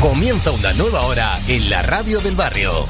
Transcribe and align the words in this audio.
Comienza 0.00 0.50
una 0.50 0.72
nueva 0.72 1.02
hora 1.02 1.38
en 1.46 1.70
la 1.70 1.82
radio 1.82 2.18
del 2.20 2.34
barrio. 2.34 2.84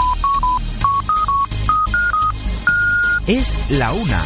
Es 3.27 3.59
la 3.71 3.93
una. 3.93 4.23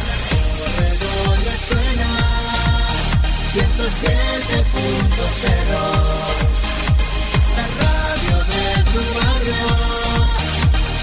La 7.57 7.65
radio 7.81 8.35
de 8.51 8.65
tu 8.91 9.03
barrio. 9.19 9.67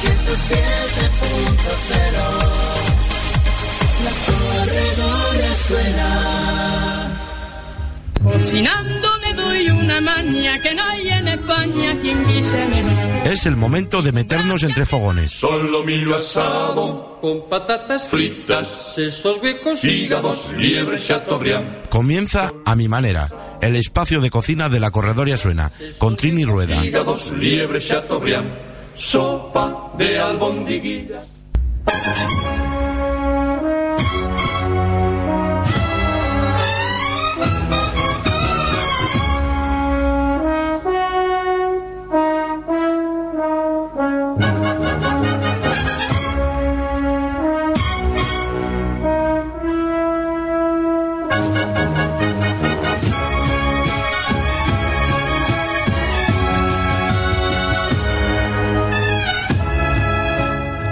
107.0 0.03 2.17
La 4.05 4.13
corredora 4.27 5.51
suena. 5.57 6.98
Cocinando 8.23 9.09
me 9.23 9.35
doy 9.35 9.71
una 9.71 10.01
maña 10.01 10.61
que 10.61 10.75
no 10.75 10.83
hay 10.83 11.09
en 11.09 11.29
España 11.29 11.99
quien 12.01 12.27
guise 12.27 12.67
mejor. 12.67 13.27
Es 13.27 13.47
el 13.47 13.57
momento 13.57 14.01
de 14.03 14.13
meternos 14.13 14.63
entre 14.63 14.87
fogones. 14.87 15.33
Solo 15.33 15.85
milo 15.85 16.17
asado, 16.17 17.19
con 17.21 17.49
patatas 17.49 18.07
fritas, 18.07 18.93
sesos 18.95 19.43
huecos, 19.43 19.85
hígados, 19.85 20.51
liebre, 20.57 20.99
chateaubriand. 20.99 21.89
Comienza 21.89 22.53
a 22.65 22.75
mi 22.75 22.89
manera, 22.89 23.59
el 23.61 23.77
espacio 23.77 24.21
de 24.21 24.31
cocina 24.31 24.69
de 24.69 24.81
la 24.81 24.91
Corredoria 24.91 25.37
Suena, 25.37 25.71
con 25.99 26.17
Trini 26.17 26.45
Rueda. 26.45 26.85
Hígados, 26.85 27.31
liebre, 27.33 27.81
chateaubriand, 27.81 28.49
sopa 28.97 29.93
de 29.97 30.19
albondiguilla. 30.19 31.23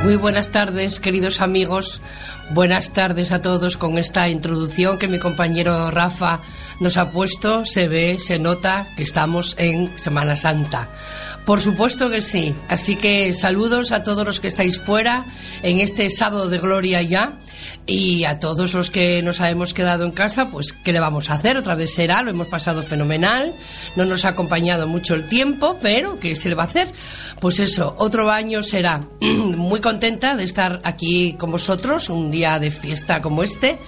Muy 0.06 0.14
buenas 0.14 0.50
tardes, 0.52 1.00
queridos 1.00 1.40
amigos. 1.40 2.00
Buenas 2.50 2.92
tardes 2.92 3.32
a 3.32 3.42
todos 3.42 3.76
con 3.76 3.98
esta 3.98 4.28
introducción 4.28 5.00
que 5.00 5.08
mi 5.08 5.18
compañero 5.18 5.90
Rafa 5.90 6.38
nos 6.78 6.96
ha 6.96 7.10
puesto. 7.10 7.66
Se 7.66 7.88
ve, 7.88 8.18
se 8.20 8.38
nota 8.38 8.86
que 8.96 9.02
estamos 9.02 9.56
en 9.58 9.90
Semana 9.98 10.36
Santa. 10.36 10.88
Por 11.46 11.60
supuesto 11.60 12.10
que 12.10 12.20
sí. 12.20 12.54
Así 12.68 12.96
que 12.96 13.32
saludos 13.32 13.92
a 13.92 14.02
todos 14.02 14.26
los 14.26 14.40
que 14.40 14.48
estáis 14.48 14.80
fuera 14.80 15.24
en 15.62 15.78
este 15.78 16.10
sábado 16.10 16.48
de 16.48 16.58
gloria 16.58 17.00
ya. 17.02 17.34
Y 17.86 18.24
a 18.24 18.40
todos 18.40 18.74
los 18.74 18.90
que 18.90 19.22
nos 19.22 19.38
hemos 19.38 19.72
quedado 19.72 20.04
en 20.04 20.10
casa, 20.10 20.50
pues, 20.50 20.72
¿qué 20.72 20.92
le 20.92 20.98
vamos 20.98 21.30
a 21.30 21.34
hacer? 21.34 21.56
Otra 21.56 21.76
vez 21.76 21.94
será, 21.94 22.22
lo 22.22 22.30
hemos 22.30 22.48
pasado 22.48 22.82
fenomenal, 22.82 23.52
no 23.94 24.04
nos 24.04 24.24
ha 24.24 24.30
acompañado 24.30 24.88
mucho 24.88 25.14
el 25.14 25.28
tiempo, 25.28 25.78
pero 25.80 26.18
¿qué 26.18 26.34
se 26.34 26.48
le 26.48 26.56
va 26.56 26.64
a 26.64 26.66
hacer? 26.66 26.88
Pues 27.40 27.60
eso, 27.60 27.94
otro 27.98 28.28
año 28.28 28.64
será. 28.64 29.02
Muy 29.20 29.80
contenta 29.80 30.34
de 30.34 30.42
estar 30.42 30.80
aquí 30.82 31.34
con 31.34 31.52
vosotros, 31.52 32.10
un 32.10 32.32
día 32.32 32.58
de 32.58 32.72
fiesta 32.72 33.22
como 33.22 33.44
este, 33.44 33.78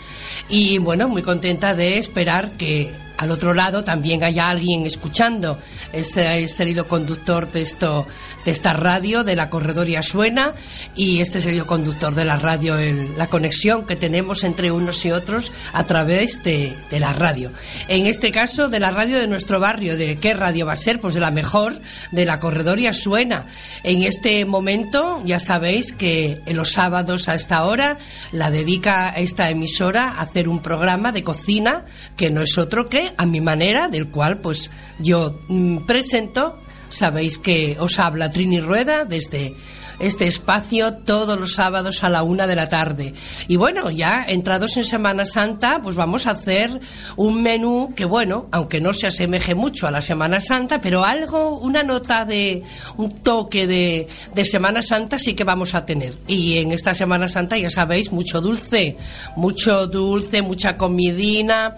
y 0.49 0.79
bueno, 0.79 1.09
muy 1.09 1.23
contenta 1.23 1.75
de 1.75 1.99
esperar 1.99 2.53
que 2.53 2.91
al 3.19 3.31
otro 3.31 3.53
lado 3.53 3.85
también 3.85 4.25
haya 4.25 4.49
alguien 4.49 4.87
escuchando. 4.87 5.59
Ese 5.93 6.43
es 6.43 6.59
el 6.61 6.69
hilo 6.69 6.89
conductor 6.89 7.51
de 7.51 7.63
esto, 7.63 8.07
de 8.45 8.51
esta 8.51 8.73
radio, 8.73 9.25
de 9.25 9.37
la 9.37 9.51
corredoria 9.51 10.03
suena, 10.03 10.55
y 10.95 11.21
este 11.21 11.39
es 11.39 11.47
el 11.47 11.55
hilo 11.55 11.67
conductor 11.67 12.15
de 12.15 12.25
la 12.25 12.39
radio, 12.39 12.77
la 13.17 13.27
conexión 13.27 13.87
que 13.87 13.97
tenemos 13.97 14.45
entre 14.45 14.71
unos 14.71 15.05
y 15.05 15.11
otros 15.11 15.53
a 15.73 15.85
través 15.85 16.43
de, 16.45 16.75
de 16.91 17.01
la 17.01 17.13
radio. 17.13 17.51
En 17.89 18.07
este 18.07 18.31
caso, 18.31 18.69
de 18.69 18.81
la 18.81 18.91
radio 18.91 19.19
de 19.19 19.27
nuestro 19.27 19.61
barrio. 19.61 19.97
¿De 19.97 20.17
qué 20.17 20.35
radio 20.35 20.67
va 20.67 20.73
a 20.73 20.77
ser? 20.77 21.01
Pues 21.01 21.15
de 21.15 21.21
la 21.21 21.31
mejor, 21.31 21.75
de 22.13 22.25
la 22.25 22.41
corredoria 22.41 22.93
suena. 22.93 23.47
En 23.83 24.03
este 24.03 24.45
momento, 24.45 25.23
ya 25.25 25.41
sabéis 25.41 25.93
que 25.93 26.41
en 26.47 26.57
los 26.57 26.73
sábados 26.73 27.29
a 27.29 27.35
esta 27.35 27.65
hora 27.65 27.99
la 28.33 28.51
dedica 28.51 29.11
esta 29.11 29.51
emisora 29.51 30.11
a 30.11 30.23
hacer 30.23 30.49
un 30.49 30.61
programa 30.61 31.13
de 31.13 31.25
cocina 31.25 31.85
que 32.17 32.31
no 32.31 32.43
es 32.43 32.59
otro 32.59 32.89
que 32.89 33.08
a 33.17 33.27
mi 33.27 33.41
manera, 33.41 33.89
del 33.89 34.09
cual 34.09 34.39
pues 34.39 34.71
yo 34.99 35.41
mm, 35.49 35.79
presento. 35.87 36.59
Sabéis 36.91 37.39
que 37.39 37.77
os 37.79 37.99
habla 37.99 38.31
Trini 38.31 38.61
Rueda 38.61 39.05
desde 39.05 39.55
este 39.99 40.27
espacio 40.27 40.95
todos 40.95 41.39
los 41.39 41.55
sábados 41.55 42.05
a 42.05 42.09
la 42.09 42.23
una 42.23 42.47
de 42.47 42.55
la 42.55 42.69
tarde. 42.69 43.15
Y 43.47 43.57
bueno, 43.57 43.91
ya 43.91 44.25
entrados 44.29 44.77
en 44.77 44.85
Semana 44.85 45.27
Santa, 45.27 45.81
pues 45.83 45.97
vamos 45.97 46.27
a 46.27 46.33
hacer 46.33 46.81
un 47.17 47.43
menú 47.43 47.93
que, 47.97 48.05
bueno, 48.05 48.47
aunque 48.53 48.81
no 48.81 48.93
se 48.93 49.09
asemeje 49.09 49.55
mucho 49.55 49.87
a 49.87 49.91
la 49.91 50.03
Semana 50.03 50.41
Santa, 50.41 50.81
pero 50.81 51.05
algo, 51.05 51.59
una 51.59 51.83
nota 51.83 52.25
de, 52.25 52.63
un 52.97 53.21
toque 53.21 53.67
de, 53.67 54.09
de 54.35 54.45
Semana 54.45 54.83
Santa 54.83 55.19
sí 55.19 55.35
que 55.35 55.45
vamos 55.45 55.75
a 55.75 55.85
tener. 55.85 56.15
Y 56.27 56.59
en 56.59 56.73
esta 56.73 56.95
Semana 56.95 57.29
Santa, 57.29 57.59
ya 57.59 57.71
sabéis, 57.71 58.13
mucho 58.13 58.41
dulce, 58.41 58.97
mucho 59.37 59.87
dulce, 59.87 60.43
mucha 60.43 60.77
comidina. 60.77 61.77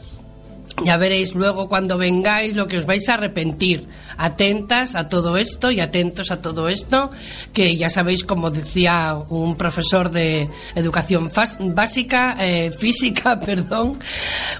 Ya 0.85 0.97
veréis 0.97 1.35
luego 1.35 1.69
cuando 1.69 1.99
vengáis 1.99 2.55
lo 2.55 2.67
que 2.67 2.79
os 2.79 2.87
vais 2.87 3.09
a 3.09 3.15
arrepentir. 3.15 3.87
Atentas 4.17 4.95
a 4.95 5.09
todo 5.09 5.37
esto 5.37 5.71
y 5.71 5.81
atentos 5.81 6.31
a 6.31 6.43
todo 6.43 6.69
esto, 6.69 7.11
que 7.53 7.77
ya 7.77 7.89
sabéis, 7.91 8.25
como 8.25 8.51
decía 8.51 9.17
un 9.29 9.57
profesor 9.57 10.11
de 10.11 10.49
educación 10.75 11.31
básica, 11.75 12.37
eh, 12.41 12.71
física, 12.79 13.41
perdón, 13.41 13.99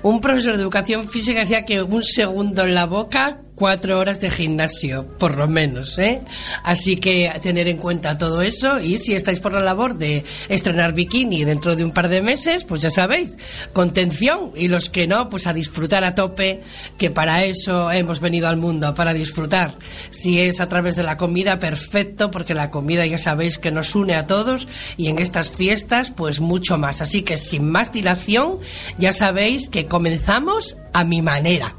un 0.03 0.21
profesor 0.21 0.57
de 0.57 0.63
educación 0.63 1.09
física 1.09 1.41
decía 1.41 1.65
que 1.65 1.83
un 1.83 2.03
segundo 2.03 2.65
en 2.65 2.75
la 2.75 2.87
boca 2.87 3.39
cuatro 3.61 3.99
horas 3.99 4.23
de 4.23 4.31
gimnasio, 4.31 5.07
por 5.19 5.37
lo 5.37 5.47
menos, 5.47 5.99
¿eh? 5.99 6.23
Así 6.65 6.97
que 6.97 7.31
tener 7.43 7.69
en 7.69 7.77
cuenta 7.77 8.17
todo 8.17 8.41
eso 8.41 8.81
y 8.81 8.97
si 8.97 9.15
estáis 9.15 9.39
por 9.39 9.53
la 9.53 9.61
labor 9.61 9.99
de 9.99 10.25
estrenar 10.49 10.95
bikini 10.95 11.45
dentro 11.45 11.77
de 11.77 11.85
un 11.85 11.91
par 11.91 12.09
de 12.09 12.23
meses, 12.23 12.65
pues 12.65 12.81
ya 12.81 12.89
sabéis, 12.89 13.37
contención 13.75 14.53
y 14.57 14.69
los 14.69 14.89
que 14.89 15.07
no, 15.07 15.29
pues 15.29 15.47
a 15.47 15.53
disfrutar 15.53 16.05
a 16.05 16.15
tope, 16.15 16.63
que 16.97 17.11
para 17.11 17.45
eso 17.45 17.93
hemos 17.93 18.21
venido 18.21 18.49
al 18.49 18.57
mundo, 18.57 18.95
para 18.95 19.13
disfrutar. 19.13 19.75
Si 20.11 20.41
es 20.41 20.63
a 20.63 20.71
través 20.71 20.97
de 20.97 21.03
la 21.03 21.19
comida, 21.19 21.59
perfecto, 21.59 22.31
porque 22.31 22.55
la 22.55 22.71
comida 22.71 23.05
ya 23.05 23.19
sabéis 23.19 23.59
que 23.59 23.71
nos 23.71 23.95
une 23.95 24.15
a 24.15 24.27
todos 24.27 24.69
y 24.97 25.09
en 25.09 25.19
estas 25.19 25.51
fiestas, 25.51 26.15
pues 26.17 26.41
mucho 26.41 26.79
más. 26.79 27.03
Así 27.03 27.21
que 27.21 27.37
sin 27.37 27.71
más 27.71 27.93
dilación, 27.93 28.55
ya 28.97 29.13
sabéis 29.13 29.69
que 29.69 29.85
comenzamos 29.85 30.79
a 30.95 31.05
mi 31.05 31.21
manera. 31.21 31.75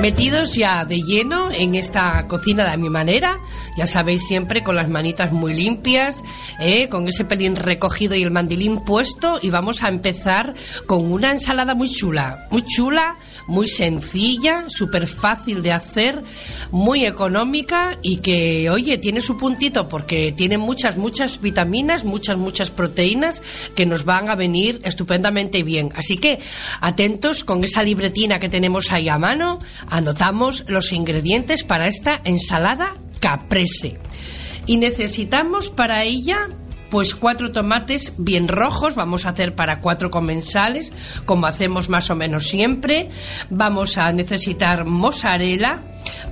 Metidos 0.00 0.54
ya 0.54 0.86
de 0.86 1.02
lleno 1.02 1.50
en 1.52 1.74
esta 1.74 2.26
cocina 2.26 2.70
de 2.70 2.78
mi 2.78 2.88
manera, 2.88 3.38
ya 3.76 3.86
sabéis 3.86 4.26
siempre 4.26 4.64
con 4.64 4.74
las 4.74 4.88
manitas 4.88 5.30
muy 5.30 5.52
limpias, 5.52 6.24
¿eh? 6.58 6.88
con 6.88 7.06
ese 7.06 7.26
pelín 7.26 7.54
recogido 7.54 8.14
y 8.14 8.22
el 8.22 8.30
mandilín 8.30 8.80
puesto 8.80 9.38
y 9.42 9.50
vamos 9.50 9.82
a 9.82 9.88
empezar 9.88 10.54
con 10.86 11.12
una 11.12 11.32
ensalada 11.32 11.74
muy 11.74 11.90
chula, 11.90 12.46
muy 12.50 12.62
chula, 12.62 13.16
muy 13.50 13.66
sencilla, 13.66 14.64
súper 14.68 15.06
fácil 15.06 15.62
de 15.62 15.72
hacer, 15.72 16.22
muy 16.70 17.04
económica 17.04 17.98
y 18.00 18.18
que, 18.18 18.70
oye, 18.70 18.96
tiene 18.98 19.20
su 19.20 19.36
puntito 19.36 19.88
porque 19.88 20.32
tiene 20.32 20.56
muchas, 20.56 20.96
muchas 20.96 21.40
vitaminas, 21.40 22.04
muchas, 22.04 22.38
muchas 22.38 22.70
proteínas 22.70 23.42
que 23.74 23.86
nos 23.86 24.04
van 24.04 24.30
a 24.30 24.36
venir 24.36 24.80
estupendamente 24.84 25.62
bien. 25.64 25.90
Así 25.96 26.16
que 26.16 26.38
atentos 26.80 27.44
con 27.44 27.64
esa 27.64 27.82
libretina 27.82 28.38
que 28.38 28.48
tenemos 28.48 28.92
ahí 28.92 29.08
a 29.08 29.18
mano, 29.18 29.58
anotamos 29.88 30.64
los 30.68 30.92
ingredientes 30.92 31.64
para 31.64 31.88
esta 31.88 32.20
ensalada 32.24 32.96
caprese. 33.18 33.98
Y 34.66 34.76
necesitamos 34.76 35.70
para 35.70 36.04
ella 36.04 36.48
pues 36.90 37.14
cuatro 37.14 37.52
tomates 37.52 38.12
bien 38.18 38.48
rojos, 38.48 38.94
vamos 38.94 39.24
a 39.24 39.30
hacer 39.30 39.54
para 39.54 39.80
cuatro 39.80 40.10
comensales, 40.10 40.92
como 41.24 41.46
hacemos 41.46 41.88
más 41.88 42.10
o 42.10 42.16
menos 42.16 42.48
siempre. 42.48 43.08
Vamos 43.48 43.96
a 43.96 44.12
necesitar 44.12 44.84
mozzarella, 44.84 45.82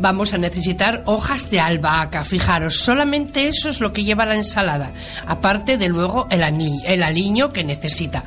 vamos 0.01 0.35
a 0.35 0.39
necesitar 0.39 1.03
hojas 1.07 1.49
de 1.51 1.61
albahaca. 1.61 2.25
Fijaros, 2.25 2.77
solamente 2.77 3.49
eso 3.49 3.69
es 3.69 3.81
lo 3.81 3.93
que 3.93 4.05
lleva 4.05 4.27
la 4.27 4.37
ensalada, 4.37 4.93
aparte 5.27 5.79
de 5.79 5.89
luego 5.89 6.27
el, 6.31 6.43
el 6.85 7.03
aliño 7.03 7.51
que 7.51 7.65
necesita. 7.65 8.25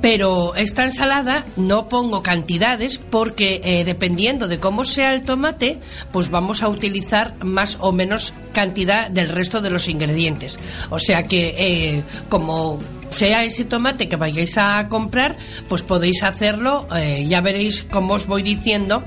Pero 0.00 0.54
esta 0.54 0.84
ensalada 0.84 1.44
no 1.56 1.88
pongo 1.88 2.22
cantidades 2.22 2.98
porque 2.98 3.60
eh, 3.64 3.84
dependiendo 3.84 4.46
de 4.46 4.60
cómo 4.60 4.84
sea 4.84 5.14
el 5.14 5.22
tomate, 5.22 5.78
pues 6.12 6.30
vamos 6.30 6.62
a 6.62 6.68
utilizar 6.68 7.34
más 7.44 7.78
o 7.80 7.92
menos 7.92 8.34
cantidad 8.52 9.10
del 9.10 9.28
resto 9.28 9.60
de 9.60 9.70
los 9.70 9.88
ingredientes. 9.88 10.58
O 10.90 10.98
sea 10.98 11.24
que 11.24 11.54
eh, 11.58 12.04
como 12.28 12.78
sea 13.10 13.44
ese 13.44 13.64
tomate 13.64 14.08
que 14.08 14.16
vayáis 14.16 14.58
a 14.58 14.88
comprar, 14.88 15.36
pues 15.68 15.82
podéis 15.82 16.22
hacerlo, 16.22 16.86
eh, 16.94 17.24
ya 17.28 17.40
veréis 17.40 17.82
cómo 17.90 18.14
os 18.14 18.26
voy 18.26 18.42
diciendo 18.42 19.02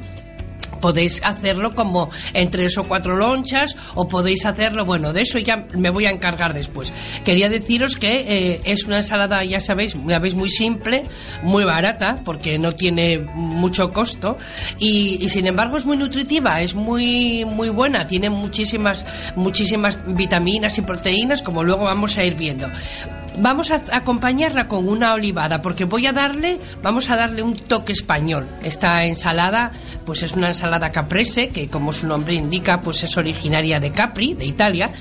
podéis 0.80 1.22
hacerlo 1.24 1.76
como 1.76 2.10
en 2.34 2.50
tres 2.52 2.78
o 2.78 2.84
cuatro 2.84 3.16
lonchas 3.16 3.76
o 3.96 4.08
podéis 4.08 4.46
hacerlo, 4.46 4.86
bueno, 4.86 5.14
de 5.14 5.22
eso 5.22 5.40
ya 5.40 5.68
me 5.74 5.90
voy 5.90 6.06
a 6.06 6.12
encargar 6.12 6.54
después. 6.54 6.92
Quería 7.24 7.50
deciros 7.50 7.98
que 7.98 8.26
eh, 8.28 8.62
es 8.66 8.86
una 8.86 8.98
ensalada, 8.98 9.44
ya 9.44 9.62
sabéis, 9.62 9.96
la 10.06 10.20
veis 10.20 10.36
muy 10.36 10.50
simple, 10.50 11.06
muy 11.44 11.64
barata, 11.64 12.18
porque 12.24 12.58
no 12.58 12.72
tiene 12.74 13.20
mucho 13.20 13.92
costo 13.94 14.38
y, 14.78 15.28
sin 15.30 15.48
embargo 15.48 15.78
es 15.78 15.86
muy 15.86 15.98
nutritiva, 15.98 16.62
es 16.62 16.76
muy, 16.76 17.46
muy 17.46 17.70
buena, 17.70 18.08
tiene 18.08 18.30
muchísimas, 18.30 19.06
muchísimas 19.36 20.00
vitaminas 20.08 20.78
y 20.78 20.81
proteínas, 20.81 21.42
como 21.42 21.64
luego 21.64 21.86
vamos 21.86 22.18
a 22.18 22.24
ir 22.24 22.36
viendo 22.36 22.68
vamos 23.40 23.72
a 23.72 23.82
acompañarla 23.92 24.68
con 24.68 24.88
una 24.88 25.14
olivada 25.14 25.62
porque 25.62 25.86
voy 25.86 26.06
a 26.08 26.14
darle, 26.14 26.60
vamos 26.84 27.10
a 27.10 27.16
darle 27.16 27.42
un 27.42 27.56
toque 27.56 27.94
español. 27.94 28.48
Esta 28.64 29.06
ensalada, 29.06 29.72
pues 30.06 30.24
es 30.24 30.34
una 30.34 30.50
ensalada 30.50 30.92
caprese 30.92 31.50
que 31.50 31.68
como 31.70 31.94
su 31.94 32.08
nombre 32.08 32.34
indica, 32.34 32.82
pues 32.82 33.04
es 33.04 33.18
originaria 33.18 33.80
de 33.80 33.92
Capri, 33.92 34.34
de 34.34 34.46
Italia, 34.46 34.92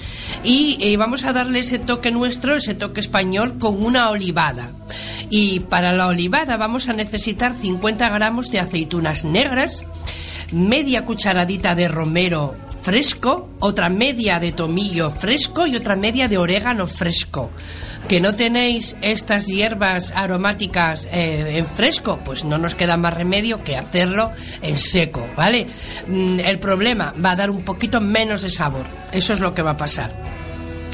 y 0.45 0.79
eh, 0.81 0.97
vamos 0.97 1.25
a 1.25 1.33
darle 1.33 1.61
ese 1.61 1.79
toque 1.79 2.11
nuestro, 2.11 2.57
ese 2.57 2.75
toque 2.75 3.01
español 3.01 3.59
con 3.59 3.85
una 3.85 4.11
olivada. 4.11 4.71
Y 5.31 5.61
para 5.61 5.93
la 5.93 6.07
olivada 6.07 6.57
vamos 6.57 6.89
a 6.89 6.93
necesitar 6.93 7.55
50 7.55 8.09
gramos 8.09 8.51
de 8.51 8.61
aceitunas 8.61 9.25
negras, 9.25 9.85
media 10.53 11.05
cucharadita 11.05 11.75
de 11.75 11.89
romero 11.89 12.57
fresco, 12.83 13.51
otra 13.59 13.91
media 13.91 14.41
de 14.41 14.53
tomillo 14.53 15.11
fresco 15.11 15.67
y 15.67 15.77
otra 15.77 15.97
media 15.97 16.29
de 16.29 16.39
orégano 16.39 16.87
fresco 16.87 17.51
que 18.09 18.21
no 18.23 18.35
tenéis 18.35 18.97
estas 19.03 19.47
hierbas 19.47 20.13
aromáticas 20.15 21.07
eh, 21.13 21.59
en 21.59 21.67
fresco, 21.67 22.19
pues 22.25 22.43
no 22.43 22.57
nos 22.57 22.75
queda 22.75 22.97
más 22.97 23.13
remedio 23.13 23.63
que 23.63 23.77
hacerlo 23.77 24.31
en 24.63 24.79
seco, 24.79 25.29
¿vale? 25.37 25.67
Mm, 26.07 26.41
el 26.41 26.59
problema 26.59 27.15
va 27.23 27.33
a 27.33 27.37
dar 27.37 27.51
un 27.51 27.63
poquito 27.63 28.01
menos 28.01 28.41
de 28.41 28.49
sabor, 28.49 28.87
eso 29.13 29.35
es 29.35 29.41
lo 29.41 29.55
que 29.55 29.61
va 29.61 29.73
a 29.73 29.77
pasar. 29.77 30.11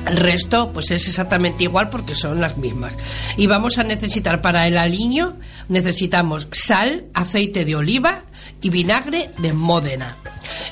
El 0.07 0.17
resto, 0.17 0.71
pues 0.73 0.91
es 0.91 1.07
exactamente 1.07 1.65
igual 1.65 1.89
porque 1.89 2.15
son 2.15 2.41
las 2.41 2.59
mismas. 2.59 2.99
Y 3.37 3.47
vamos 3.47 3.79
a 3.79 3.85
necesitar 3.85 4.43
para 4.43 4.67
el 4.67 4.77
aliño, 4.77 5.37
necesitamos 5.69 6.49
sal, 6.53 7.05
aceite 7.15 7.65
de 7.65 7.77
oliva 7.77 8.25
y 8.61 8.71
vinagre 8.71 9.31
de 9.39 9.53
Módena. 9.53 10.17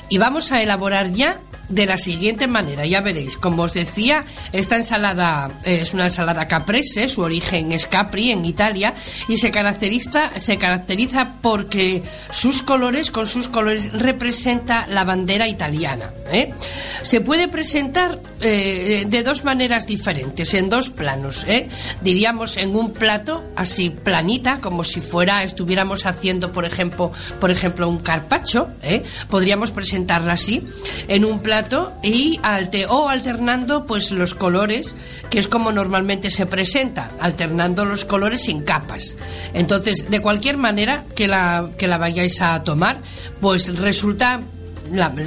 Y 0.09 0.17
vamos 0.19 0.51
a 0.51 0.61
elaborar 0.61 1.11
ya 1.13 1.39
de 1.69 1.85
la 1.85 1.97
siguiente 1.97 2.47
manera, 2.47 2.85
ya 2.85 3.01
veréis, 3.01 3.37
como 3.37 3.63
os 3.63 3.73
decía, 3.73 4.25
esta 4.51 4.75
ensalada 4.75 5.49
eh, 5.63 5.79
es 5.81 5.93
una 5.93 6.05
ensalada 6.05 6.47
caprese, 6.47 7.07
su 7.07 7.21
origen 7.21 7.71
es 7.71 7.87
Capri 7.87 8.31
en 8.31 8.45
Italia 8.45 8.93
y 9.27 9.37
se 9.37 9.49
caracteriza, 9.49 10.37
se 10.39 10.57
caracteriza 10.57 11.35
porque 11.41 12.03
sus 12.31 12.61
colores, 12.61 13.11
con 13.11 13.27
sus 13.27 13.47
colores 13.47 13.93
representa 13.93 14.87
la 14.87 15.05
bandera 15.05 15.47
italiana. 15.47 16.11
¿eh? 16.31 16.53
Se 17.03 17.21
puede 17.21 17.47
presentar 17.47 18.19
eh, 18.41 19.05
de 19.07 19.23
dos 19.23 19.45
maneras 19.45 19.87
diferentes, 19.87 20.53
en 20.53 20.69
dos 20.69 20.89
planos, 20.89 21.45
diríamos 22.01 22.57
en 22.57 22.75
un 22.75 22.93
plato 22.93 23.43
así 23.55 23.89
planita, 23.89 24.59
como 24.59 24.83
si 24.83 24.99
fuera 24.99 25.43
estuviéramos 25.43 26.05
haciendo, 26.05 26.51
por 26.51 26.65
ejemplo, 26.65 27.11
por 27.39 27.51
ejemplo 27.51 27.87
un 27.87 27.99
carpaccio, 27.99 28.69
podríamos 29.29 29.71
presentarla 29.71 30.33
así, 30.33 30.61
en 31.07 31.25
un 31.25 31.39
plato 31.39 31.52
y 32.01 32.39
alte 32.41 32.85
o 32.87 33.09
alternando 33.09 33.85
pues 33.85 34.11
los 34.11 34.33
colores, 34.33 34.95
que 35.29 35.39
es 35.39 35.47
como 35.47 35.71
normalmente 35.71 36.31
se 36.31 36.45
presenta, 36.45 37.11
alternando 37.19 37.85
los 37.85 38.05
colores 38.05 38.47
en 38.47 38.63
capas. 38.63 39.15
Entonces, 39.53 40.09
de 40.09 40.21
cualquier 40.21 40.57
manera 40.57 41.03
que 41.15 41.27
la, 41.27 41.69
que 41.77 41.87
la 41.87 41.97
vayáis 41.97 42.41
a 42.41 42.63
tomar, 42.63 42.97
pues 43.39 43.77
resulta 43.77 44.41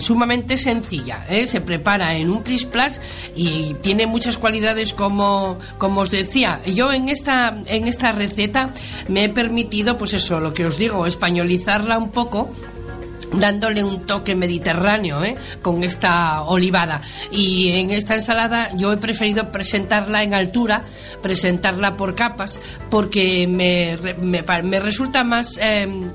sumamente 0.01 0.59
sencilla. 0.59 1.25
¿eh? 1.29 1.47
Se 1.47 1.61
prepara 1.61 2.17
en 2.17 2.31
un 2.31 2.43
plis 2.43 2.65
plas 2.65 3.01
y 3.35 3.75
tiene 3.83 4.07
muchas 4.07 4.39
cualidades 4.39 4.93
como, 4.93 5.59
como 5.79 6.01
os 6.01 6.11
decía. 6.11 6.61
Yo 6.67 6.93
en 6.93 7.09
esta, 7.09 7.57
en 7.67 7.89
esta 7.89 8.13
receta 8.13 8.71
me 9.09 9.25
he 9.25 9.29
permitido, 9.29 9.99
pues 9.99 10.13
eso, 10.13 10.41
lo 10.41 10.53
que 10.53 10.67
os 10.67 10.77
digo, 10.77 11.07
españolizarla 11.07 11.99
un 11.99 12.11
poco 12.11 12.51
dándole 13.33 13.83
un 13.83 14.07
toque 14.07 14.35
mediterráneo 14.35 15.23
¿eh? 15.25 15.37
con 15.63 15.85
esta 15.85 16.43
olivada. 16.43 17.01
Y 17.31 17.71
en 17.73 17.91
esta 17.91 18.15
ensalada 18.15 18.71
yo 18.77 18.93
he 18.93 18.97
preferido 18.97 19.51
presentarla 19.51 20.23
en 20.23 20.35
altura, 20.35 20.83
presentarla 21.23 21.97
por 21.97 22.15
capas, 22.15 22.61
porque 22.91 23.47
me, 23.47 23.99
me, 24.21 24.81
resulta 24.81 25.25
más... 25.25 25.59
Em, 25.59 26.11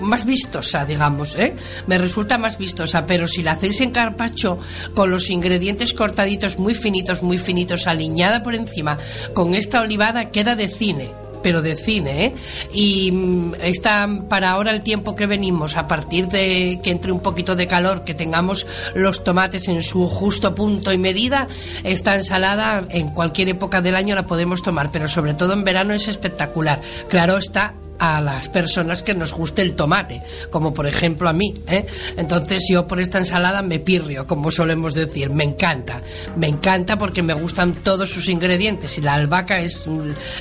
más 0.00 0.26
vistosa, 0.26 0.84
digamos, 0.84 1.36
¿eh? 1.36 1.54
Me 1.86 1.98
resulta 1.98 2.36
más 2.36 2.58
vistosa, 2.58 3.06
pero 3.06 3.28
si 3.28 3.44
la 3.44 3.52
hacéis 3.52 3.80
en 3.80 3.92
carpacho 3.92 4.58
con 4.92 5.08
los 5.08 5.30
ingredientes 5.30 5.94
cortaditos 5.94 6.58
muy 6.58 6.74
finitos, 6.74 7.22
muy 7.22 7.38
finitos, 7.38 7.86
aliñada 7.86 8.42
por 8.42 8.56
encima, 8.56 8.98
con 9.34 9.54
esta 9.54 9.80
olivada 9.80 10.32
queda 10.32 10.56
de 10.56 10.68
cine 10.68 11.23
pero 11.44 11.60
de 11.60 11.76
cine, 11.76 12.24
¿eh? 12.24 12.34
Y 12.72 13.12
mm, 13.12 13.54
está 13.60 14.08
para 14.30 14.50
ahora 14.50 14.70
el 14.70 14.80
tiempo 14.80 15.14
que 15.14 15.26
venimos, 15.26 15.76
a 15.76 15.86
partir 15.86 16.26
de 16.28 16.80
que 16.82 16.90
entre 16.90 17.12
un 17.12 17.20
poquito 17.20 17.54
de 17.54 17.66
calor, 17.66 18.02
que 18.02 18.14
tengamos 18.14 18.66
los 18.94 19.22
tomates 19.22 19.68
en 19.68 19.82
su 19.82 20.08
justo 20.08 20.54
punto 20.54 20.90
y 20.90 20.96
medida, 20.96 21.46
esta 21.84 22.14
ensalada 22.16 22.86
en 22.88 23.10
cualquier 23.10 23.50
época 23.50 23.82
del 23.82 23.94
año 23.94 24.14
la 24.14 24.26
podemos 24.26 24.62
tomar, 24.62 24.90
pero 24.90 25.06
sobre 25.06 25.34
todo 25.34 25.52
en 25.52 25.64
verano 25.64 25.92
es 25.92 26.08
espectacular. 26.08 26.80
Claro 27.10 27.36
está 27.36 27.74
a 27.98 28.20
las 28.20 28.48
personas 28.48 29.02
que 29.02 29.14
nos 29.14 29.32
guste 29.32 29.62
el 29.62 29.74
tomate, 29.74 30.22
como 30.50 30.74
por 30.74 30.86
ejemplo 30.86 31.28
a 31.28 31.32
mí. 31.32 31.54
¿eh? 31.66 31.86
Entonces 32.16 32.64
yo 32.68 32.86
por 32.86 33.00
esta 33.00 33.18
ensalada 33.18 33.62
me 33.62 33.78
pirrio, 33.78 34.26
como 34.26 34.50
solemos 34.50 34.94
decir, 34.94 35.30
me 35.30 35.44
encanta, 35.44 36.00
me 36.36 36.48
encanta 36.48 36.98
porque 36.98 37.22
me 37.22 37.34
gustan 37.34 37.74
todos 37.74 38.10
sus 38.10 38.28
ingredientes 38.28 38.98
y 38.98 39.00
la 39.00 39.14
albahaca 39.14 39.60
es 39.60 39.86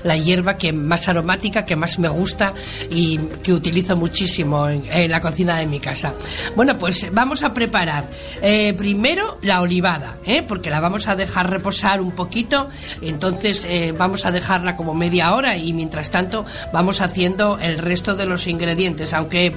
la 0.04 0.18
hierba 0.18 0.58
que 0.58 0.74
más 0.74 1.08
aromática, 1.08 1.66
que 1.66 1.76
más 1.76 2.00
me 2.00 2.10
gusta 2.10 2.54
y 2.90 3.18
que 3.44 3.54
utilizo 3.54 3.96
muchísimo 3.96 4.68
en, 4.70 4.84
la 5.10 5.22
cocina 5.22 5.58
de 5.58 5.66
mi 5.66 5.80
casa. 5.80 6.14
Bueno, 6.56 6.78
pues 6.78 7.08
vamos 7.12 7.44
a 7.44 7.54
preparar 7.54 8.06
eh, 8.42 8.74
primero 8.74 9.38
la 9.42 9.62
olivada, 9.62 10.18
¿eh? 10.26 10.44
porque 10.44 10.70
la 10.70 10.80
vamos 10.80 11.08
a 11.08 11.16
dejar 11.16 11.50
reposar 11.50 12.02
un 12.02 12.12
poquito, 12.12 12.70
entonces 13.02 13.68
vamos 13.98 14.26
a 14.26 14.32
dejarla 14.32 14.76
como 14.76 14.94
media 14.94 15.34
hora 15.34 15.58
y 15.58 15.74
mientras 15.74 16.10
tanto 16.10 16.46
vamos 16.72 17.02
haciendo 17.02 17.43
el 17.62 17.78
resto 17.78 18.16
de 18.16 18.26
los 18.26 18.48
ingredientes, 18.48 19.14
aunque 19.14 19.54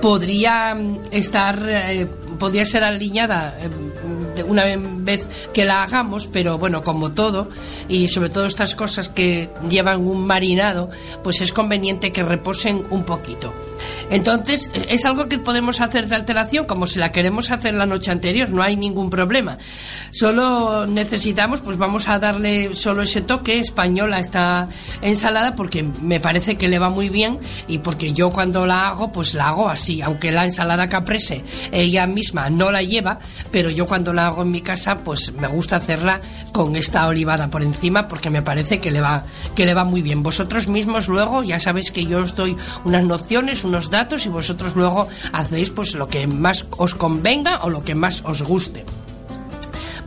podría 0.00 0.76
estar, 1.10 1.58
eh, 1.68 2.06
podría 2.38 2.64
ser 2.64 2.84
alineada 2.84 3.56
eh, 3.60 4.42
una 4.42 4.64
vez 4.98 5.26
que 5.52 5.64
la 5.64 5.82
hagamos, 5.82 6.26
pero 6.26 6.58
bueno, 6.58 6.82
como 6.82 7.12
todo, 7.12 7.48
y 7.88 8.08
sobre 8.08 8.30
todo 8.30 8.46
estas 8.46 8.74
cosas 8.74 9.08
que 9.08 9.48
llevan 9.68 10.06
un 10.06 10.26
marinado, 10.26 10.90
pues 11.22 11.40
es 11.40 11.52
conveniente 11.52 12.12
que 12.12 12.22
reposen 12.22 12.84
un 12.90 13.04
poquito. 13.04 13.52
Entonces, 14.10 14.70
es 14.88 15.04
algo 15.04 15.28
que 15.28 15.38
podemos 15.38 15.80
hacer 15.80 16.08
de 16.08 16.14
alteración 16.14 16.66
como 16.66 16.86
si 16.86 16.98
la 16.98 17.12
queremos 17.12 17.50
hacer 17.50 17.74
la 17.74 17.86
noche 17.86 18.10
anterior, 18.10 18.50
no 18.50 18.62
hay 18.62 18.76
ningún 18.76 19.10
problema. 19.10 19.58
Solo 20.12 20.86
necesitamos, 20.86 21.60
pues 21.60 21.76
vamos 21.76 22.08
a 22.08 22.18
darle 22.18 22.74
solo 22.74 23.02
ese 23.02 23.20
toque 23.20 23.58
español 23.58 24.12
a 24.12 24.20
esta 24.20 24.68
ensalada 25.02 25.54
porque 25.54 25.82
me 25.82 26.20
parece 26.20 26.56
que 26.56 26.68
le 26.68 26.78
va 26.78 26.88
muy 26.88 27.08
bien 27.08 27.38
y 27.68 27.78
porque 27.78 28.12
yo 28.12 28.30
cuando 28.30 28.66
la 28.66 28.88
hago, 28.88 29.12
pues 29.12 29.34
la 29.34 29.48
hago 29.48 29.68
así, 29.68 30.02
aunque 30.02 30.30
la 30.30 30.44
ensalada 30.44 30.88
caprese 30.88 31.44
ella 31.72 32.06
misma 32.06 32.25
no 32.34 32.70
la 32.70 32.82
lleva, 32.82 33.18
pero 33.50 33.70
yo 33.70 33.86
cuando 33.86 34.12
la 34.12 34.26
hago 34.26 34.42
en 34.42 34.50
mi 34.50 34.60
casa, 34.60 34.98
pues 34.98 35.32
me 35.32 35.48
gusta 35.48 35.76
hacerla 35.76 36.20
con 36.52 36.76
esta 36.76 37.06
olivada 37.06 37.48
por 37.50 37.62
encima 37.62 38.08
porque 38.08 38.30
me 38.30 38.42
parece 38.42 38.80
que 38.80 38.90
le 38.90 39.00
va 39.00 39.24
que 39.54 39.66
le 39.66 39.74
va 39.74 39.84
muy 39.84 40.02
bien. 40.02 40.22
Vosotros 40.22 40.68
mismos 40.68 41.08
luego 41.08 41.42
ya 41.42 41.60
sabéis 41.60 41.90
que 41.90 42.06
yo 42.06 42.22
os 42.22 42.34
doy 42.34 42.56
unas 42.84 43.04
nociones, 43.04 43.64
unos 43.64 43.90
datos 43.90 44.26
y 44.26 44.28
vosotros 44.28 44.74
luego 44.74 45.08
hacéis 45.32 45.70
pues 45.70 45.94
lo 45.94 46.08
que 46.08 46.26
más 46.26 46.66
os 46.70 46.94
convenga 46.94 47.60
o 47.62 47.70
lo 47.70 47.84
que 47.84 47.94
más 47.94 48.22
os 48.24 48.42
guste. 48.42 48.84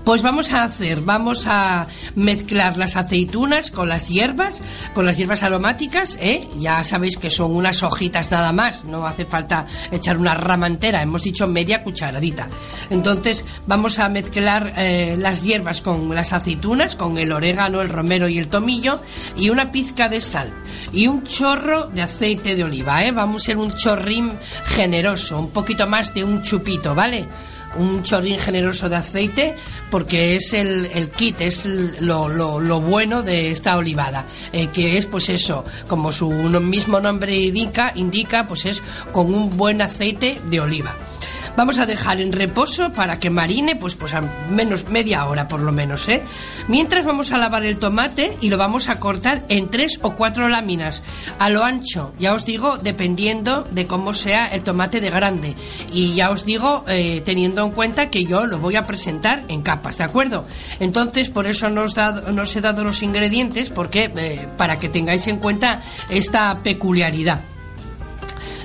Pues 0.04 0.24
vamos 0.24 0.52
a 0.54 0.64
hacer, 0.64 1.02
vamos 1.02 1.46
a 1.46 1.86
mezclar 2.16 2.78
las 2.78 2.96
aceitunas 2.96 3.70
con 3.70 3.90
las 3.90 4.10
hierbas, 4.10 4.64
con 4.96 5.06
las 5.06 5.18
hierbas 5.18 5.44
aromáticas, 5.44 6.18
¿eh? 6.20 6.48
Ya 6.58 6.84
sabéis 6.84 7.18
que 7.18 7.30
son 7.30 7.56
unas 7.56 7.84
hojitas 7.84 8.32
nada 8.32 8.52
más, 8.52 8.86
no 8.86 9.06
hace 9.06 9.26
falta 9.26 9.68
echar 9.92 10.18
una 10.18 10.34
rama 10.34 10.66
entera, 10.66 11.04
hemos 11.04 11.24
dicho 11.24 11.46
media 11.48 11.84
cucharadita. 11.84 12.48
Entonces 12.90 13.46
vamos 13.68 14.00
a 14.00 14.10
mezclar 14.10 14.74
eh, 14.78 15.16
las 15.18 15.44
hierbas 15.44 15.82
con 15.82 16.16
las 16.16 16.34
aceitunas, 16.34 16.96
con 16.96 17.20
el 17.20 17.32
orégano, 17.32 17.82
el 17.82 17.90
romero 17.90 18.28
y 18.28 18.40
el 18.40 18.48
tomillo 18.48 19.00
y 19.38 19.52
una 19.52 19.72
pizca 19.72 20.10
de 20.10 20.22
sal 20.22 20.52
y 20.92 21.08
un 21.08 21.24
chorro 21.24 21.86
de 21.88 22.02
aceite 22.02 22.56
de 22.56 22.64
oliva, 22.64 23.04
¿eh? 23.04 23.12
Vamos 23.12 23.44
a 23.44 23.46
ser 23.46 23.58
un 23.58 23.76
chorrín 23.76 24.32
generoso, 24.66 25.38
un 25.38 25.52
poquito 25.52 25.86
más 25.86 26.16
de 26.16 26.24
un 26.24 26.42
chupito, 26.42 26.96
¿vale? 26.96 27.28
Un 27.78 28.04
chorrín 28.04 28.38
generoso 28.38 28.90
de 28.90 28.98
aceite 28.98 29.56
porque 29.90 30.36
es 30.36 30.54
el, 30.54 30.86
el 30.88 31.10
kit, 31.10 31.42
es 31.42 31.66
lo, 31.66 32.30
lo, 32.30 32.60
lo, 32.60 32.82
bueno 32.82 33.24
de 33.24 33.52
esta 33.52 33.78
olivada, 33.78 34.26
eh, 34.52 34.68
que 34.68 34.98
es 34.98 35.06
pues 35.06 35.30
eso, 35.30 35.66
como 35.88 36.12
su 36.12 36.30
mismo 36.30 37.00
nombre 37.00 37.38
indica, 37.38 37.92
indica, 37.96 38.48
pues 38.48 38.66
es 38.66 38.84
con 39.12 39.34
un 39.34 39.56
buen 39.58 39.82
aceite 39.82 40.40
de 40.50 40.60
oliva. 40.60 40.96
Vamos 41.56 41.78
a 41.80 41.86
dejar 41.86 42.20
en 42.22 42.32
reposo 42.32 42.92
para 42.92 43.20
que 43.20 43.30
marine, 43.30 43.76
pues, 43.76 43.96
pues 43.96 44.14
a 44.14 44.22
menos 44.50 44.90
media 44.90 45.26
hora 45.26 45.48
por 45.48 45.60
lo 45.60 45.72
menos, 45.72 46.08
¿eh? 46.08 46.22
Mientras 46.68 47.06
vamos 47.06 47.32
a 47.32 47.38
lavar 47.38 47.64
el 47.66 47.78
tomate 47.78 48.38
y 48.42 48.50
lo 48.50 48.58
vamos 48.58 48.90
a 48.90 49.00
cortar 49.00 49.44
en 49.50 49.70
tres 49.70 50.00
o 50.02 50.16
cuatro 50.16 50.48
láminas 50.48 51.04
a 51.38 51.50
lo 51.50 51.64
ancho. 51.64 52.14
Ya 52.20 52.34
os 52.34 52.46
digo, 52.46 52.78
dependiendo 52.78 53.68
de 53.72 53.88
cómo 53.88 54.14
sea 54.14 54.48
el 54.48 54.64
tomate 54.64 55.02
de 55.02 55.10
grande. 55.10 55.56
Y 55.92 56.16
ya 56.16 56.30
os 56.30 56.46
digo, 56.46 56.86
eh, 56.88 57.22
teniendo 57.26 57.66
en 57.66 57.72
cuenta 57.72 58.10
que 58.10 58.26
yo 58.26 58.46
lo 58.46 58.60
voy 58.60 58.76
a 58.76 58.86
presentar 58.86 59.44
en 59.48 59.62
capas, 59.62 59.98
¿de 59.98 60.04
acuerdo? 60.04 60.46
Entonces, 60.80 61.30
por 61.30 61.48
eso 61.48 61.70
no 61.70 61.82
os, 61.82 61.96
os 61.98 62.56
he 62.56 62.62
dado 62.62 62.84
los 62.84 63.02
ingredientes, 63.04 63.70
porque 63.70 64.12
eh, 64.16 64.48
para 64.58 64.80
que 64.80 64.90
tengáis 64.90 65.28
en 65.28 65.38
cuenta 65.38 65.82
esta 66.10 66.60
peculiaridad 66.64 67.42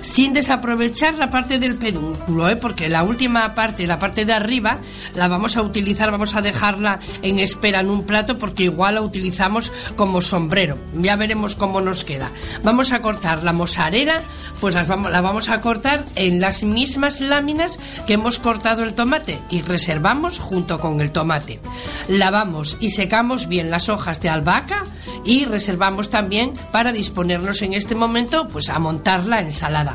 sin 0.04 0.34
desaprovechar 0.34 1.14
la 1.14 1.30
parte 1.30 1.58
del 1.58 1.76
pedúnculo, 1.76 2.48
¿eh? 2.50 2.56
porque 2.56 2.90
la 2.90 3.02
última 3.02 3.54
parte, 3.54 3.86
la 3.86 3.98
parte 3.98 4.26
de 4.26 4.34
arriba, 4.34 4.78
la 5.14 5.28
vamos 5.28 5.56
a 5.56 5.62
utilizar, 5.62 6.10
vamos 6.10 6.34
a 6.34 6.42
dejarla 6.42 7.00
en 7.22 7.38
espera 7.38 7.80
en 7.80 7.88
un 7.88 8.04
plato 8.04 8.38
porque 8.38 8.64
igual 8.64 8.96
la 8.96 9.02
utilizamos 9.02 9.72
como 9.96 10.20
sombrero. 10.20 10.76
Ya 10.94 11.16
veremos 11.16 11.56
cómo 11.56 11.80
nos 11.80 12.04
queda. 12.04 12.30
Vamos 12.62 12.92
a 12.92 13.00
cortar 13.00 13.42
la 13.44 13.54
mozzarella, 13.54 14.20
pues 14.60 14.74
vamos, 14.86 15.10
la 15.10 15.22
vamos 15.22 15.48
a 15.48 15.62
cortar 15.62 16.04
en 16.16 16.38
las 16.38 16.64
mismas 16.64 17.22
láminas 17.22 17.78
que 18.06 18.14
hemos 18.14 18.38
cortado 18.38 18.82
el 18.82 18.94
tomate 18.94 19.38
y 19.50 19.62
reservamos 19.62 20.38
junto 20.38 20.80
con 20.80 21.00
el 21.00 21.12
tomate. 21.12 21.60
Lavamos 22.08 22.76
y 22.78 22.90
secamos 22.90 23.48
bien 23.48 23.70
las 23.70 23.88
hojas 23.88 24.20
de 24.20 24.28
albahaca 24.28 24.84
y 25.24 25.46
reservamos 25.46 26.10
también 26.10 26.52
para 26.72 26.92
disponernos 26.92 27.62
en 27.62 27.72
este 27.72 27.94
momento 27.94 28.48
pues 28.48 28.68
a 28.68 28.78
montar 28.78 29.24
la 29.24 29.40
ensalada. 29.40 29.93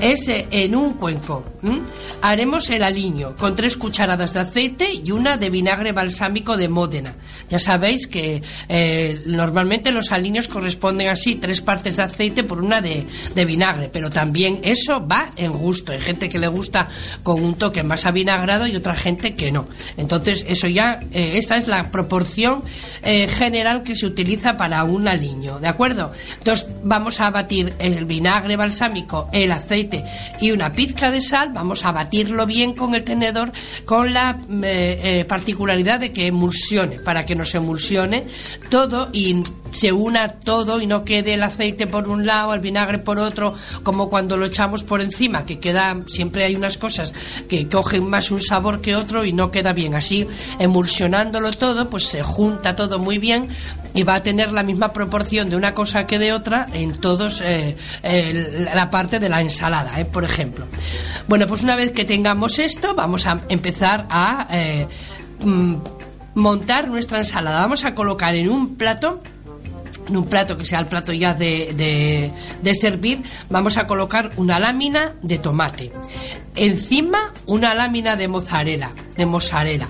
Ese 0.00 0.46
en 0.50 0.76
un 0.76 0.94
cuenco 0.94 1.44
haremos 2.22 2.70
el 2.70 2.82
aliño 2.82 3.34
con 3.36 3.56
tres 3.56 3.76
cucharadas 3.76 4.34
de 4.34 4.40
aceite 4.40 4.92
y 4.92 5.10
una 5.10 5.36
de 5.36 5.50
vinagre 5.50 5.92
balsámico 5.92 6.56
de 6.56 6.68
Módena. 6.68 7.14
Ya 7.48 7.58
sabéis 7.58 8.06
que 8.06 8.42
eh, 8.68 9.20
normalmente 9.26 9.90
los 9.90 10.12
aliños 10.12 10.48
corresponden 10.48 11.08
así, 11.08 11.36
tres 11.36 11.60
partes 11.62 11.96
de 11.96 12.02
aceite 12.02 12.44
por 12.44 12.60
una 12.60 12.80
de, 12.80 13.06
vinagre, 13.44 13.88
pero 13.92 14.10
también 14.10 14.60
eso 14.62 15.06
va 15.06 15.30
en 15.36 15.52
gusto. 15.52 15.92
Hay 15.92 16.00
gente 16.00 16.28
que 16.28 16.38
le 16.38 16.48
gusta 16.48 16.88
con 17.22 17.42
un 17.42 17.54
toque 17.54 17.82
más 17.82 18.04
avinagrado 18.06 18.66
y 18.66 18.76
otra 18.76 18.94
gente 18.94 19.34
que 19.34 19.50
no. 19.50 19.66
Entonces, 19.96 20.44
eso 20.48 20.68
ya, 20.68 21.00
eh, 21.12 21.38
esa 21.38 21.56
es 21.56 21.66
la 21.66 21.90
proporción 21.90 22.62
eh, 23.02 23.28
general 23.28 23.82
que 23.82 23.96
se 23.96 24.06
utiliza 24.06 24.56
para 24.56 24.84
un 24.84 25.08
aliño, 25.08 25.58
¿de 25.60 25.68
acuerdo? 25.68 26.12
Entonces, 26.38 26.66
vamos 26.84 27.20
a 27.20 27.30
batir 27.30 27.74
el 27.78 28.04
vinagre 28.04 28.56
balsámico, 28.56 29.30
el 29.44 29.52
aceite 29.52 30.04
y 30.40 30.50
una 30.50 30.72
pizca 30.72 31.10
de 31.10 31.22
sal, 31.22 31.50
vamos 31.52 31.84
a 31.84 31.92
batirlo 31.92 32.46
bien 32.46 32.74
con 32.74 32.94
el 32.94 33.04
tenedor 33.04 33.52
con 33.84 34.12
la 34.12 34.38
eh, 34.62 35.00
eh, 35.02 35.24
particularidad 35.24 36.00
de 36.00 36.12
que 36.12 36.26
emulsione, 36.26 36.98
para 37.00 37.24
que 37.24 37.34
nos 37.34 37.54
emulsione 37.54 38.24
todo 38.70 39.10
y 39.12 39.42
se 39.70 39.92
una 39.92 40.28
todo 40.28 40.80
y 40.80 40.86
no 40.86 41.04
quede 41.04 41.34
el 41.34 41.42
aceite 41.42 41.86
por 41.86 42.08
un 42.08 42.26
lado, 42.26 42.54
el 42.54 42.60
vinagre 42.60 42.98
por 42.98 43.18
otro, 43.18 43.54
como 43.82 44.08
cuando 44.08 44.36
lo 44.36 44.46
echamos 44.46 44.82
por 44.82 45.00
encima, 45.00 45.46
que 45.46 45.58
queda, 45.58 45.96
siempre 46.06 46.44
hay 46.44 46.56
unas 46.56 46.78
cosas 46.78 47.12
que 47.48 47.68
cogen 47.68 48.08
más 48.08 48.30
un 48.30 48.40
sabor 48.40 48.80
que 48.80 48.96
otro 48.96 49.24
y 49.24 49.32
no 49.32 49.50
queda 49.50 49.72
bien. 49.72 49.94
Así, 49.94 50.26
emulsionándolo 50.58 51.50
todo, 51.52 51.88
pues 51.88 52.04
se 52.04 52.22
junta 52.22 52.76
todo 52.76 52.98
muy 52.98 53.18
bien 53.18 53.48
y 53.94 54.02
va 54.02 54.16
a 54.16 54.22
tener 54.22 54.52
la 54.52 54.62
misma 54.62 54.92
proporción 54.92 55.50
de 55.50 55.56
una 55.56 55.74
cosa 55.74 56.06
que 56.06 56.18
de 56.18 56.32
otra 56.32 56.68
en 56.72 57.00
todos 57.00 57.42
eh, 57.44 57.76
la 58.74 58.90
parte 58.90 59.18
de 59.18 59.28
la 59.28 59.40
ensalada, 59.40 59.98
eh, 59.98 60.04
por 60.04 60.24
ejemplo. 60.24 60.66
Bueno, 61.26 61.46
pues 61.46 61.62
una 61.62 61.76
vez 61.76 61.92
que 61.92 62.04
tengamos 62.04 62.58
esto, 62.58 62.94
vamos 62.94 63.26
a 63.26 63.40
empezar 63.48 64.06
a 64.08 64.46
eh, 64.50 64.86
mm, 65.40 65.74
montar 66.34 66.88
nuestra 66.88 67.18
ensalada. 67.18 67.60
Vamos 67.60 67.84
a 67.84 67.94
colocar 67.94 68.34
en 68.34 68.50
un 68.50 68.76
plato 68.76 69.20
en 70.08 70.16
un 70.16 70.26
plato 70.26 70.56
que 70.56 70.64
sea 70.64 70.80
el 70.80 70.86
plato 70.86 71.12
ya 71.12 71.34
de, 71.34 72.32
de, 72.62 72.74
servir, 72.74 73.22
vamos 73.50 73.76
a 73.76 73.86
colocar 73.86 74.30
una 74.36 74.58
lámina 74.58 75.14
de 75.22 75.38
tomate. 75.38 75.92
Encima 76.54 77.32
una 77.46 77.74
lámina 77.74 78.16
de 78.16 78.28
mozzarella, 78.28 78.92
de 79.16 79.26
mozzarella 79.26 79.88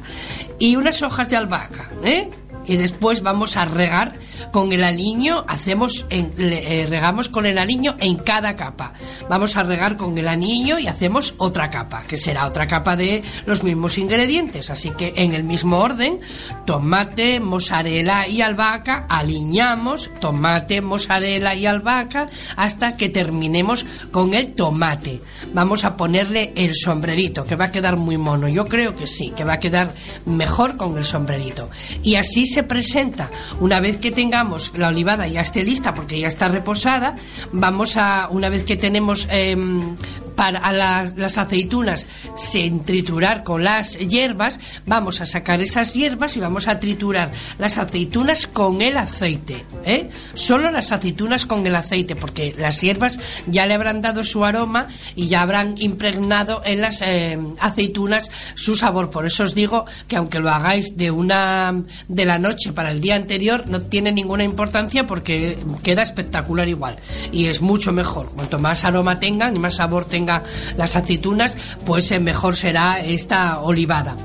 y 0.58 0.76
unas 0.76 1.02
hojas 1.02 1.28
de 1.30 1.36
albahaca, 1.36 1.88
¿eh? 2.02 2.28
Y 2.66 2.76
después 2.76 3.22
vamos 3.22 3.56
a 3.56 3.64
regar 3.64 4.12
con 4.50 4.72
el 4.72 4.84
aliño 4.84 5.44
hacemos 5.46 6.06
eh, 6.10 6.86
regamos 6.88 7.28
con 7.28 7.46
el 7.46 7.58
aliño 7.58 7.96
en 7.98 8.16
cada 8.16 8.56
capa. 8.56 8.92
Vamos 9.28 9.56
a 9.56 9.62
regar 9.62 9.96
con 9.96 10.16
el 10.18 10.28
aliño 10.28 10.78
y 10.78 10.86
hacemos 10.86 11.34
otra 11.38 11.70
capa, 11.70 12.04
que 12.06 12.16
será 12.16 12.46
otra 12.46 12.66
capa 12.66 12.96
de 12.96 13.22
los 13.46 13.62
mismos 13.62 13.98
ingredientes. 13.98 14.70
Así 14.70 14.90
que 14.90 15.14
en 15.16 15.34
el 15.34 15.44
mismo 15.44 15.78
orden, 15.78 16.20
tomate, 16.64 17.40
mozzarella 17.40 18.26
y 18.28 18.42
albahaca, 18.42 19.06
aliñamos 19.08 20.10
tomate, 20.20 20.80
mozzarella 20.80 21.54
y 21.54 21.66
albahaca 21.66 22.28
hasta 22.56 22.96
que 22.96 23.08
terminemos 23.08 23.86
con 24.10 24.34
el 24.34 24.54
tomate. 24.54 25.20
Vamos 25.52 25.84
a 25.84 25.96
ponerle 25.96 26.52
el 26.56 26.74
sombrerito, 26.74 27.44
que 27.44 27.56
va 27.56 27.66
a 27.66 27.72
quedar 27.72 27.96
muy 27.96 28.18
mono. 28.18 28.48
Yo 28.48 28.66
creo 28.66 28.94
que 28.94 29.06
sí, 29.06 29.32
que 29.36 29.44
va 29.44 29.54
a 29.54 29.60
quedar 29.60 29.92
mejor 30.26 30.76
con 30.76 30.96
el 30.98 31.04
sombrerito. 31.04 31.70
Y 32.02 32.16
así 32.16 32.46
se 32.46 32.62
presenta. 32.62 33.30
Una 33.60 33.80
vez 33.80 33.98
que 33.98 34.10
tenga 34.10 34.27
la 34.30 34.88
olivada 34.88 35.26
ya 35.26 35.40
esté 35.40 35.62
lista 35.62 35.94
porque 35.94 36.20
ya 36.20 36.28
está 36.28 36.48
reposada, 36.48 37.16
vamos 37.52 37.96
a, 37.96 38.28
una 38.30 38.48
vez 38.48 38.64
que 38.64 38.76
tenemos 38.76 39.26
em, 39.30 39.96
para 40.38 40.70
las, 40.70 41.36
aceitunas 41.36 42.06
sin 42.36 42.84
triturar 42.84 43.42
con 43.42 43.64
las 43.64 43.98
hierbas, 43.98 44.60
vamos 44.86 45.20
a 45.20 45.26
sacar 45.26 45.60
esas 45.60 45.94
hierbas 45.94 46.36
y 46.36 46.40
vamos 46.40 46.68
a 46.68 46.78
triturar 46.78 47.32
las 47.58 47.76
aceitunas 47.76 48.46
con 48.46 48.80
el 48.80 48.98
aceite. 48.98 49.64
¿eh? 49.84 50.08
Solo 50.34 50.70
las 50.70 50.92
aceitunas 50.92 51.44
con 51.44 51.66
el 51.66 51.74
aceite, 51.74 52.14
porque 52.14 52.54
las 52.56 52.80
hierbas 52.80 53.18
ya 53.48 53.66
le 53.66 53.74
habrán 53.74 54.00
dado 54.00 54.22
su 54.22 54.44
aroma 54.44 54.86
y 55.16 55.26
ya 55.26 55.42
habrán 55.42 55.74
impregnado 55.76 56.62
en 56.64 56.82
las 56.82 57.02
eh, 57.02 57.36
aceitunas 57.58 58.30
su 58.54 58.76
sabor. 58.76 59.10
Por 59.10 59.26
eso 59.26 59.42
os 59.42 59.56
digo 59.56 59.86
que 60.06 60.14
aunque 60.14 60.38
lo 60.38 60.50
hagáis 60.50 60.96
de 60.96 61.10
una 61.10 61.74
de 62.06 62.24
la 62.24 62.38
noche 62.38 62.72
para 62.72 62.92
el 62.92 63.00
día 63.00 63.16
anterior, 63.16 63.66
no 63.66 63.82
tiene 63.82 64.12
ninguna 64.18 64.44
importancia 64.44 65.06
porque 65.06 65.56
queda 65.82 66.02
espectacular 66.02 66.68
igual 66.68 66.96
y 67.30 67.46
es 67.46 67.60
mucho 67.60 67.92
mejor. 67.92 68.30
Cuanto 68.34 68.58
más 68.58 68.84
aroma 68.84 69.20
tengan 69.20 69.54
y 69.54 69.58
más 69.58 69.76
sabor 69.76 70.04
tengan 70.04 70.42
las 70.76 70.96
aceitunas, 70.96 71.56
pues 71.86 72.10
eh, 72.10 72.18
mejor 72.18 72.56
será 72.56 73.00
esta 73.00 73.60
olivada. 73.60 74.16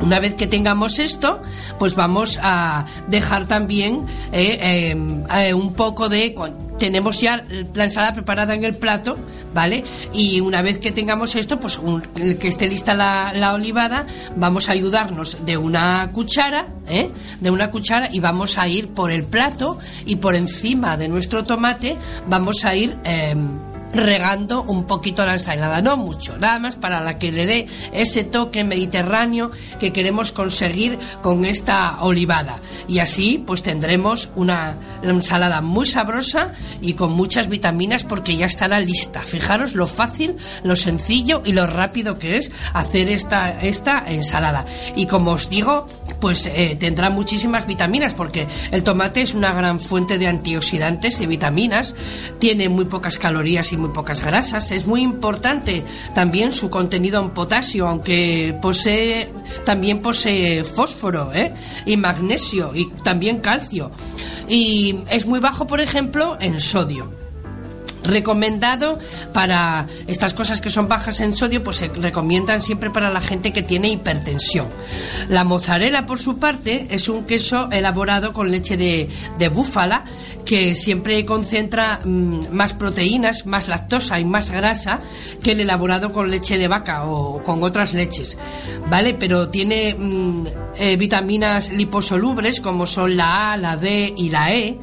Una 0.00 0.18
vez 0.18 0.34
que 0.34 0.46
tengamos 0.46 0.98
esto, 0.98 1.42
pues 1.78 1.94
vamos 1.94 2.38
a 2.42 2.86
dejar 3.08 3.46
también 3.46 4.06
eh, 4.32 4.94
eh, 5.34 5.54
un 5.54 5.74
poco 5.74 6.08
de 6.08 6.34
tenemos 6.80 7.20
ya 7.20 7.44
la 7.74 7.84
ensalada 7.84 8.14
preparada 8.14 8.54
en 8.54 8.64
el 8.64 8.74
plato, 8.74 9.16
¿vale? 9.54 9.84
Y 10.12 10.40
una 10.40 10.62
vez 10.62 10.80
que 10.80 10.90
tengamos 10.90 11.36
esto, 11.36 11.60
pues 11.60 11.78
que 12.40 12.48
esté 12.48 12.66
lista 12.66 12.94
la, 12.94 13.52
olivada, 13.54 14.06
vamos 14.34 14.68
a 14.68 14.72
ayudarnos 14.72 15.44
de 15.44 15.56
una 15.56 16.10
cuchara, 16.12 16.66
¿eh? 16.88 17.10
De 17.40 17.50
una 17.50 17.70
cuchara 17.70 18.08
y 18.12 18.18
vamos 18.18 18.58
a 18.58 18.66
ir 18.66 18.88
por 18.88 19.12
el 19.12 19.24
plato 19.24 19.78
y 20.06 20.16
por 20.16 20.34
encima 20.34 20.96
de 20.96 21.08
nuestro 21.08 21.44
tomate 21.44 21.96
vamos 22.26 22.64
a 22.64 22.74
ir 22.74 22.96
regando 23.92 24.62
un 24.62 24.84
poquito 24.84 25.24
la 25.24 25.34
ensalada, 25.34 25.82
no 25.82 25.96
mucho, 25.96 26.38
nada 26.38 26.58
más 26.58 26.76
para 26.76 27.00
la 27.00 27.18
que 27.18 27.32
le 27.32 27.46
dé 27.46 27.66
ese 27.92 28.24
toque 28.24 28.64
mediterráneo 28.64 29.50
que 29.78 29.92
queremos 29.92 30.32
conseguir 30.32 30.98
con 31.22 31.44
esta 31.44 32.02
olivada. 32.02 32.58
Y 32.88 32.98
así 32.98 33.42
pues 33.44 33.62
tendremos 33.62 34.30
una 34.36 34.76
ensalada 35.02 35.60
muy 35.60 35.86
sabrosa 35.86 36.52
y 36.80 36.94
con 36.94 37.12
muchas 37.12 37.48
vitaminas 37.48 38.04
porque 38.04 38.36
ya 38.36 38.46
estará 38.46 38.80
lista. 38.80 39.22
Fijaros 39.22 39.74
lo 39.74 39.86
fácil, 39.86 40.36
lo 40.62 40.76
sencillo 40.76 41.42
y 41.44 41.52
lo 41.52 41.66
rápido 41.66 42.18
que 42.18 42.36
es 42.36 42.52
hacer 42.72 43.08
esta, 43.08 43.60
esta 43.62 44.04
ensalada. 44.06 44.64
Y 44.96 45.06
como 45.06 45.32
os 45.32 45.50
digo, 45.50 45.86
pues 46.20 46.46
eh, 46.46 46.76
tendrá 46.78 47.10
muchísimas 47.10 47.66
vitaminas 47.66 48.14
porque 48.14 48.46
el 48.70 48.82
tomate 48.82 49.22
es 49.22 49.34
una 49.34 49.52
gran 49.52 49.80
fuente 49.80 50.18
de 50.18 50.28
antioxidantes 50.28 51.20
y 51.20 51.26
vitaminas, 51.26 51.94
tiene 52.38 52.68
muy 52.68 52.84
pocas 52.84 53.16
calorías 53.16 53.72
y 53.72 53.76
muy 53.80 53.90
pocas 53.90 54.24
grasas. 54.24 54.70
Es 54.70 54.86
muy 54.86 55.02
importante 55.02 55.82
también 56.14 56.52
su 56.52 56.70
contenido 56.70 57.20
en 57.20 57.30
potasio, 57.30 57.88
aunque 57.88 58.56
posee 58.62 59.28
también 59.64 60.00
posee 60.00 60.64
fósforo 60.64 61.32
¿eh? 61.34 61.52
y 61.86 61.96
magnesio 61.96 62.72
y 62.74 62.86
también 63.02 63.40
calcio. 63.40 63.90
Y 64.48 65.00
es 65.10 65.26
muy 65.26 65.40
bajo, 65.40 65.66
por 65.66 65.80
ejemplo, 65.80 66.36
en 66.40 66.60
sodio 66.60 67.19
recomendado 68.04 68.98
para 69.32 69.86
estas 70.06 70.34
cosas 70.34 70.60
que 70.60 70.70
son 70.70 70.88
bajas 70.88 71.20
en 71.20 71.34
sodio, 71.34 71.62
pues 71.62 71.78
se 71.78 71.88
recomiendan 71.88 72.62
siempre 72.62 72.90
para 72.90 73.10
la 73.10 73.20
gente 73.20 73.52
que 73.52 73.62
tiene 73.62 73.88
hipertensión. 73.88 74.68
La 75.28 75.44
mozzarella, 75.44 76.06
por 76.06 76.18
su 76.18 76.38
parte, 76.38 76.86
es 76.90 77.08
un 77.08 77.24
queso 77.24 77.70
elaborado 77.70 78.32
con 78.32 78.50
leche 78.50 78.76
de, 78.76 79.08
búfala 79.48 80.04
que 80.44 80.74
siempre 80.74 81.24
concentra 81.24 82.00
mm, 82.04 82.48
más 82.50 82.72
proteínas, 82.74 83.46
más 83.46 83.68
lactosa 83.68 84.18
y 84.18 84.24
más 84.24 84.50
grasa 84.50 85.00
que 85.42 85.52
el 85.52 85.60
elaborado 85.60 86.12
con 86.12 86.30
leche 86.30 86.58
de 86.58 86.66
vaca 86.66 87.04
o 87.04 87.42
con 87.42 87.62
otras 87.62 87.94
leches, 87.94 88.36
¿vale? 88.88 89.14
Pero 89.14 89.48
tiene 89.48 89.94
mm, 89.94 90.46
eh, 90.78 90.96
vitaminas 90.96 91.70
liposolubles 91.70 92.60
como 92.60 92.86
son 92.86 93.16
la 93.16 93.52
A, 93.52 93.56
la 93.56 93.76
D 93.76 94.14
y 94.16 94.30
la 94.30 94.52
E. 94.54 94.78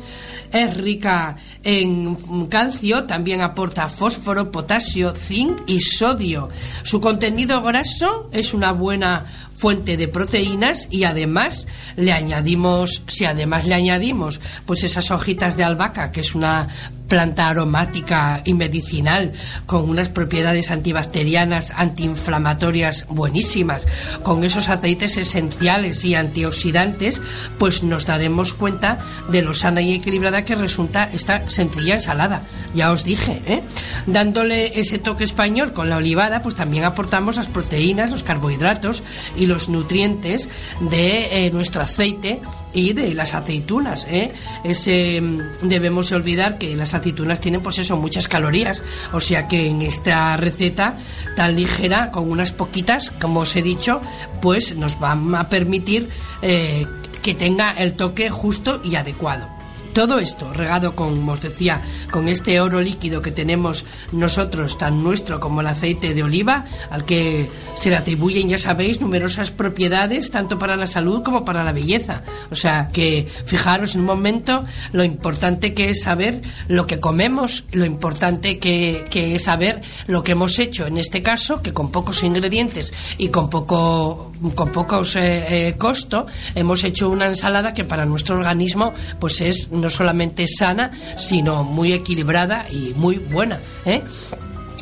Es 0.51 0.77
rica 0.77 1.35
en 1.63 2.47
calcio, 2.47 3.03
también 3.03 3.41
aporta 3.41 3.89
fósforo, 3.89 4.51
potasio, 4.51 5.13
zinc 5.15 5.61
y 5.67 5.79
sodio. 5.79 6.49
Su 6.83 7.01
contenido 7.01 7.61
graso 7.61 8.29
es 8.31 8.53
una 8.53 8.71
buena 8.71 9.25
fuente 9.57 9.97
de 9.97 10.07
proteínas 10.07 10.87
y 10.91 11.03
además 11.03 11.67
le 11.95 12.11
añadimos, 12.13 13.01
si 13.07 13.25
además 13.25 13.65
le 13.65 13.73
añadimos 13.73 14.39
pues 14.65 14.83
esas 14.83 15.09
hojitas 15.11 15.57
de 15.57 15.63
albahaca, 15.63 16.11
que 16.11 16.21
es 16.21 16.35
una 16.35 16.67
planta 17.07 17.47
aromática 17.47 18.41
y 18.45 18.53
medicinal 18.53 19.31
con 19.65 19.89
unas 19.89 20.09
propiedades 20.09 20.71
antibacterianas, 20.71 21.71
antiinflamatorias 21.75 23.05
buenísimas, 23.07 23.87
con 24.23 24.43
esos 24.43 24.69
aceites 24.69 25.17
esenciales 25.17 26.03
y 26.05 26.15
antioxidantes, 26.15 27.21
pues 27.57 27.83
nos 27.83 28.05
daremos 28.05 28.53
cuenta 28.53 28.99
de 29.29 29.41
lo 29.41 29.53
sana 29.53 29.81
y 29.81 29.95
equilibrada 29.95 30.43
que 30.43 30.55
resulta 30.55 31.09
esta 31.11 31.49
sencilla 31.49 31.95
ensalada. 31.95 32.41
Ya 32.75 32.91
os 32.91 33.03
dije, 33.03 33.41
¿eh? 33.47 33.63
dándole 34.05 34.79
ese 34.79 34.99
toque 34.99 35.23
español 35.23 35.73
con 35.73 35.89
la 35.89 35.97
olivada, 35.97 36.41
pues 36.41 36.55
también 36.55 36.83
aportamos 36.83 37.37
las 37.37 37.47
proteínas, 37.47 38.11
los 38.11 38.23
carbohidratos 38.23 39.01
y 39.37 39.46
los 39.47 39.69
nutrientes 39.69 40.49
de 40.79 41.45
eh, 41.45 41.51
nuestro 41.51 41.81
aceite 41.81 42.41
y 42.73 42.93
de 42.93 43.13
las 43.13 43.33
aceitunas. 43.33 44.05
¿eh? 44.09 44.31
Mm, 44.63 45.67
debemos 45.67 46.11
olvidar 46.11 46.57
que 46.57 46.75
las 46.75 46.93
aceitunas 46.93 47.41
tienen, 47.41 47.61
pues 47.61 47.79
eso, 47.79 47.97
muchas 47.97 48.27
calorías. 48.27 48.83
O 49.13 49.19
sea 49.19 49.47
que 49.47 49.67
en 49.67 49.81
esta 49.81 50.37
receta 50.37 50.95
tan 51.35 51.55
ligera, 51.55 52.11
con 52.11 52.29
unas 52.29 52.51
poquitas, 52.51 53.11
como 53.11 53.41
os 53.41 53.55
he 53.55 53.61
dicho, 53.61 54.01
pues 54.41 54.75
nos 54.75 54.99
van 54.99 55.33
a 55.35 55.49
permitir 55.49 56.09
eh, 56.41 56.85
que 57.21 57.35
tenga 57.35 57.71
el 57.71 57.93
toque 57.93 58.29
justo 58.29 58.81
y 58.83 58.95
adecuado. 58.95 59.56
Todo 59.93 60.19
esto 60.19 60.53
regado 60.53 60.95
con, 60.95 61.15
como 61.17 61.31
os 61.33 61.41
decía, 61.41 61.81
con 62.11 62.29
este 62.29 62.59
oro 62.61 62.81
líquido 62.81 63.21
que 63.21 63.31
tenemos 63.31 63.85
nosotros, 64.11 64.77
tan 64.77 65.03
nuestro 65.03 65.39
como 65.39 65.61
el 65.61 65.67
aceite 65.67 66.13
de 66.13 66.23
oliva, 66.23 66.65
al 66.89 67.05
que 67.05 67.49
se 67.75 67.89
le 67.89 67.95
atribuyen, 67.95 68.49
ya 68.49 68.57
sabéis, 68.57 69.01
numerosas 69.01 69.51
propiedades, 69.51 70.31
tanto 70.31 70.57
para 70.57 70.75
la 70.75 70.87
salud 70.87 71.23
como 71.23 71.45
para 71.45 71.63
la 71.63 71.71
belleza. 71.71 72.23
O 72.51 72.55
sea, 72.55 72.89
que 72.91 73.27
fijaros 73.45 73.95
en 73.95 74.01
un 74.01 74.07
momento 74.07 74.65
lo 74.93 75.03
importante 75.03 75.73
que 75.73 75.89
es 75.89 76.01
saber 76.01 76.41
lo 76.67 76.87
que 76.87 76.99
comemos, 76.99 77.65
lo 77.71 77.85
importante 77.85 78.59
que, 78.59 79.05
es 79.11 79.43
saber 79.43 79.81
lo 80.07 80.23
que 80.23 80.33
hemos 80.33 80.59
hecho, 80.59 80.87
en 80.87 80.97
este 80.97 81.21
caso, 81.21 81.61
que 81.61 81.73
con 81.73 81.91
pocos 81.91 82.23
ingredientes 82.23 82.93
y 83.17 83.29
con 83.29 83.49
poco 83.49 84.31
con 84.55 84.71
pocos 84.71 85.15
eh, 85.15 85.67
eh, 85.69 85.73
costo 85.77 86.27
hemos 86.55 86.83
hecho 86.83 87.09
una 87.09 87.25
ensalada 87.27 87.73
que 87.73 87.83
para 87.83 88.05
nuestro 88.05 88.37
organismo 88.37 88.93
pues 89.19 89.41
es 89.41 89.71
no 89.71 89.89
solamente 89.89 90.47
sana, 90.47 90.91
sino 91.17 91.63
muy 91.63 91.93
equilibrada 91.93 92.67
y 92.69 92.93
muy 92.95 93.17
buena. 93.17 93.59
¿eh? 93.85 94.01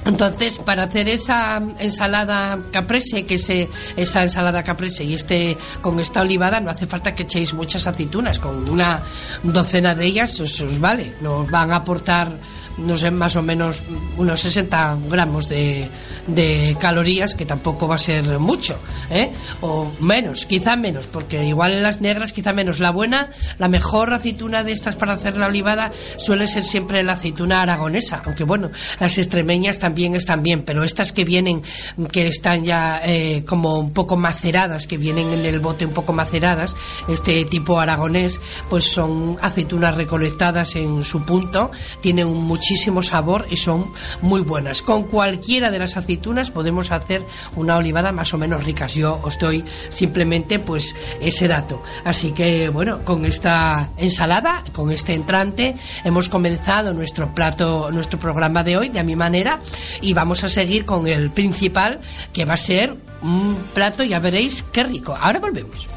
Entonces, 0.05 0.59
para 0.59 0.83
hacer 0.83 1.09
esa 1.09 1.61
ensalada 1.79 2.59
caprese, 2.71 3.25
que 3.25 3.39
se, 3.39 3.69
esa 3.95 4.23
ensalada 4.23 4.63
caprese 4.63 5.03
y 5.03 5.15
este 5.15 5.57
con 5.81 5.99
esta 5.99 6.21
olivada, 6.21 6.59
no 6.59 6.69
hace 6.69 6.85
falta 6.85 7.15
que 7.15 7.23
echéis 7.23 7.53
muchas 7.53 7.87
aceitunas, 7.87 8.39
con 8.39 8.69
una 8.69 9.01
docena 9.41 9.95
de 9.95 10.05
ellas 10.05 10.39
os, 10.39 10.61
os 10.61 10.79
vale, 10.79 11.15
nos 11.21 11.49
van 11.49 11.71
a 11.71 11.77
aportar 11.77 12.31
no 12.77 12.97
sé, 12.97 13.11
más 13.11 13.35
o 13.35 13.41
menos 13.41 13.83
unos 14.17 14.41
60 14.41 14.97
gramos 15.09 15.47
de, 15.47 15.87
de 16.27 16.75
calorías, 16.79 17.35
que 17.35 17.45
tampoco 17.45 17.87
va 17.87 17.95
a 17.95 17.99
ser 17.99 18.39
mucho, 18.39 18.77
¿eh? 19.09 19.31
o 19.61 19.91
menos, 19.99 20.45
quizá 20.45 20.75
menos, 20.75 21.07
porque 21.07 21.43
igual 21.45 21.71
en 21.71 21.83
las 21.83 22.01
negras 22.01 22.33
quizá 22.33 22.53
menos. 22.53 22.79
La 22.79 22.91
buena, 22.91 23.29
la 23.59 23.67
mejor 23.67 24.13
aceituna 24.13 24.63
de 24.63 24.73
estas 24.73 24.95
para 24.95 25.13
hacer 25.13 25.37
la 25.37 25.47
olivada 25.47 25.91
suele 26.17 26.47
ser 26.47 26.63
siempre 26.63 27.03
la 27.03 27.13
aceituna 27.13 27.61
aragonesa, 27.61 28.21
aunque 28.25 28.43
bueno, 28.43 28.71
las 28.99 29.17
extremeñas 29.17 29.79
también 29.79 30.15
están 30.15 30.43
bien, 30.43 30.63
pero 30.63 30.83
estas 30.83 31.13
que 31.13 31.23
vienen, 31.23 31.63
que 32.11 32.27
están 32.27 32.65
ya 32.65 33.01
eh, 33.05 33.43
como 33.47 33.79
un 33.79 33.93
poco 33.93 34.17
maceradas, 34.17 34.87
que 34.87 34.97
vienen 34.97 35.31
en 35.31 35.45
el 35.45 35.59
bote 35.59 35.85
un 35.85 35.93
poco 35.93 36.13
maceradas, 36.13 36.75
este 37.07 37.45
tipo 37.45 37.79
aragonés, 37.79 38.39
pues 38.69 38.85
son 38.85 39.37
aceitunas 39.41 39.95
recolectadas 39.95 40.75
en 40.75 41.03
su 41.03 41.23
punto, 41.25 41.71
tienen 42.01 42.27
un 42.27 42.43
mucho 42.43 42.64
muchísimo 42.65 43.03
sabor 43.03 43.45
y 43.51 43.57
son 43.57 43.93
muy 44.23 44.41
buenas. 44.41 44.81
Con 44.81 45.03
cualquiera 45.03 45.69
de 45.69 45.77
las 45.77 45.97
aceitunas 45.97 46.49
podemos 46.49 46.89
hacer 46.91 47.21
una 47.55 47.77
olivada 47.77 48.11
más 48.11 48.33
o 48.33 48.39
menos 48.39 48.63
rica. 48.63 48.87
Yo 48.87 49.19
os 49.21 49.37
doy 49.37 49.63
simplemente 49.91 50.57
pues 50.57 50.95
ese 51.21 51.47
dato. 51.47 51.83
Así 52.05 52.31
que 52.31 52.69
bueno, 52.69 53.03
con 53.03 53.23
esta 53.23 53.89
ensalada, 53.97 54.63
con 54.73 54.91
este 54.91 55.13
entrante, 55.13 55.75
hemos 56.03 56.27
comenzado 56.27 56.91
nuestro 56.91 57.35
plato, 57.35 57.91
nuestro 57.91 58.17
programa 58.17 58.63
de 58.63 58.77
hoy 58.77 58.89
de 58.89 59.03
mi 59.03 59.15
manera 59.15 59.59
y 60.01 60.15
vamos 60.15 60.43
a 60.43 60.49
seguir 60.49 60.85
con 60.85 61.07
el 61.07 61.29
principal 61.29 61.99
que 62.33 62.45
va 62.45 62.55
a 62.55 62.57
ser 62.57 62.95
un 63.21 63.57
plato, 63.75 64.03
ya 64.03 64.17
veréis 64.17 64.63
qué 64.71 64.81
rico. 64.81 65.15
Ahora 65.21 65.39
volvemos. 65.39 65.87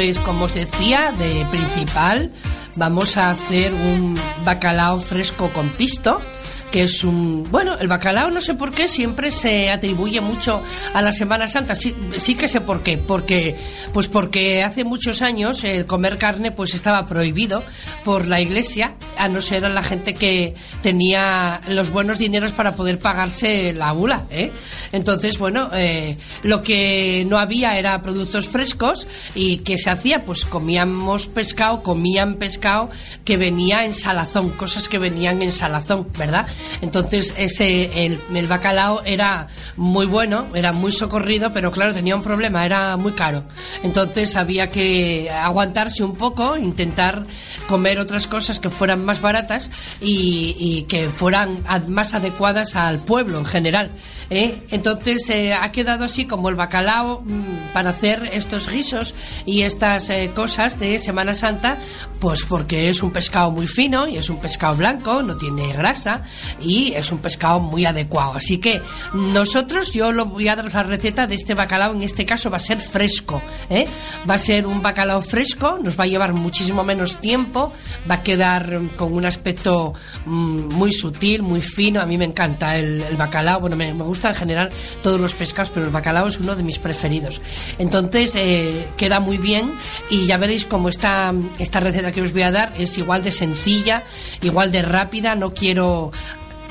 Pues 0.00 0.18
como 0.18 0.46
os 0.46 0.54
decía, 0.54 1.12
de 1.12 1.44
principal 1.50 2.30
vamos 2.76 3.18
a 3.18 3.28
hacer 3.32 3.70
un 3.74 4.16
bacalao 4.46 4.98
fresco 4.98 5.50
con 5.52 5.68
pisto 5.68 6.22
que 6.70 6.84
es 6.84 7.04
un... 7.04 7.50
Bueno, 7.50 7.76
el 7.78 7.88
bacalao 7.88 8.30
no 8.30 8.40
sé 8.40 8.54
por 8.54 8.72
qué 8.72 8.88
siempre 8.88 9.30
se 9.30 9.70
atribuye 9.70 10.20
mucho 10.20 10.62
a 10.94 11.02
la 11.02 11.12
Semana 11.12 11.48
Santa. 11.48 11.74
Sí, 11.74 11.94
sí 12.12 12.34
que 12.34 12.48
sé 12.48 12.60
por 12.60 12.82
qué. 12.82 12.98
Porque, 12.98 13.56
pues 13.92 14.06
porque 14.08 14.62
hace 14.62 14.84
muchos 14.84 15.22
años 15.22 15.64
el 15.64 15.86
comer 15.86 16.18
carne 16.18 16.52
pues 16.52 16.74
estaba 16.74 17.06
prohibido 17.06 17.62
por 18.04 18.26
la 18.26 18.40
Iglesia, 18.40 18.94
a 19.16 19.28
no 19.28 19.40
ser 19.40 19.64
a 19.64 19.68
la 19.68 19.82
gente 19.82 20.14
que 20.14 20.54
tenía 20.82 21.60
los 21.68 21.90
buenos 21.90 22.18
dineros 22.18 22.52
para 22.52 22.74
poder 22.74 22.98
pagarse 22.98 23.72
la 23.72 23.92
bula. 23.92 24.26
¿eh? 24.30 24.52
Entonces, 24.92 25.38
bueno, 25.38 25.70
eh, 25.74 26.16
lo 26.42 26.62
que 26.62 27.26
no 27.28 27.38
había 27.38 27.78
era 27.78 28.00
productos 28.02 28.46
frescos 28.48 29.06
y 29.34 29.58
que 29.58 29.78
se 29.78 29.90
hacía, 29.90 30.24
pues 30.24 30.44
comíamos 30.44 31.28
pescado, 31.28 31.82
comían 31.82 32.36
pescado 32.36 32.90
que 33.24 33.36
venía 33.36 33.84
en 33.84 33.94
salazón, 33.94 34.50
cosas 34.50 34.88
que 34.88 34.98
venían 34.98 35.42
en 35.42 35.52
salazón, 35.52 36.08
¿verdad? 36.18 36.46
Entonces 36.80 37.34
ese 37.36 38.06
el, 38.06 38.46
bacalao 38.46 39.02
era 39.04 39.46
muy 39.76 40.06
bueno, 40.06 40.48
era 40.54 40.72
muy 40.72 40.92
socorrido, 40.92 41.52
pero 41.52 41.70
claro, 41.70 41.92
tenía 41.92 42.16
un 42.16 42.22
problema, 42.22 42.64
era 42.64 42.96
muy 42.96 43.12
caro. 43.12 43.44
Entonces 43.82 44.36
había 44.36 44.70
que 44.70 45.30
aguantarse 45.30 46.04
un 46.04 46.14
poco, 46.14 46.56
intentar 46.56 47.24
comer 47.68 47.98
otras 47.98 48.26
cosas 48.26 48.60
que 48.60 48.70
fueran 48.70 49.04
más 49.04 49.20
baratas 49.20 49.70
y, 50.00 50.86
que 50.88 51.02
fueran 51.02 51.58
más 51.88 52.14
adecuadas 52.14 52.76
al 52.76 53.00
pueblo 53.00 53.38
en 53.38 53.44
general. 53.44 53.90
¿eh? 54.30 54.62
Entonces 54.70 55.28
eh, 55.30 55.52
ha 55.52 55.70
quedado 55.72 56.04
así 56.04 56.24
como 56.24 56.48
el 56.48 56.54
bacalao 56.54 57.22
mm, 57.22 57.72
para 57.72 57.90
hacer 57.90 58.30
estos 58.32 58.68
guisos 58.68 59.14
y 59.44 59.62
estas 59.62 60.08
eh, 60.10 60.30
cosas 60.34 60.78
de 60.78 60.98
Semana 60.98 61.34
Santa, 61.34 61.76
pues 62.20 62.44
porque 62.44 62.88
es 62.88 63.02
un 63.02 63.10
pescado 63.10 63.50
muy 63.50 63.66
fino 63.66 64.06
y 64.06 64.16
es 64.16 64.30
un 64.30 64.38
pescado 64.38 64.76
blanco, 64.76 65.22
no 65.22 65.36
tiene 65.36 65.72
grasa 65.72 66.22
y 66.60 66.92
es 66.94 67.12
un 67.12 67.18
pescado 67.18 67.60
muy 67.60 67.86
adecuado. 67.86 68.34
Así 68.34 68.58
que 68.58 68.80
nosotros, 69.12 69.92
yo 69.92 70.12
lo 70.12 70.26
voy 70.26 70.48
a 70.48 70.56
dar 70.56 70.72
la 70.72 70.82
receta 70.82 71.26
de 71.26 71.34
este 71.34 71.54
bacalao, 71.54 71.92
en 71.92 72.02
este 72.02 72.24
caso 72.24 72.50
va 72.50 72.56
a 72.56 72.60
ser 72.60 72.78
fresco. 72.78 73.42
¿eh? 73.68 73.86
Va 74.28 74.34
a 74.34 74.38
ser 74.38 74.66
un 74.66 74.82
bacalao 74.82 75.22
fresco, 75.22 75.78
nos 75.82 75.98
va 75.98 76.04
a 76.04 76.06
llevar 76.06 76.32
muchísimo 76.32 76.84
menos 76.84 77.18
tiempo, 77.18 77.72
va 78.10 78.16
a 78.16 78.22
quedar 78.22 78.80
mm, 78.80 78.88
con 78.90 79.12
un 79.12 79.24
aspecto 79.24 79.94
mm, 80.26 80.74
muy 80.74 80.92
sutil, 80.92 81.42
muy 81.42 81.60
fino. 81.60 82.00
A 82.00 82.06
mí 82.06 82.18
me 82.18 82.24
encanta 82.24 82.76
el, 82.76 83.02
el 83.02 83.16
bacalao, 83.16 83.60
bueno, 83.60 83.76
me, 83.76 83.92
me 83.94 84.04
gusta 84.04 84.30
en 84.30 84.34
general 84.34 84.70
todos 85.02 85.20
los 85.20 85.34
pescados, 85.34 85.70
pero 85.72 85.86
el 85.86 85.92
bacalao 85.92 86.28
es 86.28 86.38
uno 86.38 86.56
de 86.56 86.62
mis 86.62 86.78
preferidos. 86.78 87.40
Entonces 87.78 88.34
eh, 88.34 88.88
queda 88.96 89.20
muy 89.20 89.38
bien 89.38 89.72
y 90.08 90.26
ya 90.26 90.36
veréis 90.36 90.66
cómo 90.66 90.88
esta, 90.88 91.32
esta 91.58 91.80
receta 91.80 92.12
que 92.12 92.22
os 92.22 92.32
voy 92.32 92.42
a 92.42 92.50
dar 92.50 92.72
es 92.78 92.96
igual 92.98 93.22
de 93.22 93.32
sencilla, 93.32 94.02
igual 94.42 94.70
de 94.70 94.82
rápida. 94.82 95.34
No 95.34 95.54
quiero 95.54 96.10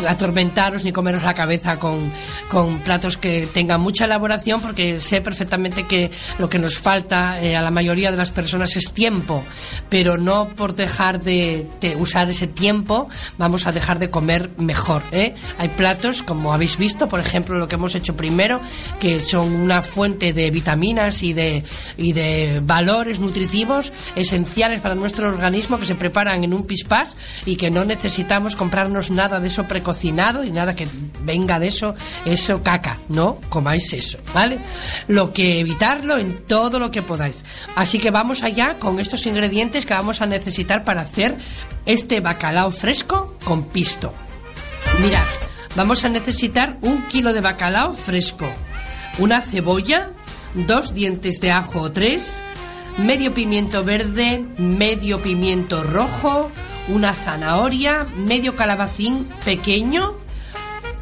atormentaros 0.07 0.83
ni 0.83 0.91
comeros 0.91 1.23
la 1.23 1.33
cabeza 1.33 1.79
con, 1.79 2.11
con 2.49 2.79
platos 2.79 3.17
que 3.17 3.47
tengan 3.47 3.81
mucha 3.81 4.05
elaboración 4.05 4.61
porque 4.61 4.99
sé 4.99 5.21
perfectamente 5.21 5.83
que 5.83 6.11
lo 6.37 6.49
que 6.49 6.59
nos 6.59 6.77
falta 6.77 7.41
eh, 7.41 7.55
a 7.55 7.61
la 7.61 7.71
mayoría 7.71 8.11
de 8.11 8.17
las 8.17 8.31
personas 8.31 8.75
es 8.75 8.91
tiempo 8.91 9.43
pero 9.89 10.17
no 10.17 10.47
por 10.49 10.75
dejar 10.75 11.21
de, 11.21 11.67
de 11.81 11.95
usar 11.95 12.29
ese 12.29 12.47
tiempo 12.47 13.09
vamos 13.37 13.67
a 13.67 13.71
dejar 13.71 13.99
de 13.99 14.09
comer 14.09 14.49
mejor 14.57 15.01
¿eh? 15.11 15.35
hay 15.57 15.69
platos 15.69 16.23
como 16.23 16.53
habéis 16.53 16.77
visto 16.77 17.07
por 17.07 17.19
ejemplo 17.19 17.57
lo 17.57 17.67
que 17.67 17.75
hemos 17.75 17.95
hecho 17.95 18.15
primero 18.15 18.59
que 18.99 19.19
son 19.19 19.53
una 19.53 19.81
fuente 19.81 20.33
de 20.33 20.51
vitaminas 20.51 21.23
y 21.23 21.33
de, 21.33 21.63
y 21.97 22.13
de 22.13 22.61
valores 22.63 23.19
nutritivos 23.19 23.91
esenciales 24.15 24.81
para 24.81 24.95
nuestro 24.95 25.29
organismo 25.29 25.79
que 25.79 25.85
se 25.85 25.95
preparan 25.95 26.43
en 26.43 26.53
un 26.53 26.65
pispás 26.65 27.15
y 27.45 27.55
que 27.55 27.71
no 27.71 27.85
necesitamos 27.85 28.55
comprarnos 28.55 29.11
nada 29.11 29.39
de 29.39 29.47
eso 29.47 29.67
precocinado 29.89 30.43
y 30.43 30.51
nada 30.51 30.75
que 30.75 30.87
venga 31.23 31.59
de 31.59 31.67
eso, 31.67 31.95
eso 32.25 32.61
caca, 32.61 32.99
no 33.09 33.39
comáis 33.49 33.91
eso, 33.93 34.19
¿vale? 34.33 34.59
Lo 35.07 35.33
que 35.33 35.59
evitarlo 35.59 36.17
en 36.17 36.45
todo 36.45 36.77
lo 36.79 36.91
que 36.91 37.01
podáis. 37.01 37.43
Así 37.75 37.97
que 37.97 38.11
vamos 38.11 38.43
allá 38.43 38.75
con 38.79 38.99
estos 38.99 39.25
ingredientes 39.25 39.85
que 39.85 39.93
vamos 39.95 40.21
a 40.21 40.27
necesitar 40.27 40.83
para 40.83 41.01
hacer 41.01 41.35
este 41.85 42.19
bacalao 42.19 42.69
fresco 42.69 43.35
con 43.43 43.63
pisto. 43.63 44.13
Mirad, 45.01 45.25
vamos 45.75 46.05
a 46.05 46.09
necesitar 46.09 46.77
un 46.81 47.01
kilo 47.07 47.33
de 47.33 47.41
bacalao 47.41 47.93
fresco, 47.93 48.47
una 49.17 49.41
cebolla, 49.41 50.11
dos 50.53 50.93
dientes 50.93 51.41
de 51.41 51.51
ajo 51.51 51.81
o 51.81 51.91
tres, 51.91 52.41
medio 52.97 53.33
pimiento 53.33 53.83
verde, 53.83 54.45
medio 54.57 55.19
pimiento 55.19 55.81
rojo, 55.83 56.51
una 56.89 57.13
zanahoria, 57.13 58.05
medio 58.15 58.55
calabacín 58.55 59.25
pequeño 59.45 60.15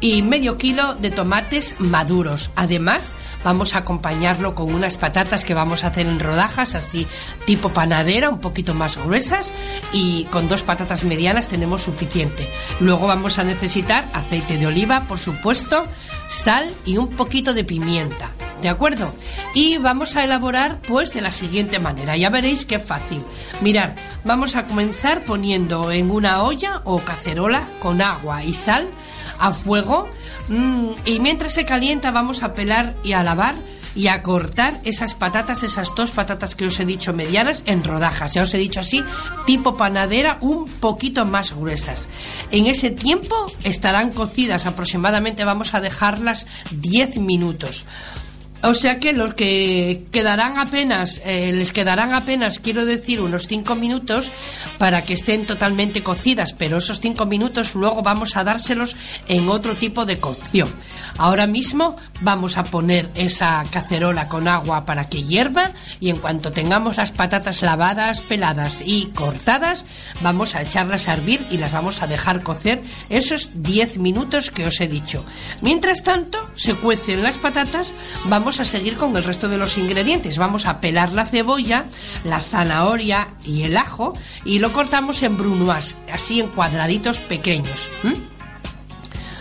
y 0.00 0.22
medio 0.22 0.58
kilo 0.58 0.94
de 0.94 1.10
tomates 1.10 1.76
maduros. 1.78 2.50
Además, 2.54 3.16
vamos 3.42 3.74
a 3.74 3.78
acompañarlo 3.78 4.54
con 4.54 4.72
unas 4.72 4.96
patatas 4.96 5.44
que 5.44 5.54
vamos 5.54 5.82
a 5.82 5.88
hacer 5.88 6.06
en 6.06 6.20
rodajas, 6.20 6.74
así 6.74 7.06
tipo 7.46 7.70
panadera, 7.70 8.30
un 8.30 8.40
poquito 8.40 8.74
más 8.74 8.96
gruesas, 8.96 9.52
y 9.92 10.24
con 10.24 10.48
dos 10.48 10.62
patatas 10.62 11.04
medianas 11.04 11.48
tenemos 11.48 11.82
suficiente. 11.82 12.48
Luego 12.80 13.06
vamos 13.06 13.38
a 13.38 13.44
necesitar 13.44 14.08
aceite 14.12 14.58
de 14.58 14.66
oliva, 14.66 15.04
por 15.08 15.18
supuesto, 15.18 15.84
sal 16.28 16.70
y 16.84 16.96
un 16.96 17.08
poquito 17.08 17.54
de 17.54 17.64
pimienta. 17.64 18.30
¿De 18.62 18.68
acuerdo? 18.68 19.14
Y 19.54 19.78
vamos 19.78 20.16
a 20.16 20.24
elaborar 20.24 20.80
pues 20.86 21.14
de 21.14 21.20
la 21.20 21.30
siguiente 21.30 21.78
manera. 21.78 22.16
Ya 22.16 22.30
veréis 22.30 22.64
qué 22.64 22.78
fácil. 22.78 23.22
Mirad, 23.60 23.90
vamos 24.24 24.56
a 24.56 24.66
comenzar 24.66 25.24
poniendo 25.24 25.92
en 25.92 26.10
una 26.10 26.42
olla 26.42 26.82
o 26.84 26.98
cacerola 26.98 27.68
con 27.80 28.02
agua 28.02 28.42
y 28.44 28.52
sal 28.52 28.88
a 29.38 29.52
fuego 29.52 30.08
mm, 30.48 30.88
y 31.04 31.20
mientras 31.20 31.52
se 31.52 31.64
calienta 31.64 32.10
vamos 32.10 32.42
a 32.42 32.54
pelar 32.54 32.94
y 33.04 33.12
a 33.12 33.22
lavar 33.22 33.54
y 33.94 34.06
a 34.06 34.22
cortar 34.22 34.80
esas 34.84 35.14
patatas, 35.14 35.64
esas 35.64 35.94
dos 35.94 36.12
patatas 36.12 36.54
que 36.54 36.66
os 36.66 36.78
he 36.78 36.84
dicho 36.84 37.12
medianas 37.12 37.64
en 37.66 37.82
rodajas, 37.82 38.34
ya 38.34 38.44
os 38.44 38.54
he 38.54 38.58
dicho 38.58 38.78
así, 38.78 39.02
tipo 39.44 39.76
panadera, 39.76 40.38
un 40.40 40.66
poquito 40.66 41.24
más 41.24 41.52
gruesas. 41.52 42.08
En 42.52 42.66
ese 42.66 42.90
tiempo 42.90 43.34
estarán 43.64 44.12
cocidas 44.12 44.66
aproximadamente, 44.66 45.44
vamos 45.44 45.74
a 45.74 45.80
dejarlas 45.80 46.46
10 46.70 47.16
minutos. 47.16 47.84
O 48.62 48.74
sea 48.74 48.98
que 48.98 49.12
los 49.12 49.34
que 49.34 50.06
quedarán 50.10 50.58
apenas, 50.58 51.20
eh, 51.24 51.52
les 51.52 51.72
quedarán 51.72 52.12
apenas, 52.12 52.58
quiero 52.58 52.84
decir, 52.84 53.20
unos 53.20 53.46
5 53.46 53.76
minutos 53.76 54.32
para 54.78 55.02
que 55.02 55.14
estén 55.14 55.46
totalmente 55.46 56.02
cocidas, 56.02 56.54
pero 56.54 56.78
esos 56.78 56.98
5 57.00 57.24
minutos 57.24 57.76
luego 57.76 58.02
vamos 58.02 58.36
a 58.36 58.42
dárselos 58.42 58.96
en 59.28 59.48
otro 59.48 59.76
tipo 59.76 60.06
de 60.06 60.18
cocción. 60.18 60.68
Ahora 61.18 61.46
mismo 61.46 61.96
vamos 62.20 62.58
a 62.58 62.64
poner 62.64 63.08
esa 63.14 63.64
cacerola 63.70 64.28
con 64.28 64.48
agua 64.48 64.84
para 64.84 65.08
que 65.08 65.22
hierva 65.22 65.70
y 66.00 66.10
en 66.10 66.16
cuanto 66.16 66.52
tengamos 66.52 66.96
las 66.96 67.12
patatas 67.12 67.62
lavadas, 67.62 68.20
peladas 68.20 68.82
y 68.84 69.06
cortadas, 69.06 69.84
vamos 70.20 70.54
a 70.54 70.62
echarlas 70.62 71.06
a 71.06 71.14
hervir 71.14 71.44
y 71.50 71.58
las 71.58 71.72
vamos 71.72 72.02
a 72.02 72.08
dejar 72.08 72.42
cocer 72.42 72.82
esos 73.08 73.62
10 73.62 73.98
minutos 73.98 74.50
que 74.50 74.66
os 74.66 74.80
he 74.80 74.88
dicho. 74.88 75.24
Mientras 75.60 76.02
tanto, 76.02 76.38
se 76.56 76.74
cuecen 76.74 77.22
las 77.22 77.38
patatas, 77.38 77.94
vamos 78.24 78.47
a 78.60 78.64
seguir 78.64 78.96
con 78.96 79.16
el 79.16 79.24
resto 79.24 79.48
de 79.48 79.58
los 79.58 79.76
ingredientes. 79.78 80.38
Vamos 80.38 80.66
a 80.66 80.80
pelar 80.80 81.12
la 81.12 81.26
cebolla, 81.26 81.84
la 82.24 82.40
zanahoria 82.40 83.28
y 83.44 83.62
el 83.62 83.76
ajo 83.76 84.14
y 84.44 84.58
lo 84.58 84.72
cortamos 84.72 85.22
en 85.22 85.36
brunoise, 85.36 85.94
así 86.12 86.40
en 86.40 86.48
cuadraditos 86.48 87.20
pequeños. 87.20 87.88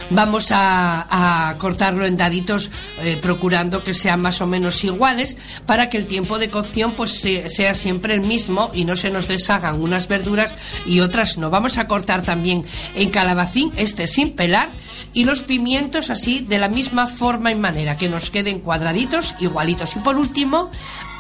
Vamos 0.09 0.53
a, 0.53 1.49
a 1.49 1.57
cortarlo 1.57 2.05
en 2.05 2.15
daditos 2.15 2.71
eh, 3.01 3.19
procurando 3.21 3.83
que 3.83 3.93
sean 3.93 4.21
más 4.21 4.39
o 4.39 4.47
menos 4.47 4.81
iguales 4.85 5.35
para 5.65 5.89
que 5.89 5.97
el 5.97 6.07
tiempo 6.07 6.39
de 6.39 6.49
cocción 6.49 6.93
pues 6.93 7.11
se- 7.19 7.49
sea 7.49 7.73
siempre 7.75 8.13
el 8.13 8.21
mismo 8.21 8.71
y 8.73 8.85
no 8.85 8.95
se 8.95 9.09
nos 9.11 9.27
deshagan 9.27 9.81
unas 9.81 10.07
verduras 10.07 10.53
y 10.85 11.01
otras 11.01 11.37
no. 11.37 11.49
Vamos 11.49 11.77
a 11.77 11.89
cortar 11.89 12.21
también 12.21 12.63
en 12.95 13.09
calabacín, 13.09 13.73
este 13.75 14.07
sin 14.07 14.31
pelar, 14.31 14.69
y 15.13 15.25
los 15.25 15.43
pimientos 15.43 16.09
así 16.09 16.39
de 16.39 16.57
la 16.57 16.69
misma 16.69 17.07
forma 17.07 17.51
y 17.51 17.55
manera, 17.55 17.97
que 17.97 18.09
nos 18.09 18.29
queden 18.29 18.59
cuadraditos 18.59 19.35
igualitos. 19.39 19.95
Y 19.95 19.99
por 19.99 20.15
último, 20.17 20.71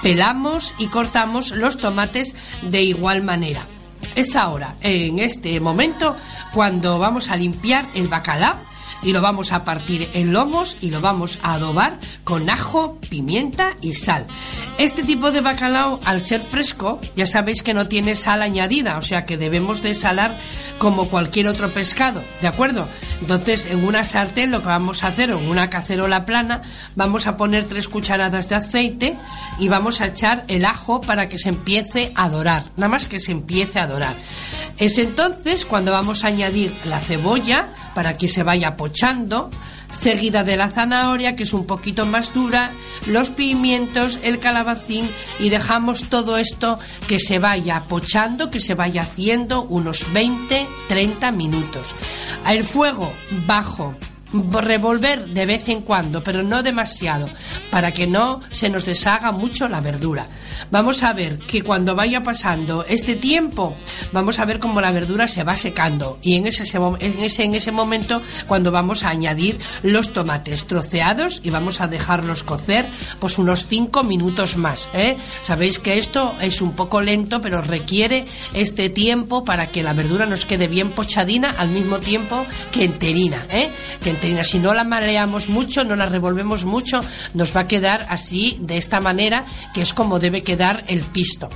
pelamos 0.01 0.73
y 0.77 0.87
cortamos 0.87 1.51
los 1.51 1.77
tomates 1.77 2.35
de 2.61 2.83
igual 2.83 3.23
manera. 3.23 3.65
Es 4.15 4.35
ahora, 4.35 4.75
en 4.81 5.19
este 5.19 5.59
momento, 5.59 6.15
cuando 6.53 6.99
vamos 6.99 7.29
a 7.29 7.35
limpiar 7.35 7.85
el 7.95 8.07
bacalao 8.07 8.66
y 9.01 9.13
lo 9.13 9.21
vamos 9.21 9.51
a 9.51 9.63
partir 9.63 10.09
en 10.13 10.33
lomos 10.33 10.77
y 10.81 10.89
lo 10.89 11.01
vamos 11.01 11.39
a 11.41 11.53
adobar 11.53 11.97
con 12.23 12.49
ajo, 12.49 12.97
pimienta 13.09 13.71
y 13.81 13.93
sal. 13.93 14.25
Este 14.77 15.03
tipo 15.03 15.31
de 15.31 15.41
bacalao, 15.41 15.99
al 16.05 16.21
ser 16.21 16.41
fresco, 16.41 16.99
ya 17.15 17.25
sabéis 17.25 17.63
que 17.63 17.73
no 17.73 17.87
tiene 17.87 18.15
sal 18.15 18.41
añadida, 18.41 18.97
o 18.97 19.01
sea 19.01 19.25
que 19.25 19.37
debemos 19.37 19.81
de 19.81 19.93
salar 19.93 20.37
como 20.77 21.09
cualquier 21.09 21.47
otro 21.47 21.69
pescado, 21.69 22.23
¿de 22.41 22.47
acuerdo? 22.47 22.87
Entonces, 23.21 23.65
en 23.67 23.83
una 23.83 24.03
sartén 24.03 24.51
lo 24.51 24.61
que 24.61 24.67
vamos 24.67 25.03
a 25.03 25.07
hacer, 25.07 25.29
en 25.29 25.47
una 25.47 25.69
cacerola 25.69 26.25
plana, 26.25 26.61
vamos 26.95 27.27
a 27.27 27.37
poner 27.37 27.65
tres 27.65 27.87
cucharadas 27.87 28.49
de 28.49 28.55
aceite 28.55 29.17
y 29.59 29.67
vamos 29.67 30.01
a 30.01 30.07
echar 30.07 30.43
el 30.47 30.65
ajo 30.65 31.01
para 31.01 31.29
que 31.29 31.39
se 31.39 31.49
empiece 31.49 32.11
a 32.15 32.29
dorar, 32.29 32.63
nada 32.75 32.89
más 32.89 33.07
que 33.07 33.19
se 33.19 33.31
empiece 33.31 33.79
a 33.79 33.87
dorar. 33.87 34.13
Es 34.77 34.97
entonces 34.97 35.65
cuando 35.65 35.91
vamos 35.91 36.23
a 36.23 36.27
añadir 36.27 36.71
la 36.85 36.99
cebolla 36.99 37.67
para 37.97 38.15
que 38.15 38.27
se 38.27 38.43
vaya 38.43 38.77
pochando, 38.77 39.49
seguida 39.89 40.43
de 40.43 40.55
la 40.55 40.69
zanahoria 40.69 41.35
que 41.35 41.41
es 41.41 41.53
un 41.53 41.65
poquito 41.65 42.05
más 42.05 42.31
dura, 42.31 42.71
los 43.07 43.31
pimientos, 43.31 44.19
el 44.21 44.37
calabacín 44.37 45.09
y 45.39 45.49
dejamos 45.49 46.03
todo 46.03 46.37
esto 46.37 46.77
que 47.07 47.19
se 47.19 47.39
vaya 47.39 47.85
pochando, 47.89 48.51
que 48.51 48.59
se 48.59 48.75
vaya 48.75 49.01
haciendo 49.01 49.63
unos 49.63 50.05
20-30 50.13 51.33
minutos. 51.33 51.95
El 52.47 52.63
fuego 52.63 53.11
bajo 53.47 53.95
revolver 54.33 55.25
de 55.27 55.45
vez 55.45 55.69
en 55.69 55.81
cuando, 55.81 56.23
pero 56.23 56.43
no 56.43 56.63
demasiado, 56.63 57.27
para 57.71 57.91
que 57.91 58.07
no 58.07 58.41
se 58.49 58.69
nos 58.69 58.85
deshaga 58.85 59.31
mucho 59.31 59.69
la 59.69 59.81
verdura. 59.81 60.27
Vamos 60.71 61.03
a 61.03 61.13
ver 61.13 61.37
que 61.39 61.61
cuando 61.61 61.95
vaya 61.95 62.23
pasando 62.23 62.85
este 62.87 63.15
tiempo, 63.15 63.75
vamos 64.11 64.39
a 64.39 64.45
ver 64.45 64.59
cómo 64.59 64.81
la 64.81 64.91
verdura 64.91 65.27
se 65.27 65.43
va 65.43 65.55
secando 65.55 66.19
y 66.21 66.35
en 66.35 66.47
ese, 66.47 66.63
en 66.99 67.19
ese, 67.19 67.43
en 67.43 67.55
ese 67.55 67.71
momento 67.71 68.21
cuando 68.47 68.71
vamos 68.71 69.03
a 69.03 69.09
añadir 69.09 69.59
los 69.83 70.13
tomates 70.13 70.65
troceados 70.65 71.41
y 71.43 71.49
vamos 71.49 71.81
a 71.81 71.87
dejarlos 71.87 72.43
cocer 72.43 72.85
pues 73.19 73.37
unos 73.37 73.67
5 73.67 74.03
minutos 74.03 74.57
más. 74.57 74.87
¿eh? 74.93 75.17
Sabéis 75.41 75.79
que 75.79 75.97
esto 75.97 76.35
es 76.41 76.61
un 76.61 76.73
poco 76.73 77.01
lento, 77.01 77.41
pero 77.41 77.61
requiere 77.61 78.25
este 78.53 78.89
tiempo 78.89 79.45
para 79.45 79.67
que 79.67 79.83
la 79.83 79.93
verdura 79.93 80.25
nos 80.25 80.45
quede 80.45 80.67
bien 80.67 80.91
pochadina 80.91 81.55
al 81.57 81.69
mismo 81.69 81.99
tiempo 81.99 82.45
que 82.71 82.83
enterina. 82.83 83.45
¿eh? 83.49 83.69
Que 84.03 84.16
si 84.43 84.59
no 84.59 84.73
la 84.73 84.83
maleamos 84.83 85.49
mucho, 85.49 85.83
no 85.83 85.95
la 85.95 86.07
revolvemos 86.07 86.65
mucho, 86.65 86.99
nos 87.33 87.55
va 87.55 87.61
a 87.61 87.67
quedar 87.67 88.05
así, 88.09 88.57
de 88.61 88.77
esta 88.77 88.99
manera, 88.99 89.45
que 89.73 89.81
es 89.81 89.93
como 89.93 90.19
debe 90.19 90.43
quedar 90.43 90.83
el 90.87 91.01
pisto. 91.01 91.49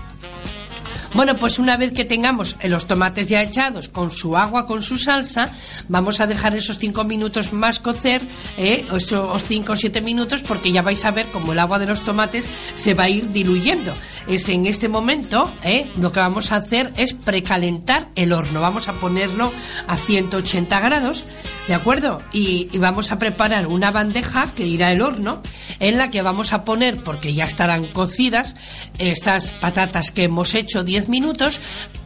Bueno, 1.13 1.36
pues 1.36 1.60
una 1.60 1.76
vez 1.76 1.91
que 1.91 2.06
tengamos 2.06 2.56
los 2.63 2.88
tomates 2.88 3.28
ya 3.28 3.41
echados 3.41 3.89
con 3.89 4.12
su 4.12 4.38
agua, 4.38 4.65
con 4.65 4.82
su 4.82 4.97
salsa, 4.97 5.52
vamos 5.89 6.21
a 6.21 6.28
dejar 6.28 6.56
esos 6.56 6.80
cinco 6.80 7.04
minutos 7.04 7.52
más 7.52 7.80
cocer, 7.80 8.21
¿eh? 8.58 8.86
esos 8.95 9.43
cinco 9.43 9.74
o 9.74 9.76
siete 9.76 10.00
minutos, 10.00 10.41
porque 10.41 10.71
ya 10.71 10.82
vais 10.82 11.04
a 11.04 11.12
ver 11.12 11.28
cómo 11.28 11.52
el 11.52 11.60
agua 11.60 11.80
de 11.80 11.86
los 11.86 12.02
tomates 12.02 12.47
se 12.76 12.93
va 12.93 13.04
a 13.04 13.10
ir 13.10 13.30
diluyendo. 13.34 13.93
Es 14.28 14.47
en 14.47 14.65
este 14.65 14.88
momento, 14.88 15.52
¿eh? 15.63 15.91
lo 15.97 16.13
que 16.13 16.21
vamos 16.21 16.54
a 16.54 16.58
hacer 16.58 16.93
es 16.95 17.13
precalentar 17.13 18.08
el 18.15 18.32
horno. 18.32 18.62
Vamos 18.62 18.88
a 18.88 18.93
ponerlo 18.93 19.52
a 19.88 19.97
180 19.97 20.80
grados, 20.80 21.26
¿de 21.67 21.74
acuerdo? 21.74 22.21
Y, 22.32 22.69
y 22.71 22.78
vamos 22.78 23.12
a 23.12 23.19
preparar 23.19 23.67
una 23.67 23.91
bandeja 23.91 24.54
que 24.56 24.65
irá 24.65 24.88
al 24.88 25.02
horno, 25.02 25.41
en 25.80 25.97
la 25.97 26.10
que 26.10 26.21
vamos 26.21 26.54
a 26.54 26.63
poner, 26.63 27.04
porque 27.04 27.34
ya 27.34 27.43
estarán 27.43 27.88
cocidas, 27.88 28.56
esas 28.97 29.52
patatas 29.52 30.12
que 30.12 30.24
hemos 30.24 30.56
hecho 30.56 30.86
10 30.86 31.01
minutos 31.10 31.60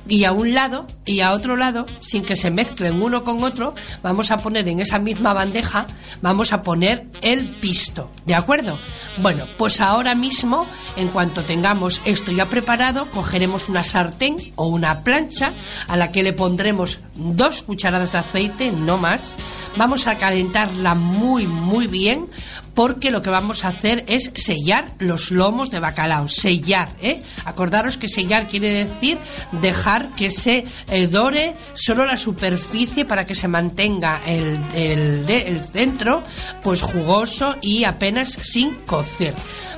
y 0.08 0.23
a 0.23 0.31
un 0.31 0.53
lado 0.53 0.86
y 1.05 1.21
a 1.21 1.31
otro 1.31 1.55
lado, 1.55 1.86
sin 1.99 2.23
que 2.23 2.36
se 2.36 2.51
mezclen 2.51 3.01
uno 3.01 3.23
con 3.23 3.43
otro, 3.43 3.75
vamos 4.03 4.31
a 4.31 4.38
poner 4.38 4.67
en 4.67 4.79
esa 4.79 4.99
misma 4.99 5.34
bandeja, 5.34 5.88
vamos 6.21 6.53
a 6.53 6.62
poner 6.62 7.08
el 7.21 7.47
pisto, 7.47 8.12
¿de 8.25 8.36
acuerdo? 8.36 8.77
Bueno, 9.17 9.45
pues 9.58 9.81
ahora 9.81 10.15
mismo, 10.15 10.67
en 10.95 11.08
cuanto 11.10 11.43
tengamos 11.43 12.01
esto 12.05 12.31
ya 12.31 12.47
preparado, 12.49 13.10
cogeremos 13.12 13.69
una 13.69 13.84
sartén 13.84 14.53
o 14.55 14.67
una 14.67 15.03
plancha 15.03 15.53
a 15.88 15.97
la 15.97 16.12
que 16.12 16.23
le 16.23 16.34
pondremos 16.34 16.99
dos 17.15 17.63
cucharadas 17.63 18.12
de 18.12 18.19
aceite, 18.19 18.71
no 18.71 18.97
más. 18.97 19.36
Vamos 19.77 20.08
a 20.08 20.17
calentarla 20.17 20.95
muy, 20.95 21.47
muy 21.47 21.88
bien 21.88 22.27
porque 22.75 23.09
lo 23.09 23.21
que 23.21 23.29
vamos 23.29 23.63
a 23.63 23.69
hacer 23.69 24.03
es 24.07 24.31
sellar 24.35 24.91
los 24.99 25.31
lomos 25.31 25.71
de 25.71 25.79
bacalao, 25.79 26.27
sellar, 26.27 26.89
¿eh? 27.01 27.23
Acordaros 27.45 27.97
que 27.97 28.09
sellar 28.09 28.47
quiere 28.47 28.85
decir 28.85 29.17
dejar 29.53 30.09
que 30.15 30.29
se 30.29 30.65
eh, 30.89 31.07
dore 31.07 31.55
solo 31.73 32.05
la 32.05 32.17
superficie 32.17 33.05
para 33.05 33.25
que 33.25 33.33
se 33.33 33.47
mantenga 33.47 34.19
el, 34.25 34.59
el, 34.75 35.59
centro 35.71 36.23
pues 36.61 36.81
jugoso 36.81 37.55
y 37.61 37.85
apenas 37.85 38.38
sin 38.43 38.73
cocer. 38.85 39.33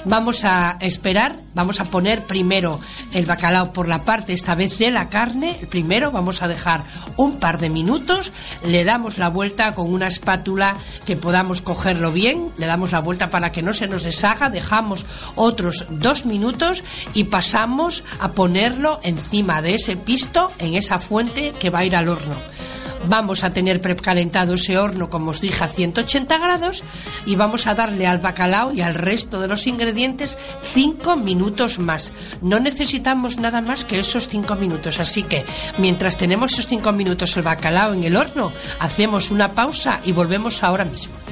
Vamos 0.05 0.45
a 0.45 0.77
esperar, 0.79 1.35
vamos 1.53 1.79
a 1.79 1.85
poner 1.85 2.21
primero 2.23 2.79
el 3.13 3.25
bacalao 3.25 3.73
por 3.73 3.87
la 3.87 4.03
parte, 4.05 4.33
esta 4.33 4.55
vez 4.55 4.77
de 4.77 4.89
la 4.89 5.09
carne, 5.09 5.59
primero 5.69 6.11
vamos 6.11 6.41
a 6.41 6.47
dejar 6.47 6.81
un 7.17 7.39
par 7.39 7.59
de 7.59 7.69
minutos, 7.69 8.31
le 8.65 8.85
damos 8.85 9.17
la 9.17 9.29
vuelta 9.29 9.75
con 9.75 9.91
una 9.91 10.07
espátula 10.07 10.75
que 11.05 11.17
podamos 11.17 11.61
cogerlo 11.61 12.11
bien, 12.11 12.49
le 12.57 12.67
damos 12.67 12.86
la 12.91 12.99
vuelta 12.99 13.29
para 13.29 13.51
que 13.51 13.61
no 13.61 13.73
se 13.73 13.87
nos 13.87 14.03
deshaga, 14.03 14.49
dejamos 14.49 15.05
otros 15.35 15.85
dos 15.89 16.25
minutos 16.25 16.83
y 17.13 17.25
pasamos 17.25 18.03
a 18.19 18.31
ponerlo 18.31 18.99
encima 19.03 19.61
de 19.61 19.75
ese 19.75 19.97
pisto 19.97 20.51
en 20.59 20.75
esa 20.75 20.99
fuente 20.99 21.53
que 21.59 21.69
va 21.69 21.79
a 21.79 21.85
ir 21.85 21.95
al 21.95 22.09
horno. 22.09 22.35
Vamos 23.07 23.43
a 23.43 23.51
tener 23.51 23.81
precalentado 23.81 24.55
ese 24.55 24.77
horno, 24.77 25.09
como 25.09 25.31
os 25.31 25.39
dije, 25.39 25.63
a 25.63 25.69
180 25.69 26.37
grados 26.37 26.83
y 27.25 27.35
vamos 27.35 27.67
a 27.67 27.75
darle 27.75 28.05
al 28.05 28.19
bacalao 28.19 28.73
y 28.73 28.81
al 28.81 28.95
resto 28.95 29.39
de 29.39 29.47
los 29.47 29.67
ingredientes 29.67 30.37
5 30.73 31.15
minutos 31.15 31.79
más. 31.79 32.11
No 32.41 32.59
necesitamos 32.59 33.37
nada 33.37 33.61
más 33.61 33.85
que 33.85 33.99
esos 33.99 34.27
5 34.27 34.55
minutos, 34.55 34.99
así 34.99 35.23
que 35.23 35.45
mientras 35.77 36.17
tenemos 36.17 36.53
esos 36.53 36.67
5 36.67 36.91
minutos 36.91 37.37
el 37.37 37.43
bacalao 37.43 37.93
en 37.93 38.03
el 38.03 38.17
horno, 38.17 38.51
hacemos 38.79 39.31
una 39.31 39.53
pausa 39.53 40.01
y 40.03 40.11
volvemos 40.11 40.63
ahora 40.63 40.83
mismo. 40.83 41.26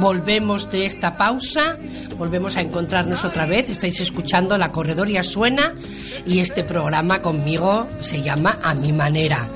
Volvemos 0.00 0.70
de 0.70 0.86
esta 0.86 1.16
pausa, 1.16 1.76
volvemos 2.16 2.56
a 2.56 2.60
encontrarnos 2.60 3.24
otra 3.24 3.46
vez. 3.46 3.68
Estáis 3.70 4.00
escuchando 4.00 4.58
La 4.58 4.72
Corredoria 4.72 5.22
Suena 5.22 5.74
y 6.26 6.40
este 6.40 6.64
programa 6.64 7.22
conmigo 7.22 7.88
se 8.00 8.22
llama 8.22 8.58
A 8.62 8.74
mi 8.74 8.92
manera. 8.92 9.48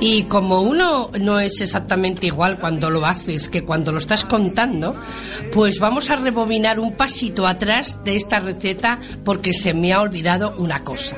Y 0.00 0.24
como 0.24 0.62
uno 0.62 1.10
no 1.20 1.40
es 1.40 1.60
exactamente 1.60 2.26
igual 2.26 2.58
cuando 2.58 2.90
lo 2.90 3.04
haces 3.06 3.48
que 3.48 3.64
cuando 3.64 3.92
lo 3.92 3.98
estás 3.98 4.24
contando, 4.24 4.94
pues 5.52 5.78
vamos 5.78 6.10
a 6.10 6.16
rebobinar 6.16 6.78
un 6.78 6.92
pasito 6.92 7.46
atrás 7.46 8.02
de 8.04 8.16
esta 8.16 8.40
receta 8.40 8.98
porque 9.24 9.52
se 9.52 9.74
me 9.74 9.92
ha 9.92 10.00
olvidado 10.00 10.54
una 10.58 10.84
cosa. 10.84 11.16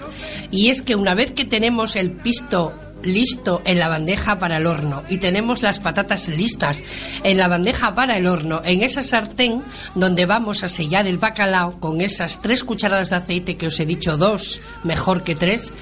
Y 0.50 0.68
es 0.68 0.82
que 0.82 0.96
una 0.96 1.14
vez 1.14 1.32
que 1.32 1.44
tenemos 1.44 1.96
el 1.96 2.10
pisto 2.10 2.72
listo 3.02 3.62
en 3.64 3.78
la 3.78 3.88
bandeja 3.88 4.38
para 4.38 4.58
el 4.58 4.66
horno 4.66 5.02
y 5.08 5.18
tenemos 5.18 5.62
las 5.62 5.80
patatas 5.80 6.28
listas 6.28 6.76
en 7.24 7.38
la 7.38 7.48
bandeja 7.48 7.94
para 7.94 8.16
el 8.16 8.26
horno, 8.26 8.62
en 8.64 8.82
esa 8.82 9.02
sartén 9.02 9.62
donde 9.94 10.26
vamos 10.26 10.64
a 10.64 10.68
sellar 10.68 11.06
el 11.06 11.18
bacalao 11.18 11.80
con 11.80 12.00
esas 12.00 12.42
tres 12.42 12.64
cucharadas 12.64 13.10
de 13.10 13.16
aceite 13.16 13.56
que 13.56 13.66
os 13.66 13.80
he 13.80 13.86
dicho, 13.86 14.16
dos 14.16 14.60
mejor 14.84 15.22
que 15.22 15.34
tres, 15.34 15.72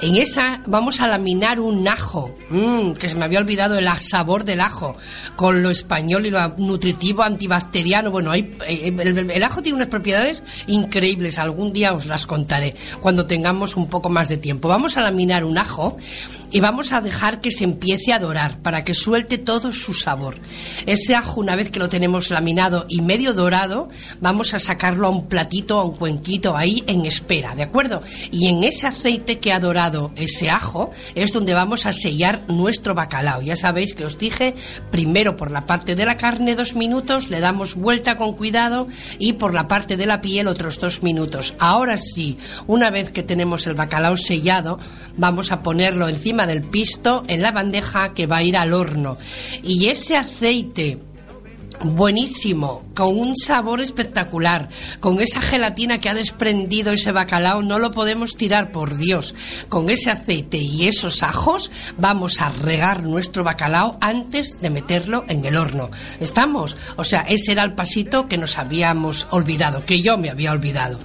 en 0.00 0.16
esa 0.16 0.62
vamos 0.66 1.00
a 1.00 1.08
laminar 1.08 1.60
un 1.60 1.86
ajo, 1.88 2.36
mmm, 2.50 2.92
que 2.92 3.08
se 3.08 3.14
me 3.16 3.24
había 3.24 3.40
olvidado 3.40 3.78
el 3.78 3.88
sabor 4.00 4.44
del 4.44 4.60
ajo, 4.60 4.96
con 5.36 5.62
lo 5.62 5.70
español 5.70 6.26
y 6.26 6.30
lo 6.30 6.48
nutritivo 6.56 7.22
antibacteriano. 7.22 8.10
Bueno, 8.10 8.30
hay, 8.30 8.56
eh, 8.66 8.94
el, 8.96 9.30
el 9.30 9.42
ajo 9.42 9.62
tiene 9.62 9.76
unas 9.76 9.88
propiedades 9.88 10.42
increíbles, 10.66 11.38
algún 11.38 11.72
día 11.72 11.92
os 11.92 12.06
las 12.06 12.26
contaré 12.26 12.74
cuando 13.00 13.26
tengamos 13.26 13.76
un 13.76 13.88
poco 13.88 14.08
más 14.08 14.28
de 14.28 14.36
tiempo. 14.36 14.68
Vamos 14.68 14.96
a 14.96 15.00
laminar 15.00 15.44
un 15.44 15.58
ajo 15.58 15.96
y 16.50 16.60
vamos 16.60 16.92
a 16.92 17.00
dejar 17.00 17.40
que 17.40 17.50
se 17.50 17.64
empiece 17.64 18.12
a 18.12 18.18
dorar 18.18 18.58
para 18.58 18.84
que 18.84 18.94
suelte 18.94 19.38
todo 19.38 19.72
su 19.72 19.94
sabor. 19.94 20.36
Ese 20.86 21.14
ajo, 21.14 21.40
una 21.40 21.56
vez 21.56 21.70
que 21.70 21.78
lo 21.78 21.88
tenemos 21.88 22.30
laminado 22.30 22.86
y 22.88 23.02
medio 23.02 23.34
dorado, 23.34 23.88
vamos 24.20 24.54
a 24.54 24.58
sacarlo 24.58 25.06
a 25.06 25.10
un 25.10 25.28
platito, 25.28 25.78
a 25.78 25.84
un 25.84 25.96
cuenquito 25.96 26.56
ahí 26.56 26.82
en 26.86 27.04
espera, 27.04 27.54
¿de 27.54 27.62
acuerdo? 27.62 28.02
Y 28.30 28.48
en 28.48 28.64
ese 28.64 28.86
aceite 28.86 29.38
que 29.38 29.52
ha 29.52 29.60
dorado 29.60 30.12
ese 30.16 30.50
ajo 30.50 30.90
es 31.14 31.32
donde 31.32 31.54
vamos 31.54 31.86
a 31.86 31.92
sellar 31.92 32.42
nuestro 32.48 32.94
bacalao. 32.94 33.42
Ya 33.42 33.56
sabéis 33.56 33.94
que 33.94 34.04
os 34.04 34.18
dije, 34.18 34.54
primero 34.90 35.36
por 35.36 35.50
la 35.50 35.66
parte 35.66 35.94
de 35.94 36.06
la 36.06 36.16
carne 36.16 36.54
dos 36.54 36.74
minutos, 36.74 37.30
le 37.30 37.40
damos 37.40 37.74
vuelta 37.74 38.16
con 38.16 38.34
cuidado 38.34 38.88
y 39.18 39.34
por 39.34 39.54
la 39.54 39.68
parte 39.68 39.96
de 39.96 40.06
la 40.06 40.20
piel 40.20 40.48
otros 40.48 40.78
dos 40.80 41.02
minutos. 41.02 41.54
Ahora 41.58 41.96
sí, 41.96 42.38
una 42.66 42.90
vez 42.90 43.10
que 43.10 43.22
tenemos 43.22 43.66
el 43.66 43.74
bacalao 43.74 44.16
sellado, 44.16 44.78
vamos 45.16 45.52
a 45.52 45.62
ponerlo 45.62 46.08
encima 46.08 46.37
del 46.46 46.62
pisto 46.62 47.24
en 47.28 47.42
la 47.42 47.52
bandeja 47.52 48.14
que 48.14 48.26
va 48.26 48.38
a 48.38 48.42
ir 48.42 48.56
al 48.56 48.74
horno. 48.74 49.16
Y 49.62 49.88
ese 49.88 50.16
aceite 50.16 50.98
buenísimo, 51.82 52.84
con 52.94 53.18
un 53.18 53.36
sabor 53.36 53.80
espectacular, 53.80 54.68
con 55.00 55.20
esa 55.20 55.40
gelatina 55.40 56.00
que 56.00 56.08
ha 56.08 56.14
desprendido 56.14 56.92
ese 56.92 57.12
bacalao, 57.12 57.62
no 57.62 57.78
lo 57.78 57.92
podemos 57.92 58.36
tirar, 58.36 58.72
por 58.72 58.96
Dios. 58.96 59.34
Con 59.68 59.90
ese 59.90 60.10
aceite 60.10 60.58
y 60.58 60.88
esos 60.88 61.22
ajos 61.22 61.70
vamos 61.96 62.40
a 62.40 62.48
regar 62.48 63.02
nuestro 63.02 63.44
bacalao 63.44 63.96
antes 64.00 64.60
de 64.60 64.70
meterlo 64.70 65.24
en 65.28 65.44
el 65.44 65.56
horno. 65.56 65.90
¿Estamos? 66.20 66.76
O 66.96 67.04
sea, 67.04 67.22
ese 67.22 67.52
era 67.52 67.64
el 67.64 67.74
pasito 67.74 68.28
que 68.28 68.38
nos 68.38 68.58
habíamos 68.58 69.26
olvidado, 69.30 69.84
que 69.84 70.02
yo 70.02 70.18
me 70.18 70.30
había 70.30 70.52
olvidado. 70.52 70.98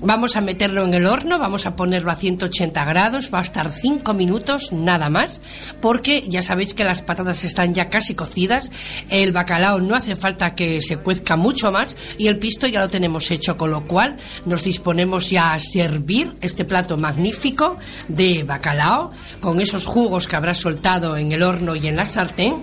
Vamos 0.00 0.36
a 0.36 0.40
meterlo 0.40 0.84
en 0.84 0.94
el 0.94 1.06
horno, 1.06 1.40
vamos 1.40 1.66
a 1.66 1.74
ponerlo 1.74 2.12
a 2.12 2.16
180 2.16 2.84
grados, 2.84 3.30
va 3.34 3.40
a 3.40 3.42
estar 3.42 3.72
5 3.72 4.14
minutos, 4.14 4.72
nada 4.72 5.10
más, 5.10 5.40
porque 5.80 6.24
ya 6.28 6.40
sabéis 6.40 6.72
que 6.72 6.84
las 6.84 7.02
patatas 7.02 7.42
están 7.42 7.74
ya 7.74 7.88
casi 7.88 8.14
cocidas, 8.14 8.70
el 9.10 9.32
bacalao 9.32 9.80
no 9.80 9.96
hace 9.96 10.14
falta 10.14 10.54
que 10.54 10.80
se 10.82 10.98
cuezca 10.98 11.36
mucho 11.36 11.72
más 11.72 11.96
y 12.16 12.28
el 12.28 12.38
pisto 12.38 12.68
ya 12.68 12.78
lo 12.78 12.88
tenemos 12.88 13.28
hecho, 13.32 13.56
con 13.56 13.72
lo 13.72 13.88
cual 13.88 14.16
nos 14.46 14.62
disponemos 14.62 15.30
ya 15.30 15.52
a 15.52 15.58
servir 15.58 16.36
este 16.40 16.64
plato 16.64 16.96
magnífico 16.96 17.76
de 18.06 18.44
bacalao 18.44 19.10
con 19.40 19.60
esos 19.60 19.86
jugos 19.86 20.28
que 20.28 20.36
habrá 20.36 20.54
soltado 20.54 21.16
en 21.16 21.32
el 21.32 21.42
horno 21.42 21.74
y 21.74 21.88
en 21.88 21.96
la 21.96 22.06
sartén 22.06 22.54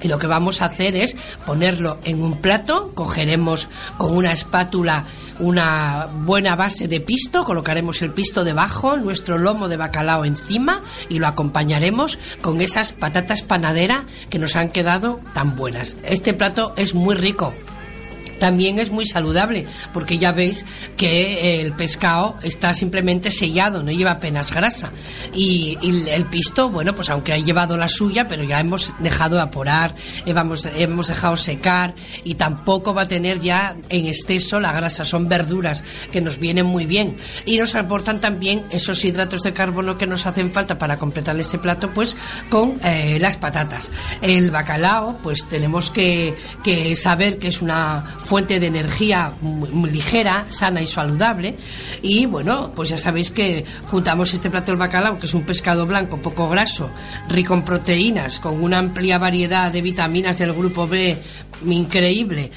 y 0.00 0.08
lo 0.08 0.18
que 0.18 0.26
vamos 0.26 0.62
a 0.62 0.66
hacer 0.66 0.96
es 0.96 1.16
ponerlo 1.44 1.98
en 2.04 2.22
un 2.22 2.38
plato, 2.38 2.92
cogeremos 2.94 3.68
con 3.96 4.16
una 4.16 4.32
espátula 4.32 5.04
una 5.38 6.08
buena 6.10 6.56
base 6.56 6.88
de 6.88 7.00
pisto, 7.00 7.44
colocaremos 7.44 8.02
el 8.02 8.12
pisto 8.12 8.44
debajo, 8.44 8.96
nuestro 8.96 9.38
lomo 9.38 9.68
de 9.68 9.76
bacalao 9.76 10.24
encima 10.24 10.80
y 11.08 11.18
lo 11.18 11.26
acompañaremos 11.26 12.18
con 12.40 12.60
esas 12.60 12.92
patatas 12.92 13.42
panadera 13.42 14.04
que 14.30 14.38
nos 14.38 14.56
han 14.56 14.70
quedado 14.70 15.20
tan 15.34 15.56
buenas. 15.56 15.96
Este 16.04 16.34
plato 16.34 16.72
es 16.76 16.94
muy 16.94 17.14
rico, 17.14 17.52
también 18.38 18.78
es 18.78 18.90
muy 18.90 19.06
saludable, 19.06 19.66
porque 19.92 20.18
ya 20.18 20.32
veis 20.32 20.64
que 20.96 21.60
el 21.60 21.72
pescado 21.72 22.36
está 22.42 22.74
simplemente 22.74 23.30
sellado, 23.30 23.82
no 23.82 23.90
lleva 23.90 24.12
apenas 24.12 24.52
grasa. 24.52 24.90
Y, 25.34 25.78
el 26.06 26.24
pisto, 26.26 26.70
bueno, 26.70 26.94
pues 26.94 27.10
aunque 27.10 27.32
ha 27.32 27.38
llevado 27.38 27.76
la 27.76 27.88
suya, 27.88 28.28
pero 28.28 28.44
ya 28.44 28.60
hemos 28.60 28.94
dejado 28.98 29.36
evaporar, 29.36 29.94
hemos, 30.24 30.66
hemos 30.66 31.08
dejado 31.08 31.36
secar 31.36 31.94
y 32.24 32.34
tampoco 32.34 32.94
va 32.94 33.02
a 33.02 33.08
tener 33.08 33.40
ya 33.40 33.76
en 33.88 34.06
exceso 34.06 34.60
la 34.60 34.72
grasa. 34.72 35.04
Son 35.04 35.28
verduras 35.28 35.82
que 36.12 36.20
nos 36.20 36.38
vienen 36.38 36.66
muy 36.66 36.86
bien 36.86 37.16
y 37.44 37.58
nos 37.58 37.74
aportan 37.74 38.20
también 38.20 38.62
esos 38.70 39.04
hidratos 39.04 39.42
de 39.42 39.52
carbono 39.52 39.98
que 39.98 40.06
nos 40.06 40.26
hacen 40.26 40.50
falta 40.52 40.78
para 40.78 40.96
completar 40.96 41.38
este 41.38 41.58
plato, 41.58 41.90
pues 41.90 42.16
con 42.48 42.78
eh, 42.84 43.18
las 43.20 43.36
patatas. 43.36 43.90
El 44.22 44.50
bacalao, 44.50 45.18
pues 45.22 45.46
tenemos 45.48 45.90
que 45.90 46.34
saber 46.96 47.38
que 47.38 47.48
es 47.48 47.62
una 47.62 48.04
fuente 48.26 48.60
de 48.60 48.66
energía 48.66 49.32
ligera, 49.90 50.46
sana 50.48 50.82
y 50.82 50.86
saludable. 50.86 51.56
Y 52.02 52.26
bueno, 52.26 52.72
pues 52.74 52.90
ya 52.90 52.98
sabéis 52.98 53.30
que 53.30 53.64
juntamos 53.90 54.34
este 54.34 54.50
plato 54.50 54.72
del 54.72 54.78
bacalao, 54.78 55.18
que 55.18 55.26
es 55.26 55.34
un 55.34 55.42
pescado 55.42 55.86
blanco 55.86 56.18
poco 56.18 56.48
graso, 56.48 56.90
rico 57.28 57.54
en 57.54 57.62
proteínas, 57.62 58.40
con 58.40 58.62
una 58.62 58.78
amplia 58.78 59.18
variedad 59.18 59.72
de 59.72 59.80
vitaminas 59.80 60.38
del 60.38 60.52
grupo 60.52 60.86
B 60.86 61.16
increíble 61.64 62.50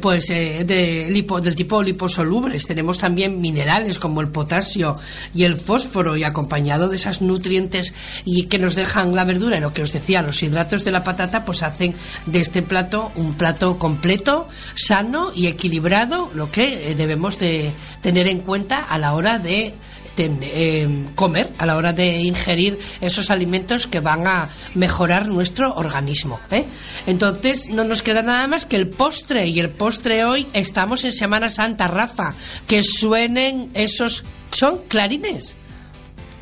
pues 0.00 0.30
eh, 0.30 0.64
de 0.64 1.08
lipo, 1.10 1.40
del 1.40 1.54
tipo 1.54 1.82
liposolubles. 1.82 2.66
Tenemos 2.66 2.98
también 2.98 3.40
minerales 3.40 3.98
como 3.98 4.20
el 4.20 4.28
potasio 4.28 4.96
y 5.34 5.44
el 5.44 5.56
fósforo 5.56 6.16
y 6.16 6.24
acompañado 6.24 6.88
de 6.88 6.96
esas 6.96 7.22
nutrientes 7.22 7.94
y 8.24 8.44
que 8.44 8.58
nos 8.58 8.74
dejan 8.74 9.14
la 9.14 9.24
verdura 9.24 9.58
y 9.58 9.60
lo 9.60 9.72
que 9.72 9.82
os 9.82 9.92
decía, 9.92 10.22
los 10.22 10.42
hidratos 10.42 10.84
de 10.84 10.92
la 10.92 11.04
patata 11.04 11.44
pues 11.44 11.62
hacen 11.62 11.94
de 12.26 12.40
este 12.40 12.62
plato 12.62 13.12
un 13.14 13.34
plato 13.34 13.78
completo, 13.78 14.48
sano 14.74 15.32
y 15.34 15.46
equilibrado, 15.46 16.30
lo 16.34 16.50
que 16.50 16.90
eh, 16.90 16.94
debemos 16.94 17.38
de 17.38 17.72
tener 18.02 18.26
en 18.28 18.40
cuenta 18.40 18.84
a 18.84 18.98
la 18.98 19.14
hora 19.14 19.38
de 19.38 19.74
Em, 20.18 21.12
comer, 21.14 21.50
a 21.58 21.66
la 21.66 21.76
hora 21.76 21.92
de 21.92 22.22
ingerir 22.22 22.78
esos 23.00 23.30
alimentos 23.30 23.86
que 23.86 24.00
van 24.00 24.26
a 24.26 24.48
mejorar 24.74 25.26
nuestro 25.28 25.74
organismo. 25.74 26.40
¿eh? 26.50 26.64
Entonces, 27.06 27.68
no 27.68 27.84
nos 27.84 28.02
queda 28.02 28.22
nada 28.22 28.46
más 28.46 28.64
que 28.64 28.76
el 28.76 28.88
postre. 28.88 29.46
Y 29.46 29.60
el 29.60 29.68
postre 29.68 30.24
hoy 30.24 30.46
estamos 30.54 31.04
en 31.04 31.12
Semana 31.12 31.50
Santa, 31.50 31.88
Rafa. 31.88 32.34
Que 32.66 32.82
suenen 32.82 33.70
esos. 33.74 34.24
Son 34.52 34.78
clarines. 34.88 35.54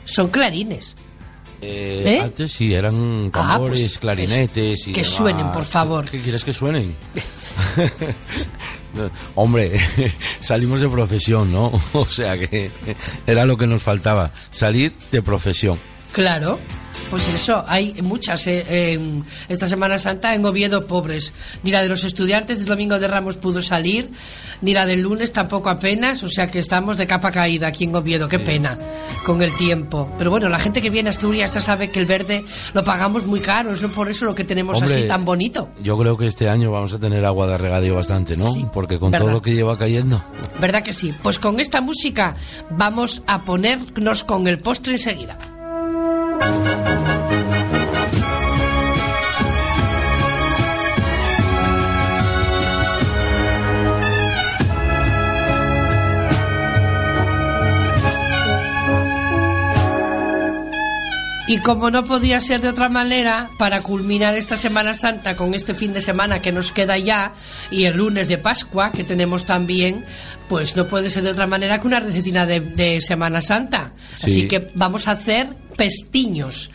Son 0.05 0.29
clarines. 0.29 0.95
Eh, 1.61 2.05
¿Eh? 2.07 2.21
Antes 2.21 2.53
sí, 2.53 2.75
eran 2.75 2.95
ah, 2.95 3.31
pues, 3.33 3.47
tambores, 3.47 3.99
clarinetes 3.99 4.89
y 4.89 4.93
Que 4.93 5.03
suenen, 5.03 5.51
por 5.51 5.65
favor. 5.65 6.09
¿Qué, 6.09 6.21
quieres 6.21 6.45
que 6.45 6.53
suenen? 6.53 6.95
Hombre, 9.35 9.73
salimos 10.41 10.81
de 10.81 10.89
procesión, 10.89 11.53
¿no? 11.53 11.73
O 11.93 12.07
sea 12.07 12.39
que 12.39 12.71
era 13.27 13.45
lo 13.45 13.57
que 13.57 13.67
nos 13.67 13.83
faltaba, 13.83 14.33
salir 14.51 14.93
de 15.11 15.23
procesión. 15.23 15.79
Claro. 16.13 16.59
Pues 17.11 17.29
eso, 17.29 17.65
hay 17.67 17.93
muchas 18.03 18.47
eh, 18.47 18.99
esta 19.49 19.67
Semana 19.67 19.99
Santa 19.99 20.35
en 20.35 20.45
Oviedo 20.45 20.87
pobres. 20.87 21.33
Ni 21.63 21.71
la 21.71 21.83
de 21.83 21.89
los 21.89 22.05
estudiantes 22.05 22.59
del 22.59 22.67
Domingo 22.67 22.99
de 22.99 23.09
Ramos 23.09 23.37
pudo 23.37 23.61
salir, 23.61 24.11
ni 24.65 24.73
la 24.73 24.87
del 24.87 25.03
lunes 25.03 25.33
tampoco 25.33 25.69
apenas, 25.69 26.23
o 26.23 26.29
sea 26.29 26.47
que 26.47 26.59
estamos 26.59 26.97
de 26.97 27.07
capa 27.07 27.31
caída 27.31 27.69
aquí 27.69 27.85
en 27.85 27.95
Oviedo, 27.95 28.29
qué 28.29 28.39
pena 28.39 28.79
con 29.27 29.43
el 29.43 29.55
tiempo. 29.57 30.11
Pero 30.17 30.31
bueno, 30.31 30.49
la 30.49 30.59
gente 30.59 30.81
que 30.81 30.91
viene 30.91 31.11
a 31.11 31.13
Asturias 31.13 31.55
ya 31.55 31.61
sabe 31.61 31.91
que 31.91 32.01
el 32.01 32.07
verde 32.07 32.45
lo 32.73 32.83
pagamos 32.83 33.27
muy 33.27 33.41
caro, 33.41 33.73
es 33.73 33.81
por 33.81 34.11
eso 34.11 34.25
lo 34.25 34.35
que 34.35 34.45
tenemos 34.45 34.81
así 34.83 35.07
tan 35.07 35.25
bonito. 35.25 35.69
Yo 35.81 35.99
creo 35.99 36.17
que 36.17 36.27
este 36.27 36.49
año 36.49 36.73
vamos 36.73 36.93
a 36.95 36.99
tener 36.99 37.25
agua 37.25 37.47
de 37.47 37.59
regadío 37.59 37.95
bastante, 37.95 38.37
¿no? 38.37 38.55
Porque 38.73 38.99
con 38.99 39.13
todo 39.13 39.31
lo 39.31 39.43
que 39.43 39.55
lleva 39.55 39.77
cayendo. 39.77 40.25
¿Verdad 40.61 40.83
que 40.83 40.95
sí? 40.95 41.15
Pues 41.23 41.39
con 41.39 41.61
esta 41.61 41.81
música 41.81 42.35
vamos 42.71 43.23
a 43.27 43.43
ponernos 43.43 44.25
con 44.25 44.49
el 44.49 44.59
postre 44.59 44.95
enseguida. 44.95 45.37
Y 61.47 61.59
como 61.59 61.91
no 61.91 62.05
podía 62.07 62.41
ser 62.41 62.63
de 62.63 62.71
otra 62.71 62.89
manera, 62.89 63.51
para 63.59 63.83
culminar 63.83 64.35
esta 64.35 64.57
Semana 64.57 64.95
Santa 64.95 65.37
con 65.37 65.53
este 65.53 65.75
fin 65.75 65.93
de 65.93 66.01
semana 66.01 66.41
que 66.41 66.53
nos 66.53 66.73
queda 66.73 66.97
ya 66.97 67.35
y 67.71 67.85
el 67.85 67.99
lunes 67.99 68.29
de 68.29 68.39
Pascua 68.39 68.93
que 68.93 69.05
tenemos 69.05 69.45
también, 69.45 70.05
pues 70.49 70.75
no 70.75 70.87
puede 70.87 71.11
ser 71.11 71.23
de 71.23 71.31
otra 71.31 71.47
manera 71.47 71.81
que 71.81 71.87
una 71.87 72.01
recetina 72.01 72.47
de, 72.47 73.01
Semana 73.03 73.43
Santa. 73.43 73.93
Así 74.17 74.49
que 74.49 74.71
vamos 74.75 75.07
a 75.07 75.13
hacer 75.13 75.49
pestiños. 75.77 76.71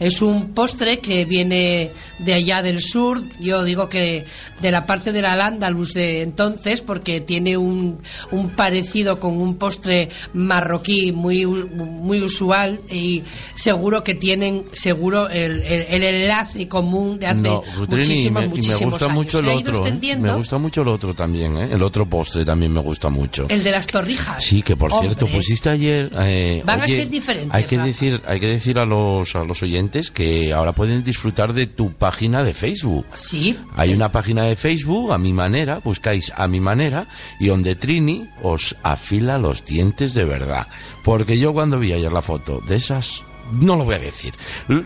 Es 0.00 0.22
un 0.22 0.54
postre 0.54 0.98
que 0.98 1.26
viene 1.26 1.90
de 2.18 2.32
allá 2.32 2.62
del 2.62 2.80
sur, 2.80 3.22
yo 3.38 3.62
digo 3.64 3.90
que 3.90 4.24
de 4.62 4.70
la 4.70 4.86
parte 4.86 5.12
de 5.12 5.20
la 5.20 5.34
Andalus 5.44 5.92
de 5.92 6.22
entonces, 6.22 6.80
porque 6.80 7.20
tiene 7.20 7.56
un, 7.56 7.98
un 8.30 8.50
parecido 8.50 9.20
con 9.20 9.36
un 9.38 9.56
postre 9.56 10.08
marroquí 10.32 11.12
muy, 11.12 11.44
muy 11.44 12.22
usual 12.22 12.80
y 12.90 13.22
seguro 13.54 14.02
que 14.02 14.14
tienen 14.14 14.64
seguro 14.72 15.28
el, 15.28 15.62
el, 15.62 16.02
enlace 16.02 16.66
común 16.66 17.18
de 17.18 17.26
hace 17.26 17.42
no, 17.42 17.62
muchísimos, 17.78 18.48
me, 18.48 18.62
me 18.62 18.76
gusta 18.76 19.08
mucho 19.08 19.38
el 19.40 19.48
otro, 19.48 19.86
¿eh? 19.86 20.16
me 20.18 20.32
gusta 20.32 20.56
mucho 20.58 20.82
el 20.82 20.88
otro 20.88 21.14
también, 21.14 21.58
¿eh? 21.58 21.68
el 21.72 21.82
otro 21.82 22.06
postre 22.06 22.44
también 22.44 22.72
me 22.72 22.80
gusta 22.80 23.10
mucho. 23.10 23.46
El 23.50 23.62
de 23.62 23.70
las 23.70 23.86
torrijas. 23.86 24.42
Sí, 24.42 24.62
que 24.62 24.76
por 24.76 24.92
cierto 24.92 25.26
pusiste 25.26 25.68
ayer. 25.68 26.10
Eh, 26.20 26.62
Van 26.64 26.80
a 26.80 26.86
ser 26.86 27.10
diferentes. 27.10 27.54
Hay 27.54 27.64
que 27.64 27.76
decir, 27.76 28.20
hay 28.26 28.40
que 28.40 28.46
decir 28.46 28.78
a 28.78 28.86
los 28.86 29.34
a 29.36 29.44
los 29.44 29.62
oyentes 29.62 29.89
que 30.10 30.52
ahora 30.52 30.72
pueden 30.72 31.04
disfrutar 31.04 31.52
de 31.52 31.66
tu 31.66 31.92
página 31.92 32.44
de 32.44 32.54
Facebook. 32.54 33.06
Sí. 33.14 33.58
Hay 33.76 33.92
una 33.92 34.12
página 34.12 34.44
de 34.44 34.56
Facebook, 34.56 35.12
a 35.12 35.18
mi 35.18 35.32
manera, 35.32 35.80
buscáis 35.82 36.32
a 36.36 36.48
mi 36.48 36.60
manera, 36.60 37.06
y 37.38 37.48
donde 37.48 37.74
Trini 37.74 38.28
os 38.42 38.76
afila 38.82 39.38
los 39.38 39.64
dientes 39.64 40.14
de 40.14 40.24
verdad. 40.24 40.66
Porque 41.04 41.38
yo 41.38 41.52
cuando 41.52 41.78
vi 41.78 41.92
ayer 41.92 42.12
la 42.12 42.22
foto 42.22 42.60
de 42.66 42.76
esas 42.76 43.24
no 43.52 43.76
lo 43.76 43.84
voy 43.84 43.96
a 43.96 43.98
decir. 43.98 44.34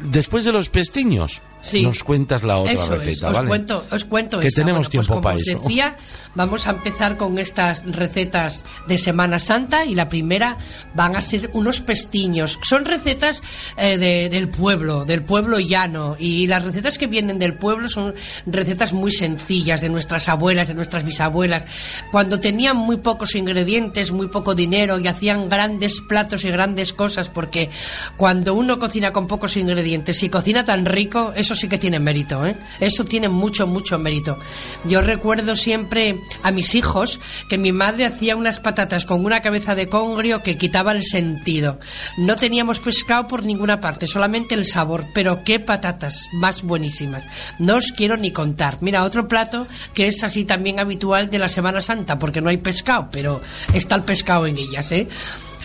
Después 0.04 0.44
de 0.44 0.52
los 0.52 0.68
pestiños, 0.68 1.42
Sí. 1.64 1.82
nos 1.82 2.04
cuentas 2.04 2.42
la 2.42 2.58
otra 2.58 2.72
Eso 2.74 2.94
es, 2.94 3.00
receta, 3.00 3.28
os 3.28 3.36
¿vale? 3.36 3.48
cuento, 3.48 3.86
os 3.90 4.04
cuento 4.04 4.38
Que 4.38 4.48
esa. 4.48 4.60
tenemos 4.60 4.86
Bueno, 4.88 4.90
pues 4.90 4.90
tiempo 4.90 5.08
como 5.08 5.20
para 5.22 5.36
os 5.36 5.48
eso. 5.48 5.58
decía, 5.60 5.96
vamos 6.34 6.66
a 6.66 6.70
empezar 6.70 7.16
con 7.16 7.38
estas 7.38 7.84
recetas 7.90 8.64
de 8.86 8.98
Semana 8.98 9.38
Santa 9.38 9.84
y 9.86 9.94
la 9.94 10.08
primera 10.08 10.58
van 10.94 11.16
a 11.16 11.20
ser 11.22 11.50
unos 11.54 11.80
pestiños. 11.80 12.58
Son 12.62 12.84
recetas 12.84 13.40
eh, 13.76 13.96
de- 13.98 14.28
del 14.28 14.48
pueblo, 14.48 15.04
del 15.04 15.22
pueblo 15.24 15.58
llano 15.58 16.16
y 16.18 16.46
las 16.46 16.62
recetas 16.62 16.98
que 16.98 17.06
vienen 17.06 17.38
del 17.38 17.54
pueblo 17.54 17.88
son 17.88 18.14
recetas 18.46 18.92
muy 18.92 19.10
sencillas 19.10 19.80
de 19.80 19.88
nuestras 19.88 20.28
abuelas, 20.28 20.68
de 20.68 20.74
nuestras 20.74 21.04
bisabuelas, 21.04 21.66
cuando 22.10 22.40
tenían 22.40 22.76
muy 22.76 22.98
pocos 22.98 23.34
ingredientes, 23.34 24.12
muy 24.12 24.28
poco 24.28 24.54
dinero 24.54 24.98
y 24.98 25.08
hacían 25.08 25.48
grandes 25.48 26.00
platos 26.08 26.44
y 26.44 26.50
grandes 26.50 26.92
cosas 26.92 27.30
porque 27.30 27.70
cuando 28.16 28.54
uno 28.54 28.78
cocina 28.78 29.12
con 29.12 29.26
pocos 29.26 29.56
ingredientes 29.56 30.22
y 30.22 30.28
cocina 30.28 30.64
tan 30.64 30.84
rico, 30.84 31.32
eso 31.34 31.53
sí 31.54 31.68
que 31.68 31.78
tiene 31.78 31.98
mérito, 31.98 32.44
¿eh? 32.46 32.56
Eso 32.80 33.04
tiene 33.04 33.28
mucho, 33.28 33.66
mucho 33.66 33.98
mérito. 33.98 34.38
Yo 34.84 35.00
recuerdo 35.00 35.56
siempre 35.56 36.16
a 36.42 36.50
mis 36.50 36.74
hijos 36.74 37.20
que 37.48 37.58
mi 37.58 37.72
madre 37.72 38.06
hacía 38.06 38.36
unas 38.36 38.60
patatas 38.60 39.04
con 39.04 39.24
una 39.24 39.40
cabeza 39.40 39.74
de 39.74 39.88
congrio 39.88 40.42
que 40.42 40.56
quitaba 40.56 40.92
el 40.92 41.04
sentido. 41.04 41.78
No 42.18 42.36
teníamos 42.36 42.80
pescado 42.80 43.28
por 43.28 43.44
ninguna 43.44 43.80
parte, 43.80 44.06
solamente 44.06 44.54
el 44.54 44.66
sabor, 44.66 45.04
pero 45.14 45.44
qué 45.44 45.60
patatas 45.60 46.26
más 46.32 46.62
buenísimas. 46.62 47.26
No 47.58 47.76
os 47.76 47.92
quiero 47.92 48.16
ni 48.16 48.30
contar. 48.30 48.78
Mira, 48.80 49.04
otro 49.04 49.28
plato 49.28 49.66
que 49.94 50.08
es 50.08 50.22
así 50.22 50.44
también 50.44 50.80
habitual 50.80 51.30
de 51.30 51.38
la 51.38 51.48
Semana 51.48 51.80
Santa, 51.80 52.18
porque 52.18 52.40
no 52.40 52.50
hay 52.50 52.58
pescado, 52.58 53.08
pero 53.10 53.40
está 53.72 53.94
el 53.94 54.02
pescado 54.02 54.46
en 54.46 54.58
ellas, 54.58 54.90
¿eh? 54.92 55.08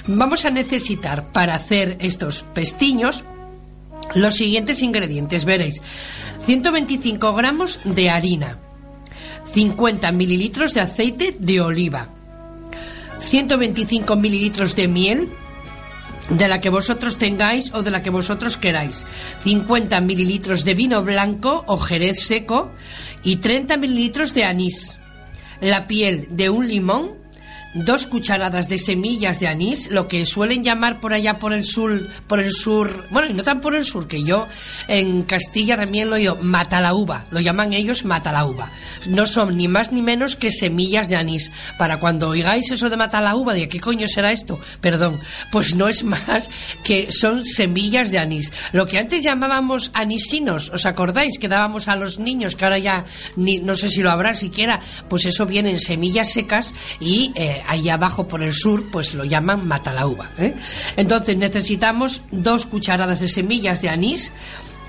Vamos 0.08 0.46
a 0.46 0.50
necesitar 0.50 1.32
para 1.32 1.56
hacer 1.56 1.98
estos 2.00 2.44
pestiños 2.44 3.24
los 4.16 4.36
siguientes 4.36 4.82
ingredientes, 4.82 5.46
veréis. 5.46 5.82
125 6.46 7.34
gramos 7.36 7.80
de 7.84 8.10
harina, 8.10 8.58
50 9.54 10.12
mililitros 10.12 10.74
de 10.74 10.82
aceite 10.82 11.36
de 11.38 11.62
oliva, 11.62 12.08
125 13.20 14.16
mililitros 14.16 14.76
de 14.76 14.88
miel, 14.88 15.30
de 16.30 16.48
la 16.48 16.62
que 16.62 16.70
vosotros 16.70 17.18
tengáis 17.18 17.72
o 17.74 17.82
de 17.82 17.92
la 17.92 18.02
que 18.02 18.10
vosotros 18.10 18.58
queráis, 18.58 19.06
50 19.44 20.00
mililitros 20.02 20.64
de 20.64 20.76
vino 20.76 21.04
blanco 21.04 21.64
o 21.68 21.78
jerez 21.78 22.24
seco 22.24 22.72
y 23.24 23.38
30 23.38 23.78
mililitros 23.78 24.34
de 24.34 24.44
anís, 24.44 25.00
la 25.62 25.88
piel 25.88 26.28
de 26.32 26.50
un 26.50 26.68
limón, 26.68 27.19
dos 27.74 28.08
cucharadas 28.08 28.68
de 28.68 28.78
semillas 28.78 29.40
de 29.40 29.48
anís, 29.48 29.90
lo 29.92 30.08
que 30.08 30.26
suelen 30.26 30.64
llamar 30.64 31.00
por 31.00 31.14
allá 31.14 31.38
por 31.38 31.54
el 31.54 31.66
sur, 31.66 32.08
por 32.28 32.40
el 32.40 32.52
sur, 32.52 33.06
bueno, 33.12 33.30
y 33.30 33.34
no 33.34 33.44
tan 33.44 33.62
por 33.62 33.76
el 33.76 33.86
sur, 33.86 34.08
que 34.08 34.24
yo 34.24 34.48
en 34.88 35.24
Castilla 35.24 35.78
también 35.78 36.10
lo 36.10 36.16
digo, 36.16 36.38
mata 36.42 36.82
la 36.82 36.94
uva, 36.94 37.26
lo 37.32 37.40
llaman 37.40 37.74
ellos 37.74 38.06
mata 38.06 38.32
la 38.32 38.46
uva. 38.46 38.72
No 39.08 39.26
son 39.26 39.58
ni 39.58 39.68
más 39.68 39.92
ni 39.92 40.02
menos 40.02 40.36
que 40.36 40.52
semillas 40.52 41.10
de 41.10 41.16
anís. 41.16 41.52
Para 41.78 42.00
cuando 42.00 42.30
oigáis 42.30 42.72
eso 42.72 42.90
de 42.90 42.98
mata 42.98 43.22
la 43.22 43.36
uva, 43.36 43.54
de 43.54 43.70
qué 43.70 43.80
coño 43.80 44.08
será 44.08 44.32
esto, 44.32 44.60
perdón, 44.82 45.20
pues 45.52 45.76
no 45.76 45.88
es 45.88 46.04
más 46.04 46.50
que 46.84 47.12
son 47.12 47.46
semillas 47.46 48.12
de 48.12 48.20
anís. 48.20 48.52
Lo 48.72 48.88
que 48.88 48.98
antes 48.98 49.24
llamábamos 49.24 49.92
anisinos, 49.94 50.70
¿os 50.70 50.86
acordáis? 50.86 51.38
Que 51.40 51.48
dábamos 51.48 51.88
a 51.88 51.96
los 51.96 52.20
niños, 52.20 52.56
que 52.56 52.66
ahora 52.66 52.80
ya 52.80 53.06
ni, 53.36 53.60
no 53.60 53.76
sé 53.76 53.90
si 53.90 54.02
lo 54.02 54.12
habrá 54.12 54.34
siquiera, 54.34 54.80
pues 55.08 55.26
eso 55.26 55.46
viene 55.46 55.72
en 55.72 55.80
semillas 55.80 56.32
secas 56.32 56.74
y 57.00 57.32
eh, 57.36 57.59
ahí 57.68 57.90
abajo 57.90 58.28
por 58.28 58.44
el 58.44 58.54
sur 58.54 58.90
pues 58.92 59.14
lo 59.14 59.24
llaman 59.24 59.68
matalauba. 59.68 60.30
¿eh? 60.38 60.54
Entonces 60.98 61.38
necesitamos 61.38 62.22
dos 62.32 62.66
cucharadas 62.66 63.20
de 63.20 63.28
semillas 63.28 63.82
de 63.82 63.90
anís, 63.90 64.32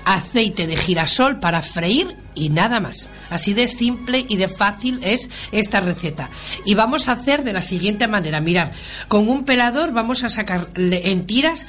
aceite 0.05 0.67
de 0.67 0.77
girasol 0.77 1.39
para 1.39 1.61
freír 1.61 2.15
y 2.33 2.49
nada 2.49 2.79
más. 2.79 3.09
Así 3.29 3.53
de 3.53 3.67
simple 3.67 4.25
y 4.27 4.37
de 4.37 4.47
fácil 4.47 4.99
es 5.03 5.29
esta 5.51 5.79
receta. 5.79 6.29
Y 6.65 6.73
vamos 6.75 7.07
a 7.07 7.13
hacer 7.13 7.43
de 7.43 7.53
la 7.53 7.61
siguiente 7.61 8.07
manera. 8.07 8.39
Mirad, 8.41 8.71
con 9.07 9.29
un 9.29 9.43
pelador 9.43 9.93
vamos 9.93 10.23
a 10.23 10.29
sacar 10.29 10.67
en 10.75 11.25
tiras 11.25 11.65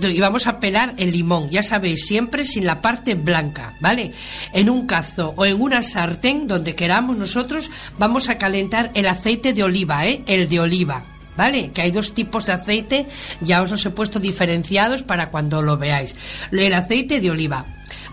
y 0.00 0.20
vamos 0.20 0.46
a 0.46 0.60
pelar 0.60 0.94
el 0.96 1.12
limón, 1.12 1.50
ya 1.50 1.62
sabéis, 1.62 2.06
siempre 2.06 2.44
sin 2.44 2.66
la 2.66 2.80
parte 2.80 3.14
blanca, 3.14 3.74
¿vale? 3.80 4.12
En 4.52 4.70
un 4.70 4.86
cazo 4.86 5.34
o 5.36 5.44
en 5.44 5.60
una 5.60 5.82
sartén, 5.82 6.46
donde 6.46 6.74
queramos 6.74 7.16
nosotros, 7.16 7.70
vamos 7.98 8.28
a 8.28 8.38
calentar 8.38 8.90
el 8.94 9.06
aceite 9.06 9.52
de 9.52 9.62
oliva, 9.62 10.06
¿eh? 10.06 10.22
El 10.26 10.48
de 10.48 10.60
oliva. 10.60 11.02
¿Vale? 11.36 11.70
Que 11.70 11.82
hay 11.82 11.92
dos 11.92 12.14
tipos 12.14 12.46
de 12.46 12.52
aceite, 12.52 13.06
ya 13.40 13.62
os 13.62 13.70
los 13.70 13.86
he 13.86 13.90
puesto 13.90 14.18
diferenciados 14.18 15.04
para 15.04 15.30
cuando 15.30 15.62
lo 15.62 15.78
veáis. 15.78 16.16
El 16.50 16.74
aceite 16.74 17.20
de 17.20 17.30
oliva. 17.30 17.64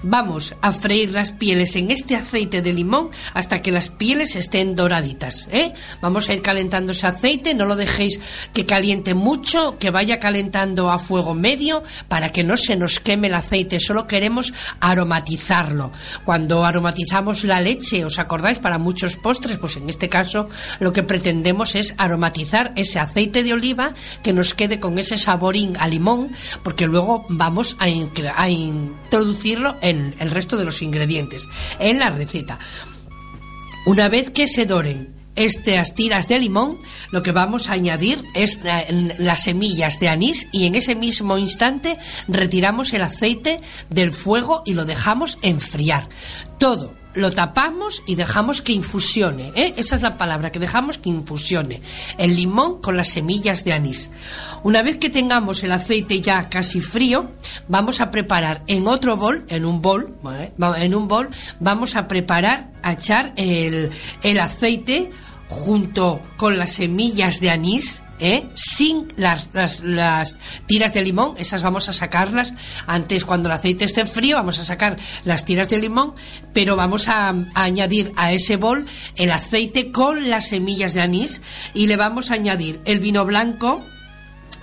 Vamos 0.03 0.55
a 0.61 0.71
freír 0.71 1.11
las 1.11 1.31
pieles 1.31 1.75
en 1.75 1.91
este 1.91 2.15
aceite 2.15 2.61
de 2.61 2.73
limón 2.73 3.09
hasta 3.33 3.61
que 3.61 3.71
las 3.71 3.89
pieles 3.89 4.35
estén 4.35 4.75
doraditas. 4.75 5.47
¿eh? 5.51 5.73
Vamos 6.01 6.29
a 6.29 6.33
ir 6.33 6.41
calentando 6.41 6.91
ese 6.91 7.07
aceite, 7.07 7.53
no 7.53 7.65
lo 7.65 7.75
dejéis 7.75 8.19
que 8.53 8.65
caliente 8.65 9.13
mucho, 9.13 9.77
que 9.79 9.89
vaya 9.89 10.19
calentando 10.19 10.91
a 10.91 10.99
fuego 10.99 11.33
medio 11.33 11.83
para 12.07 12.31
que 12.31 12.43
no 12.43 12.57
se 12.57 12.75
nos 12.75 12.99
queme 12.99 13.27
el 13.27 13.33
aceite. 13.33 13.79
Solo 13.79 14.07
queremos 14.07 14.53
aromatizarlo. 14.79 15.91
Cuando 16.23 16.65
aromatizamos 16.65 17.43
la 17.43 17.61
leche, 17.61 18.05
¿os 18.05 18.19
acordáis? 18.19 18.59
Para 18.59 18.77
muchos 18.77 19.15
postres, 19.15 19.57
pues 19.57 19.77
en 19.77 19.89
este 19.89 20.09
caso 20.09 20.49
lo 20.79 20.93
que 20.93 21.03
pretendemos 21.03 21.75
es 21.75 21.95
aromatizar 21.97 22.73
ese 22.75 22.99
aceite 22.99 23.43
de 23.43 23.53
oliva 23.53 23.93
que 24.23 24.33
nos 24.33 24.53
quede 24.53 24.79
con 24.79 24.97
ese 24.99 25.17
saborín 25.17 25.75
a 25.79 25.87
limón, 25.87 26.29
porque 26.63 26.87
luego 26.87 27.25
vamos 27.29 27.75
a, 27.79 27.85
a 27.85 28.49
introducirlo 28.49 29.75
en 29.85 30.15
el 30.19 30.31
resto 30.31 30.57
de 30.57 30.65
los 30.65 30.81
ingredientes, 30.81 31.47
en 31.79 31.99
la 31.99 32.09
receta. 32.09 32.59
Una 33.85 34.09
vez 34.09 34.31
que 34.31 34.47
se 34.47 34.65
doren 34.65 35.13
estas 35.35 35.93
tiras 35.93 36.27
de 36.27 36.39
limón, 36.39 36.77
lo 37.11 37.21
que 37.21 37.31
vamos 37.31 37.69
a 37.69 37.73
añadir 37.73 38.23
es 38.33 38.57
las 39.19 39.43
semillas 39.43 39.99
de 39.99 40.09
anís 40.09 40.47
y 40.51 40.65
en 40.65 40.75
ese 40.75 40.95
mismo 40.95 41.37
instante 41.37 41.97
retiramos 42.27 42.93
el 42.93 43.03
aceite 43.03 43.59
del 43.89 44.11
fuego 44.11 44.63
y 44.65 44.73
lo 44.73 44.85
dejamos 44.85 45.37
enfriar. 45.41 46.07
Todo 46.57 46.94
lo 47.15 47.31
tapamos 47.31 48.03
y 48.05 48.15
dejamos 48.15 48.61
que 48.61 48.73
infusione. 48.73 49.51
¿eh? 49.55 49.73
Esa 49.77 49.95
es 49.95 50.01
la 50.01 50.17
palabra, 50.17 50.51
que 50.51 50.59
dejamos 50.59 50.97
que 50.97 51.09
infusione. 51.09 51.81
El 52.17 52.35
limón 52.35 52.81
con 52.81 52.97
las 52.97 53.09
semillas 53.09 53.63
de 53.63 53.73
anís. 53.73 54.11
Una 54.63 54.83
vez 54.83 54.97
que 54.97 55.09
tengamos 55.09 55.63
el 55.63 55.71
aceite 55.71 56.21
ya 56.21 56.49
casi 56.49 56.81
frío, 56.81 57.31
vamos 57.67 58.01
a 58.01 58.11
preparar 58.11 58.63
en 58.67 58.87
otro 58.87 59.17
bol, 59.17 59.45
en 59.49 59.65
un 59.65 59.81
bol, 59.81 60.15
¿eh? 60.33 60.51
En 60.77 60.95
un 60.95 61.07
bol, 61.07 61.29
vamos 61.59 61.95
a 61.95 62.07
preparar, 62.07 62.71
a 62.83 62.93
echar 62.93 63.33
el, 63.37 63.89
el 64.23 64.39
aceite 64.39 65.09
junto 65.47 66.21
con 66.37 66.57
las 66.57 66.73
semillas 66.73 67.39
de 67.39 67.49
anís. 67.49 68.01
¿Eh? 68.19 68.45
sin 68.55 69.13
las, 69.17 69.49
las, 69.83 70.37
tiras 70.65 70.93
de 70.93 71.01
limón, 71.01 71.35
esas 71.37 71.63
vamos 71.63 71.89
a 71.89 71.93
sacarlas 71.93 72.53
antes 72.87 73.25
cuando 73.25 73.49
el 73.49 73.53
aceite 73.53 73.85
esté 73.85 74.05
frío, 74.05 74.37
vamos 74.37 74.59
a 74.59 74.65
sacar 74.65 74.97
las 75.23 75.45
tiras 75.45 75.69
de 75.69 75.79
limón, 75.79 76.13
pero 76.53 76.75
vamos 76.75 77.07
a, 77.07 77.29
a 77.29 77.63
añadir 77.63 78.11
a 78.15 78.31
ese 78.31 78.55
bol 78.57 78.85
el 79.15 79.31
aceite 79.31 79.91
con 79.91 80.29
las 80.29 80.49
semillas 80.49 80.93
de 80.93 81.01
anís 81.01 81.41
y 81.73 81.87
le 81.87 81.97
vamos 81.97 82.31
a 82.31 82.35
añadir 82.35 82.79
el 82.85 82.99
vino 82.99 83.25
blanco, 83.25 83.83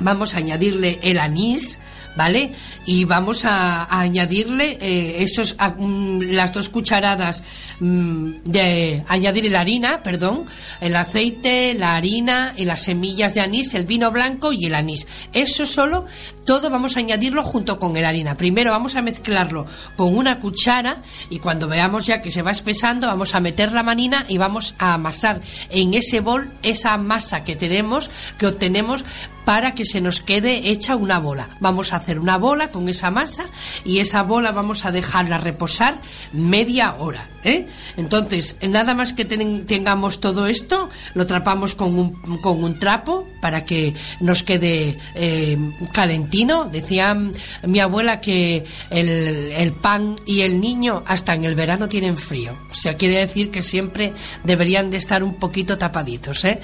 vamos 0.01 0.35
a 0.35 0.39
añadirle 0.39 0.99
el 1.03 1.19
anís, 1.19 1.79
¿vale? 2.17 2.53
Y 2.87 3.05
vamos 3.05 3.45
a, 3.45 3.87
añadirle 4.01 4.79
eh, 4.81 5.23
esos, 5.23 5.57
mm, 5.79 6.21
las 6.33 6.53
dos 6.53 6.69
cucharadas 6.69 7.43
mm, 7.81 8.43
de 8.45 9.05
añadir 9.09 9.51
la 9.51 9.61
harina, 9.61 10.03
perdón, 10.03 10.47
el 10.81 10.97
aceite, 10.97 11.75
la 11.75 11.97
harina 11.97 12.55
y 12.57 12.65
las 12.65 12.83
semillas 12.83 13.35
de 13.35 13.41
anís, 13.41 13.75
el 13.75 13.87
vino 13.87 14.11
blanco 14.11 14.53
y 14.53 14.67
el 14.67 14.75
anís. 14.75 15.07
Eso 15.33 15.67
solo, 15.67 16.07
todo 16.45 16.71
vamos 16.71 16.97
a 16.97 17.01
añadirlo 17.01 17.43
junto 17.45 17.79
con 17.79 17.97
el 17.97 18.05
harina. 18.05 18.37
Primero 18.37 18.73
vamos 18.73 18.97
a 18.97 19.03
mezclarlo 19.03 19.67
con 19.97 20.17
una 20.17 20.39
cuchara 20.39 20.97
y 21.31 21.39
cuando 21.39 21.69
veamos 21.69 22.07
ya 22.07 22.21
que 22.21 22.31
se 22.31 22.43
va 22.43 22.51
espesando, 22.51 23.07
vamos 23.07 23.35
a 23.35 23.41
meter 23.41 23.73
la 23.73 23.83
manina 23.83 24.25
y 24.29 24.39
vamos 24.39 24.75
a 24.79 24.95
amasar 24.95 25.41
en 25.71 25.95
ese 25.95 26.21
bol 26.21 26.51
esa 26.63 26.97
masa 26.99 27.45
que 27.45 27.57
tenemos, 27.57 28.11
que 28.39 28.47
obtenemos 28.47 29.05
para 29.45 29.75
que 29.75 29.85
se 29.85 30.01
nos 30.01 30.21
quede 30.21 30.71
hecha 30.71 30.97
una 30.97 31.19
bola. 31.19 31.49
Vamos 31.61 31.93
a 31.93 31.97
hacer 31.97 32.19
una 32.19 32.39
bola 32.39 32.69
con 32.69 32.89
esa 32.89 33.11
masa 33.11 33.45
y 33.85 33.99
esa 33.99 34.23
bola 34.23 34.53
vamos 34.53 34.85
a 34.85 34.93
dejarla 34.93 35.39
reposar 35.39 35.97
media 36.33 36.95
hora. 36.99 37.27
¿eh? 37.45 37.67
Entonces, 37.97 38.55
nada 38.63 38.95
más 38.95 39.13
que 39.15 39.25
ten- 39.25 39.67
tengamos 39.67 40.21
todo 40.21 40.47
esto, 40.47 40.89
lo 41.15 41.27
trapamos 41.27 41.75
con 41.75 41.99
un, 41.99 42.13
con 42.41 42.63
un 42.63 42.79
trapo 42.79 43.29
para 43.41 43.65
que 43.65 43.95
nos 44.21 44.43
quede 44.45 44.97
eh, 45.17 45.59
calentino. 45.93 46.67
Decía 46.71 47.17
mi 47.65 47.81
abuela 47.81 48.21
que 48.21 48.65
el, 48.91 49.09
el 49.09 49.73
pan 49.73 50.17
y 50.25 50.43
el 50.43 50.61
niño 50.61 51.03
hasta 51.07 51.35
en 51.35 51.45
el 51.45 51.57
verano 51.57 51.89
tienen 51.89 52.17
frío. 52.17 52.57
O 52.71 52.75
sea, 52.75 52.95
quiere 52.97 53.17
decir 53.17 53.51
que 53.51 53.63
siempre 53.63 54.13
deberían 54.45 54.91
de 54.93 54.99
estar 54.99 55.25
un 55.25 55.35
poquito 55.35 55.77
tapaditos. 55.79 56.45
¿eh? 56.45 56.61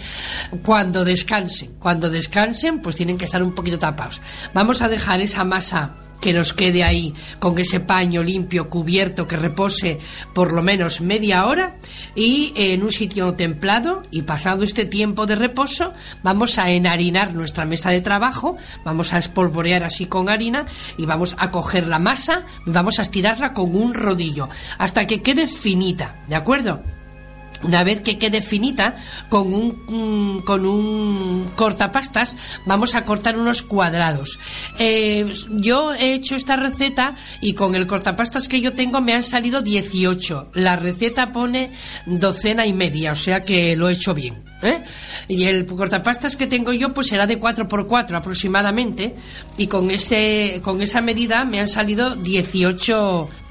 Cuando 0.65 1.05
descansen, 1.05 1.73
cuando 1.81 2.09
descansen, 2.09 2.68
pues 2.77 2.97
tienen 2.97 3.19
que 3.19 3.25
estar 3.25 3.43
un 3.43 3.53
poquito 3.53 3.79
tapados. 3.79 4.21
Vamos 4.55 4.83
a 4.83 4.89
dejar 4.89 5.21
esa 5.21 5.45
masa 5.45 5.97
que 6.21 6.33
nos 6.33 6.53
quede 6.53 6.85
ahí 6.85 7.15
con 7.39 7.59
ese 7.59 7.81
paño 7.81 8.23
limpio, 8.23 8.69
cubierto, 8.69 9.27
que 9.27 9.37
repose 9.37 9.99
por 10.35 10.53
lo 10.53 10.63
menos 10.63 11.01
media 11.01 11.47
hora 11.47 11.77
y 12.15 12.53
en 12.57 12.83
un 12.83 12.93
sitio 12.93 13.35
templado 13.35 14.03
y 14.11 14.23
pasado 14.23 14.65
este 14.65 14.85
tiempo 14.85 15.27
de 15.27 15.37
reposo 15.37 15.93
vamos 16.23 16.59
a 16.59 16.71
enharinar 16.71 17.35
nuestra 17.35 17.65
mesa 17.65 17.91
de 17.91 18.01
trabajo, 18.01 18.57
vamos 18.85 19.13
a 19.13 19.19
espolvorear 19.19 19.85
así 19.85 20.07
con 20.07 20.29
harina 20.29 20.67
y 20.97 21.07
vamos 21.07 21.37
a 21.39 21.51
coger 21.51 21.87
la 21.87 21.99
masa 21.99 22.43
y 22.67 22.71
vamos 22.71 22.99
a 22.99 23.03
estirarla 23.03 23.53
con 23.53 23.75
un 23.75 23.95
rodillo 23.95 24.49
hasta 24.79 25.07
que 25.07 25.23
quede 25.23 25.47
finita, 25.47 26.17
¿de 26.29 26.35
acuerdo? 26.35 26.83
Una 27.63 27.83
vez 27.83 28.03
que 28.03 28.19
quede 28.19 28.41
finita, 28.41 28.97
con 29.29 29.53
un, 29.53 30.43
con 30.45 30.65
un 30.65 31.51
cortapastas 31.57 32.37
vamos 32.67 32.95
a 32.95 33.05
cortar 33.05 33.39
unos 33.39 33.63
cuadrados. 33.63 34.39
Eh, 34.79 35.33
yo 35.51 35.93
he 35.95 36.15
hecho 36.15 36.37
esta 36.37 36.57
receta 36.57 37.15
y 37.41 37.55
con 37.55 37.75
el 37.75 37.87
cortapastas 37.87 38.49
que 38.49 38.61
yo 38.61 38.75
tengo 38.75 39.01
me 39.01 39.15
han 39.15 39.25
salido 39.25 39.63
18. 39.63 40.51
La 40.55 40.77
receta 40.77 41.33
pone 41.33 41.71
docena 42.07 42.67
y 42.67 42.73
media, 42.73 43.13
o 43.13 43.17
sea 43.17 43.45
que 43.45 43.75
lo 43.77 43.89
he 43.89 43.95
hecho 43.95 44.15
bien. 44.15 44.45
¿eh? 44.63 44.81
Y 45.27 45.45
el 45.45 45.67
cortapastas 45.67 46.37
que 46.37 46.47
tengo 46.47 46.73
yo 46.73 46.95
pues 46.95 47.09
será 47.09 47.27
de 47.27 47.41
4x4 47.41 48.15
aproximadamente 48.15 49.15
y 49.57 49.67
con, 49.67 49.91
ese, 49.91 50.61
con 50.63 50.81
esa 50.81 51.01
medida 51.01 51.45
me 51.45 51.61
han 51.61 51.69
salido 51.69 52.15
18 52.15 53.29
Mm, 53.29 53.48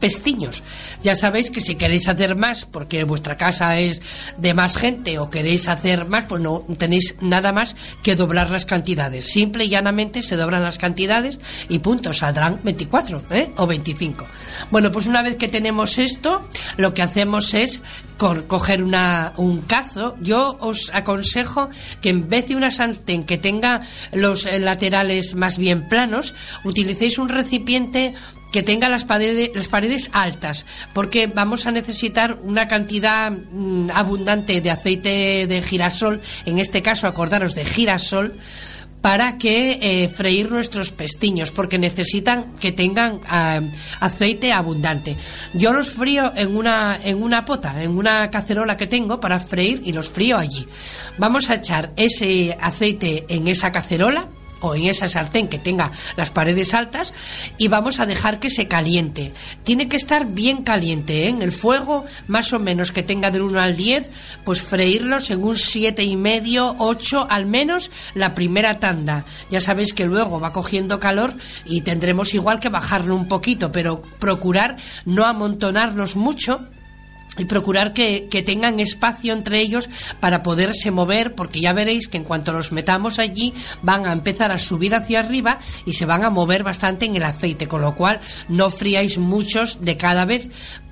pestiños. 0.00 0.62
Ya 1.02 1.14
sabéis 1.14 1.50
que 1.50 1.60
si 1.60 1.76
queréis 1.76 2.08
hacer 2.08 2.36
más, 2.36 2.64
porque 2.64 3.04
vuestra 3.04 3.36
casa 3.36 3.78
es 3.78 4.02
de 4.36 4.54
más 4.54 4.76
gente 4.76 5.18
o 5.18 5.30
queréis 5.30 5.68
hacer 5.68 6.06
más, 6.06 6.24
pues 6.24 6.42
no 6.42 6.64
tenéis 6.78 7.14
nada 7.20 7.52
más 7.52 7.76
que 8.02 8.16
doblar 8.16 8.50
las 8.50 8.66
cantidades. 8.66 9.26
Simple 9.26 9.64
y 9.64 9.68
llanamente 9.68 10.22
se 10.22 10.36
doblan 10.36 10.62
las 10.62 10.78
cantidades 10.78 11.38
y 11.68 11.78
punto, 11.78 12.12
saldrán 12.12 12.60
24 12.62 13.22
¿eh? 13.30 13.50
o 13.56 13.66
25. 13.66 14.26
Bueno, 14.70 14.90
pues 14.92 15.06
una 15.06 15.22
vez 15.22 15.36
que 15.36 15.48
tenemos 15.48 15.98
esto, 15.98 16.46
lo 16.76 16.94
que 16.94 17.02
hacemos 17.02 17.54
es 17.54 17.80
coger 18.16 18.82
una, 18.82 19.32
un 19.36 19.60
cazo. 19.62 20.16
Yo 20.20 20.56
os 20.60 20.90
aconsejo 20.94 21.68
que 22.00 22.10
en 22.10 22.28
vez 22.28 22.48
de 22.48 22.56
una 22.56 22.70
sartén 22.70 23.24
que 23.24 23.38
tenga 23.38 23.82
los 24.12 24.46
eh, 24.46 24.58
laterales 24.58 25.34
más 25.34 25.58
bien 25.58 25.88
planos, 25.88 26.34
utilicéis 26.64 27.18
un 27.18 27.28
recipiente 27.28 28.14
que 28.56 28.62
tenga 28.62 28.88
las 28.88 29.04
paredes, 29.04 30.08
altas, 30.14 30.64
porque 30.94 31.26
vamos 31.26 31.66
a 31.66 31.70
necesitar 31.72 32.38
una 32.42 32.66
cantidad 32.68 33.30
mm, 33.30 33.90
abundante 33.92 34.62
de 34.62 34.70
aceite 34.70 35.46
de 35.46 35.60
girasol, 35.60 36.22
en 36.46 36.58
este 36.58 36.80
caso 36.80 37.06
acordaros 37.06 37.54
de 37.54 37.66
girasol, 37.66 38.32
para 39.02 39.36
que 39.36 39.78
eh, 39.82 40.08
freír 40.08 40.50
nuestros 40.50 40.90
pestiños, 40.90 41.50
porque 41.50 41.76
necesitan 41.76 42.56
que 42.58 42.72
tengan 42.72 43.20
ah, 43.28 43.60
aceite 44.00 44.54
abundante. 44.54 45.18
Yo 45.52 45.74
los 45.74 45.90
frío 45.90 46.32
en 46.34 46.56
una, 46.56 46.98
en 47.04 47.22
una 47.22 47.44
pota, 47.44 47.82
en 47.82 47.98
una 47.98 48.30
cacerola 48.30 48.78
que 48.78 48.86
tengo 48.86 49.20
para 49.20 49.38
freír 49.38 49.82
y 49.84 49.92
los 49.92 50.08
frío 50.08 50.38
allí. 50.38 50.66
Vamos 51.18 51.50
a 51.50 51.56
echar 51.56 51.92
ese 51.94 52.56
aceite 52.58 53.26
en 53.28 53.48
esa 53.48 53.70
cacerola 53.70 54.30
o 54.60 54.74
en 54.74 54.86
esa 54.86 55.08
sartén 55.08 55.48
que 55.48 55.58
tenga 55.58 55.92
las 56.16 56.30
paredes 56.30 56.74
altas 56.74 57.12
y 57.58 57.68
vamos 57.68 58.00
a 58.00 58.06
dejar 58.06 58.40
que 58.40 58.50
se 58.50 58.68
caliente. 58.68 59.32
Tiene 59.64 59.88
que 59.88 59.96
estar 59.96 60.26
bien 60.26 60.62
caliente, 60.62 61.24
¿eh? 61.24 61.28
en 61.28 61.42
el 61.42 61.52
fuego 61.52 62.04
más 62.26 62.52
o 62.52 62.58
menos 62.58 62.92
que 62.92 63.02
tenga 63.02 63.30
del 63.30 63.42
1 63.42 63.60
al 63.60 63.76
10, 63.76 64.10
pues 64.44 64.60
freírlo 64.60 65.20
según 65.20 65.56
7 65.56 66.02
y 66.02 66.16
medio, 66.16 66.74
8 66.78 67.26
al 67.28 67.46
menos 67.46 67.90
la 68.14 68.34
primera 68.34 68.78
tanda. 68.78 69.24
Ya 69.50 69.60
sabéis 69.60 69.92
que 69.92 70.06
luego 70.06 70.40
va 70.40 70.52
cogiendo 70.52 71.00
calor 71.00 71.34
y 71.64 71.82
tendremos 71.82 72.34
igual 72.34 72.60
que 72.60 72.68
bajarlo 72.68 73.14
un 73.14 73.28
poquito, 73.28 73.72
pero 73.72 74.02
procurar 74.18 74.76
no 75.04 75.24
amontonarnos 75.24 76.16
mucho 76.16 76.66
y 77.38 77.44
procurar 77.44 77.92
que, 77.92 78.28
que, 78.30 78.42
tengan 78.42 78.80
espacio 78.80 79.32
entre 79.32 79.60
ellos 79.60 79.88
para 80.20 80.42
poderse 80.42 80.90
mover, 80.90 81.34
porque 81.34 81.60
ya 81.60 81.72
veréis 81.72 82.08
que 82.08 82.16
en 82.16 82.24
cuanto 82.24 82.52
los 82.52 82.72
metamos 82.72 83.18
allí 83.18 83.52
van 83.82 84.06
a 84.06 84.12
empezar 84.12 84.52
a 84.52 84.58
subir 84.58 84.94
hacia 84.94 85.20
arriba 85.20 85.58
y 85.84 85.94
se 85.94 86.06
van 86.06 86.24
a 86.24 86.30
mover 86.30 86.62
bastante 86.62 87.06
en 87.06 87.16
el 87.16 87.24
aceite, 87.24 87.68
con 87.68 87.82
lo 87.82 87.94
cual 87.94 88.20
no 88.48 88.70
fríais 88.70 89.18
muchos 89.18 89.80
de 89.80 89.96
cada 89.96 90.24
vez 90.24 90.48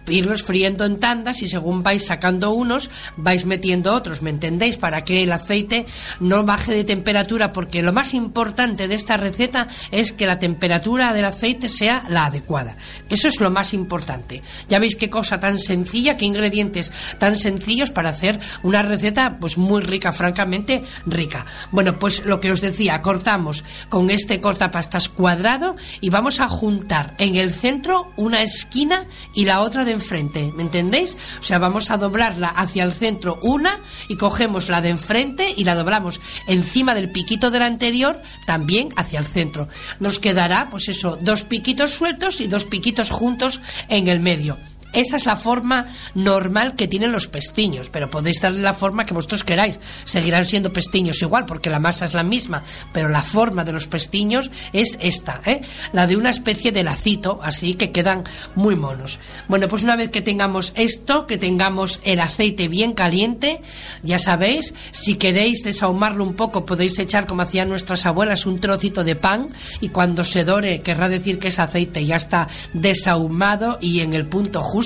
irlos 0.09 0.42
friendo 0.42 0.84
en 0.84 0.98
tandas 0.98 1.42
y 1.42 1.48
según 1.48 1.82
vais 1.82 2.07
sacando 2.07 2.50
unos, 2.52 2.90
vais 3.16 3.44
metiendo 3.44 3.94
otros, 3.94 4.22
¿me 4.22 4.30
entendéis? 4.30 4.76
Para 4.76 5.05
que 5.05 5.22
el 5.22 5.32
aceite 5.32 5.86
no 6.20 6.44
baje 6.44 6.72
de 6.72 6.84
temperatura, 6.84 7.52
porque 7.52 7.82
lo 7.82 7.92
más 7.92 8.14
importante 8.14 8.88
de 8.88 8.94
esta 8.94 9.16
receta 9.16 9.68
es 9.90 10.12
que 10.12 10.26
la 10.26 10.38
temperatura 10.38 11.12
del 11.12 11.24
aceite 11.24 11.68
sea 11.68 12.05
la 12.09 12.26
adecuada. 12.26 12.76
Eso 13.09 13.28
es 13.28 13.40
lo 13.40 13.50
más 13.50 13.74
importante. 13.74 14.42
Ya 14.68 14.78
veis 14.78 14.96
qué 14.96 15.11
cosa 15.11 15.40
tan 15.40 15.59
sencilla, 15.59 16.16
qué 16.16 16.24
ingredientes 16.24 16.92
tan 17.18 17.36
sencillos 17.36 17.90
para 17.90 18.11
hacer 18.11 18.38
una 18.62 18.82
receta 18.82 19.38
pues 19.40 19.59
muy 19.59 19.82
rica, 19.82 20.12
francamente 20.12 20.82
rica. 21.07 21.46
Bueno, 21.70 21.98
pues 21.98 22.24
lo 22.24 22.40
que 22.40 22.52
os 22.52 22.61
decía, 22.61 23.00
cortamos 23.02 23.64
con 23.88 24.11
este 24.11 24.40
cortapastas 24.40 25.09
cuadrado 25.09 25.76
y 26.00 26.11
vamos 26.11 26.40
a 26.40 26.48
juntar 26.48 27.14
en 27.18 27.36
el 27.36 27.52
centro 27.52 28.12
una 28.16 28.42
esquina 28.42 29.05
y 29.34 29.44
la 29.44 29.61
otra 29.61 29.84
de 29.84 29.93
enfrente, 29.95 30.53
¿me 30.55 30.62
entendéis? 30.62 31.16
O 31.40 31.42
sea, 31.42 31.59
vamos 31.59 31.90
a 31.90 31.97
doblarla 31.97 32.49
hacia 32.49 32.84
el 32.84 32.92
centro 32.92 33.38
una 33.42 33.80
y 34.09 34.16
cogemos 34.16 34.68
la 34.68 34.82
de 34.82 34.90
enfrente 34.90 35.55
y 35.57 35.64
la 35.64 35.74
doblamos 35.74 36.20
encima 36.47 36.95
del 36.95 37.11
piquito 37.11 37.51
del 37.51 37.62
anterior 37.62 38.20
también 38.47 38.90
hacia 38.97 39.20
el 39.20 39.26
centro. 39.26 39.68
Nos 40.01 40.18
quedará, 40.18 40.68
pues 40.70 40.88
eso, 40.88 41.16
dos 41.20 41.45
piquitos 41.45 41.92
sueltos 41.92 42.40
y 42.40 42.47
dos 42.47 42.64
piquitos 42.64 43.11
juntos 43.11 43.61
en 43.88 44.09
el 44.09 44.20
medio. 44.20 44.57
Esa 44.95 45.16
es 45.16 45.26
la 45.26 45.36
forma 45.36 45.86
normal 46.14 46.76
que 46.76 46.86
tienen 46.86 47.11
los 47.11 47.26
pestiños, 47.26 47.90
pero 47.90 48.09
podéis 48.09 48.40
darle 48.40 48.62
la 48.62 48.74
forma 48.74 49.05
que 49.05 49.12
vosotros 49.12 49.42
queráis. 49.42 49.80
Seguirán 50.05 50.47
siendo 50.47 50.72
pestiños 50.72 51.20
igual, 51.20 51.47
porque 51.47 51.68
la 51.68 51.80
masa 51.80 52.05
es 52.05 52.14
la 52.14 52.22
misma, 52.22 52.62
pero 52.92 53.09
la 53.09 53.22
forma 53.22 53.64
de 53.64 53.72
los 53.72 53.88
pestiños 53.88 54.53
es 54.72 54.97
esta, 55.01 55.40
¿eh? 55.47 55.62
la 55.92 56.07
de 56.07 56.16
una 56.16 56.30
especie 56.30 56.70
de 56.70 56.84
lacito, 56.84 57.40
así 57.42 57.74
que 57.74 57.90
quedan 57.90 58.22
muy 58.55 58.76
monos. 58.76 59.18
Bueno, 59.49 59.68
pues 59.68 59.82
una 59.82 59.97
vez 59.97 60.11
que 60.11 60.22
tengamos 60.22 60.72
esto, 60.76 61.26
que 61.26 61.38
tengamos 61.38 61.99
el 62.05 62.20
aceite 62.20 62.68
bien 62.68 62.92
caliente, 62.92 63.61
ya 64.05 64.20
sabéis, 64.20 64.74
si 64.92 65.16
queréis 65.16 65.64
desahumarlo 65.64 66.22
un 66.22 66.34
poco, 66.34 66.64
podéis 66.64 66.99
echar, 67.01 67.26
como 67.26 67.42
hacían 67.42 67.68
nuestras 67.68 68.07
abuelas, 68.07 68.47
un 68.47 68.61
trocito 68.61 69.03
de 69.03 69.16
pan 69.16 69.49
y 69.80 69.88
cuando 69.88 70.22
se 70.22 70.45
dore, 70.45 70.82
querrá 70.82 71.09
decir 71.09 71.40
que 71.40 71.49
ese 71.49 71.62
aceite 71.62 72.07
ya 72.07 72.16
está 72.16 72.47
desahumado 72.72 73.78
y 73.80 74.01
en 74.01 74.14
el 74.14 74.26
punto 74.26 74.62
justo 74.62 74.84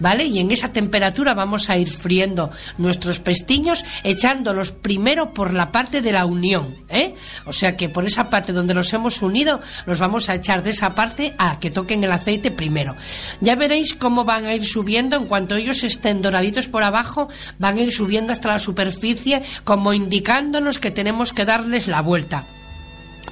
¿vale? 0.00 0.24
Y 0.24 0.38
en 0.38 0.50
esa 0.50 0.72
temperatura 0.72 1.34
vamos 1.34 1.70
a 1.70 1.76
ir 1.76 1.90
friendo 1.90 2.50
nuestros 2.78 3.18
pestiños, 3.18 3.84
echándolos 4.04 4.70
primero 4.70 5.34
por 5.34 5.54
la 5.54 5.70
parte 5.70 6.00
de 6.00 6.12
la 6.12 6.24
unión, 6.24 6.74
¿eh? 6.88 7.14
O 7.44 7.52
sea 7.52 7.76
que 7.76 7.88
por 7.88 8.04
esa 8.04 8.30
parte 8.30 8.52
donde 8.52 8.74
los 8.74 8.92
hemos 8.92 9.22
unido, 9.22 9.60
los 9.86 9.98
vamos 9.98 10.28
a 10.28 10.34
echar 10.34 10.62
de 10.62 10.70
esa 10.70 10.94
parte 10.94 11.34
a 11.38 11.58
que 11.60 11.70
toquen 11.70 12.04
el 12.04 12.12
aceite 12.12 12.50
primero. 12.50 12.96
Ya 13.40 13.56
veréis 13.56 13.94
cómo 13.94 14.24
van 14.24 14.46
a 14.46 14.54
ir 14.54 14.66
subiendo, 14.66 15.16
en 15.16 15.26
cuanto 15.26 15.56
ellos 15.56 15.82
estén 15.84 16.22
doraditos 16.22 16.68
por 16.68 16.82
abajo, 16.82 17.28
van 17.58 17.78
a 17.78 17.82
ir 17.82 17.92
subiendo 17.92 18.32
hasta 18.32 18.48
la 18.48 18.58
superficie, 18.58 19.42
como 19.64 19.92
indicándonos 19.92 20.78
que 20.78 20.90
tenemos 20.90 21.32
que 21.32 21.44
darles 21.44 21.86
la 21.86 22.00
vuelta. 22.00 22.44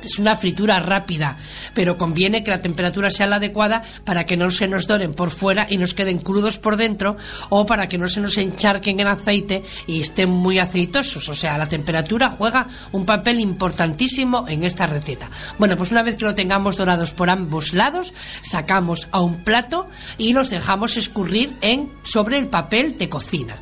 Es 0.03 0.18
una 0.18 0.36
fritura 0.36 0.78
rápida, 0.80 1.36
pero 1.74 1.99
conviene 1.99 2.44
que 2.44 2.51
la 2.51 2.62
temperatura 2.62 3.11
sea 3.11 3.26
la 3.26 3.36
adecuada 3.36 3.82
para 4.05 4.24
que 4.24 4.36
no 4.36 4.51
se 4.51 4.68
nos 4.68 4.86
doren 4.86 5.14
por 5.14 5.30
fuera 5.30 5.66
y 5.68 5.78
nos 5.78 5.94
queden 5.94 6.18
crudos 6.18 6.59
por 6.59 6.76
dentro 6.76 7.16
o 7.49 7.66
para 7.66 7.88
que 7.88 7.99
no 7.99 8.09
se 8.09 8.20
nos 8.20 8.38
encharquen 8.38 9.01
en 9.01 9.07
aceite 9.09 9.62
y 9.86 10.01
estén 10.01 10.30
muy 10.30 10.59
aceitosos. 10.59 11.28
O 11.28 11.34
sea, 11.34 11.59
la 11.59 11.68
temperatura 11.68 12.30
juega 12.30 12.66
un 12.92 13.05
papel 13.05 13.40
importantísimo 13.40 14.47
en 14.49 14.64
esta 14.64 14.86
receta. 14.86 15.28
Bueno, 15.59 15.76
pues 15.76 15.90
una 15.90 16.03
vez 16.03 16.16
que 16.16 16.24
lo 16.24 16.34
tengamos 16.34 16.76
dorados 16.76 17.12
por 17.12 17.30
ambos 17.30 17.72
lados, 17.72 18.12
sacamos 18.42 19.09
a 19.11 19.20
un 19.20 19.42
plato 19.44 19.88
y 20.18 20.32
los 20.32 20.51
dejamos 20.51 20.97
escurrir 20.97 21.55
en 21.61 21.90
sobre 22.05 22.38
el 22.38 22.47
papel 22.47 22.97
de 22.99 23.09
cocina. 23.09 23.57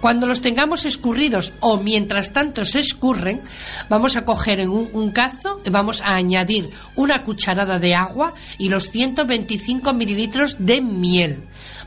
Cuando 0.00 0.26
los 0.26 0.40
tengamos 0.40 0.84
escurridos 0.84 1.52
o 1.60 1.78
mientras 1.78 2.32
tanto 2.32 2.64
se 2.64 2.80
escurren, 2.80 3.40
vamos 3.88 4.16
a 4.16 4.24
coger 4.24 4.60
en 4.60 4.68
un, 4.68 4.88
un 4.92 5.10
cazo, 5.12 5.60
vamos 5.72 6.00
a 6.02 6.14
añadir 6.14 6.70
una 6.94 7.24
cucharada 7.24 7.78
de 7.78 7.94
agua 7.94 8.34
y 8.58 8.68
los 8.68 8.90
125 8.90 9.92
mililitros 9.92 10.56
de 10.58 10.80
miel. 10.80 11.42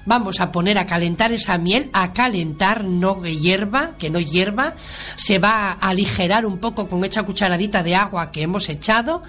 Vamos 0.05 0.39
a 0.39 0.51
poner 0.51 0.77
a 0.77 0.85
calentar 0.85 1.31
esa 1.31 1.57
miel, 1.57 1.89
a 1.91 2.13
calentar, 2.13 2.83
no 2.83 3.21
que 3.21 3.37
hierva, 3.37 3.91
que 3.97 4.11
no 4.11 4.19
hierva. 4.19 4.75
Se 5.17 5.39
va 5.39 5.71
a 5.71 5.89
aligerar 5.89 6.45
un 6.45 6.59
poco 6.59 6.87
con 6.87 7.03
esa 7.03 7.23
cucharadita 7.23 7.81
de 7.81 7.95
agua 7.95 8.31
que 8.31 8.43
hemos 8.43 8.69
echado 8.69 9.23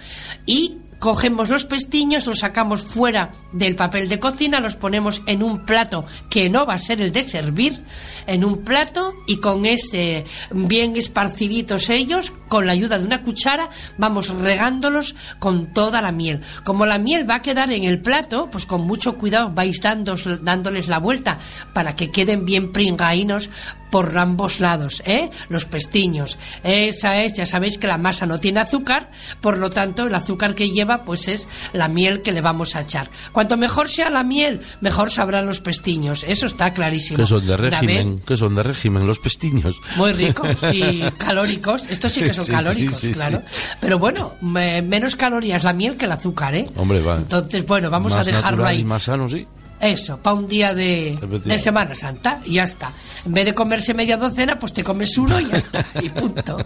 y 0.44 0.78
cogemos 0.98 1.48
los 1.48 1.64
pestiños, 1.64 2.26
los 2.26 2.40
sacamos 2.40 2.82
fuera 2.82 3.32
del 3.52 3.76
papel 3.76 4.08
de 4.08 4.18
cocina, 4.18 4.60
los 4.60 4.76
ponemos 4.76 5.22
en 5.26 5.42
un 5.42 5.64
plato 5.64 6.04
que 6.30 6.48
no 6.48 6.66
va 6.66 6.74
a 6.74 6.78
ser 6.78 7.00
el 7.00 7.12
de 7.12 7.22
servir, 7.22 7.82
en 8.26 8.44
un 8.44 8.64
plato 8.64 9.14
y 9.26 9.38
con 9.38 9.66
ese 9.66 10.24
bien 10.50 10.96
esparciditos 10.96 11.90
ellos, 11.90 12.32
con 12.48 12.66
la 12.66 12.72
ayuda 12.72 12.98
de 12.98 13.06
una 13.06 13.22
cuchara, 13.22 13.70
vamos 13.98 14.28
regándolos 14.28 15.14
con 15.38 15.72
toda 15.72 16.00
la 16.00 16.12
miel. 16.12 16.40
Como 16.64 16.86
la 16.86 16.98
miel 16.98 17.28
va 17.28 17.36
a 17.36 17.42
quedar 17.42 17.72
en 17.72 17.84
el 17.84 18.00
plato, 18.00 18.48
pues 18.50 18.66
con 18.66 18.86
mucho 18.86 19.16
cuidado 19.16 19.50
vais 19.50 19.80
dándoles 19.80 20.88
la 20.88 20.98
vuelta 20.98 21.38
para 21.72 21.96
que 21.96 22.10
queden 22.10 22.44
bien 22.44 22.72
pringaínos 22.72 23.50
por 23.96 24.18
ambos 24.18 24.60
lados, 24.60 25.02
¿eh? 25.06 25.30
Los 25.48 25.64
pestiños. 25.64 26.36
Esa 26.62 27.22
es, 27.22 27.32
ya 27.32 27.46
sabéis 27.46 27.78
que 27.78 27.86
la 27.86 27.96
masa 27.96 28.26
no 28.26 28.38
tiene 28.38 28.60
azúcar, 28.60 29.10
por 29.40 29.56
lo 29.56 29.70
tanto 29.70 30.06
el 30.06 30.14
azúcar 30.14 30.54
que 30.54 30.68
lleva 30.68 30.98
pues 31.06 31.28
es 31.28 31.48
la 31.72 31.88
miel 31.88 32.20
que 32.20 32.32
le 32.32 32.42
vamos 32.42 32.76
a 32.76 32.82
echar. 32.82 33.08
Cuanto 33.32 33.56
mejor 33.56 33.88
sea 33.88 34.10
la 34.10 34.22
miel, 34.22 34.60
mejor 34.82 35.10
sabrán 35.10 35.46
los 35.46 35.60
pestiños. 35.60 36.24
Eso 36.28 36.44
está 36.44 36.74
clarísimo. 36.74 37.16
Que 37.16 37.26
son 37.26 37.46
de 37.46 37.56
régimen, 37.56 38.18
que 38.18 38.36
son 38.36 38.54
de 38.54 38.64
régimen 38.64 39.06
los 39.06 39.18
pestiños. 39.18 39.80
Muy 39.96 40.12
ricos 40.12 40.58
y 40.74 41.00
calóricos. 41.16 41.84
Estos 41.88 42.12
sí 42.12 42.22
que 42.22 42.34
son 42.34 42.48
calóricos, 42.48 43.00
claro. 43.14 43.40
Pero 43.80 43.98
bueno, 43.98 44.34
menos 44.42 45.16
calorías 45.16 45.64
la 45.64 45.72
miel 45.72 45.96
que 45.96 46.04
el 46.04 46.12
azúcar, 46.12 46.54
¿eh? 46.54 46.68
Hombre, 46.76 47.00
va. 47.00 47.16
Entonces, 47.16 47.64
bueno, 47.64 47.88
vamos 47.88 48.12
a 48.12 48.22
dejarlo 48.22 48.66
ahí. 48.66 48.84
más 48.84 49.04
sano, 49.04 49.26
sí. 49.26 49.46
Eso, 49.80 50.16
para 50.18 50.36
un 50.36 50.48
día 50.48 50.74
de, 50.74 51.18
de, 51.44 51.58
Semana 51.58 51.94
Santa 51.94 52.40
y 52.46 52.54
ya 52.54 52.64
está. 52.64 52.90
En 53.26 53.34
vez 53.34 53.44
de 53.44 53.54
comerse 53.54 53.92
media 53.92 54.16
docena, 54.16 54.58
pues 54.58 54.72
te 54.72 54.82
comes 54.82 55.18
uno 55.18 55.38
y 55.38 55.46
ya 55.46 55.56
está, 55.56 55.84
y 56.02 56.08
punto. 56.08 56.56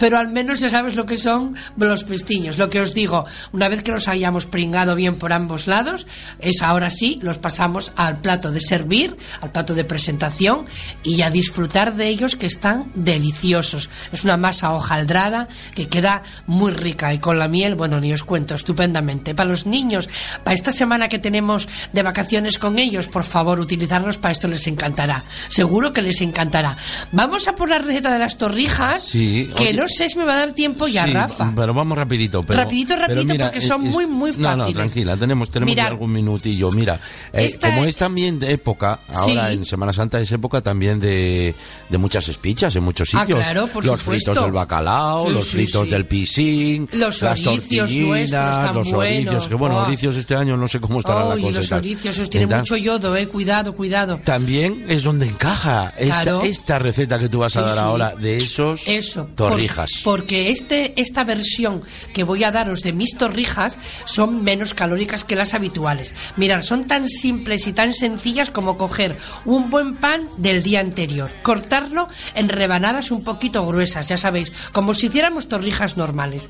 Pero 0.00 0.18
al 0.18 0.28
menos 0.28 0.58
ya 0.58 0.68
sabes 0.68 0.96
lo 0.96 1.06
que 1.06 1.16
son 1.16 1.54
los 1.76 2.02
pestiños. 2.02 2.58
Lo 2.58 2.68
que 2.68 2.80
os 2.80 2.94
digo, 2.94 3.26
una 3.52 3.68
vez 3.68 3.84
que 3.84 3.92
los 3.92 4.08
hayamos 4.08 4.46
pringado 4.46 4.96
bien 4.96 5.16
por 5.16 5.32
ambos 5.32 5.68
lados, 5.68 6.06
es 6.40 6.62
ahora 6.62 6.90
sí, 6.90 7.20
los 7.22 7.38
pasamos 7.38 7.92
al 7.94 8.18
plato 8.18 8.50
de 8.50 8.60
servir, 8.60 9.16
al 9.40 9.52
plato 9.52 9.74
de 9.74 9.84
presentación 9.84 10.66
y 11.04 11.22
a 11.22 11.30
disfrutar 11.30 11.94
de 11.94 12.08
ellos 12.08 12.34
que 12.34 12.46
están 12.46 12.90
deliciosos. 12.96 13.88
Es 14.10 14.24
una 14.24 14.36
masa 14.36 14.74
hojaldrada 14.74 15.46
que 15.76 15.86
queda 15.86 16.24
muy 16.46 16.72
rica 16.72 17.14
y 17.14 17.18
con 17.18 17.38
la 17.38 17.46
miel, 17.46 17.76
bueno, 17.76 18.00
ni 18.00 18.12
os 18.12 18.24
cuento, 18.24 18.56
estupendamente. 18.56 19.32
Para 19.32 19.50
los 19.50 19.64
niños, 19.64 20.08
para 20.42 20.54
esta 20.54 20.72
semana 20.72 21.08
que 21.08 21.20
tenemos 21.20 21.68
de 21.92 22.02
vacaciones, 22.02 22.31
con 22.58 22.78
ellos, 22.78 23.08
por 23.08 23.24
favor, 23.24 23.60
utilizarlos 23.60 24.16
para 24.16 24.32
esto 24.32 24.48
les 24.48 24.66
encantará. 24.66 25.24
Seguro 25.48 25.92
que 25.92 26.00
les 26.00 26.20
encantará. 26.22 26.76
Vamos 27.12 27.46
a 27.46 27.54
por 27.54 27.68
la 27.68 27.78
receta 27.78 28.12
de 28.12 28.18
las 28.18 28.38
torrijas, 28.38 29.10
que 29.12 29.74
no 29.74 29.86
sé 29.86 30.08
si 30.08 30.18
me 30.18 30.24
va 30.24 30.34
a 30.34 30.36
dar 30.36 30.52
tiempo 30.52 30.88
ya, 30.88 31.04
Rafa. 31.06 31.52
Pero 31.54 31.74
vamos 31.74 31.98
rapidito. 31.98 32.42
rapidito, 32.48 32.96
rapidito, 32.96 33.36
porque 33.36 33.60
son 33.60 33.82
muy, 33.82 34.06
muy 34.06 34.30
fáciles. 34.30 34.56
No, 34.56 34.66
no, 34.66 34.72
tranquila, 34.72 35.16
tenemos, 35.16 35.50
tenemos 35.50 35.76
algún 35.78 36.12
minutillo. 36.12 36.70
Mira, 36.70 36.98
eh, 37.32 37.58
como 37.60 37.84
es 37.84 37.96
también 37.96 38.38
de 38.38 38.52
época, 38.52 39.00
ahora 39.08 39.52
en 39.52 39.64
Semana 39.64 39.92
Santa 39.92 40.20
es 40.20 40.32
época 40.32 40.62
también 40.62 41.00
de, 41.00 41.54
de 41.88 41.98
muchas 41.98 42.28
espichas 42.28 42.74
en 42.76 42.84
muchos 42.84 43.14
ah, 43.14 43.20
sitios. 43.20 43.40
claro, 43.40 43.66
por 43.66 43.84
los 43.84 44.00
fritos 44.00 44.40
del 44.40 44.52
bacalao, 44.52 45.28
los 45.28 45.48
fritos 45.48 45.90
del 45.90 46.06
pisín, 46.06 46.88
los 46.92 47.20
las 47.20 47.42
tortillinas, 47.42 48.74
los 48.74 48.92
oricios, 48.92 49.48
que 49.48 49.54
bueno, 49.54 49.76
oricios 49.76 50.16
este 50.16 50.34
año 50.34 50.56
no 50.56 50.68
sé 50.68 50.80
cómo 50.80 51.00
estará 51.00 51.24
la 51.26 51.38
cosa. 51.38 51.58
Los 51.58 51.72
oricios 51.72 52.18
tiene 52.30 52.46
mucho 52.46 52.76
yodo, 52.76 53.16
eh, 53.16 53.26
cuidado, 53.26 53.74
cuidado. 53.74 54.18
También 54.24 54.84
es 54.88 55.02
donde 55.02 55.26
encaja 55.26 55.92
esta, 55.98 56.42
esta 56.42 56.78
receta 56.78 57.18
que 57.18 57.28
tú 57.28 57.38
vas 57.40 57.56
a 57.56 57.62
dar 57.62 57.78
ahora 57.78 58.14
de 58.16 58.38
esos 58.38 58.86
Eso, 58.86 59.28
torrijas. 59.34 60.00
porque 60.04 60.50
este, 60.50 61.00
esta 61.00 61.24
versión 61.24 61.82
que 62.12 62.24
voy 62.24 62.44
a 62.44 62.52
daros 62.52 62.82
de 62.82 62.92
mis 62.92 63.16
torrijas 63.16 63.78
son 64.04 64.42
menos 64.44 64.74
calóricas 64.74 65.24
que 65.24 65.36
las 65.36 65.54
habituales. 65.54 66.14
Mirad, 66.36 66.62
son 66.62 66.84
tan 66.84 67.08
simples 67.08 67.66
y 67.66 67.72
tan 67.72 67.94
sencillas 67.94 68.50
como 68.50 68.76
coger 68.76 69.16
un 69.44 69.70
buen 69.70 69.96
pan 69.96 70.28
del 70.36 70.62
día 70.62 70.80
anterior, 70.80 71.30
cortarlo 71.42 72.08
en 72.34 72.48
rebanadas 72.48 73.10
un 73.10 73.24
poquito 73.24 73.66
gruesas, 73.66 74.08
ya 74.08 74.16
sabéis, 74.16 74.52
como 74.72 74.94
si 74.94 75.06
hiciéramos 75.06 75.48
torrijas 75.48 75.96
normales. 75.96 76.48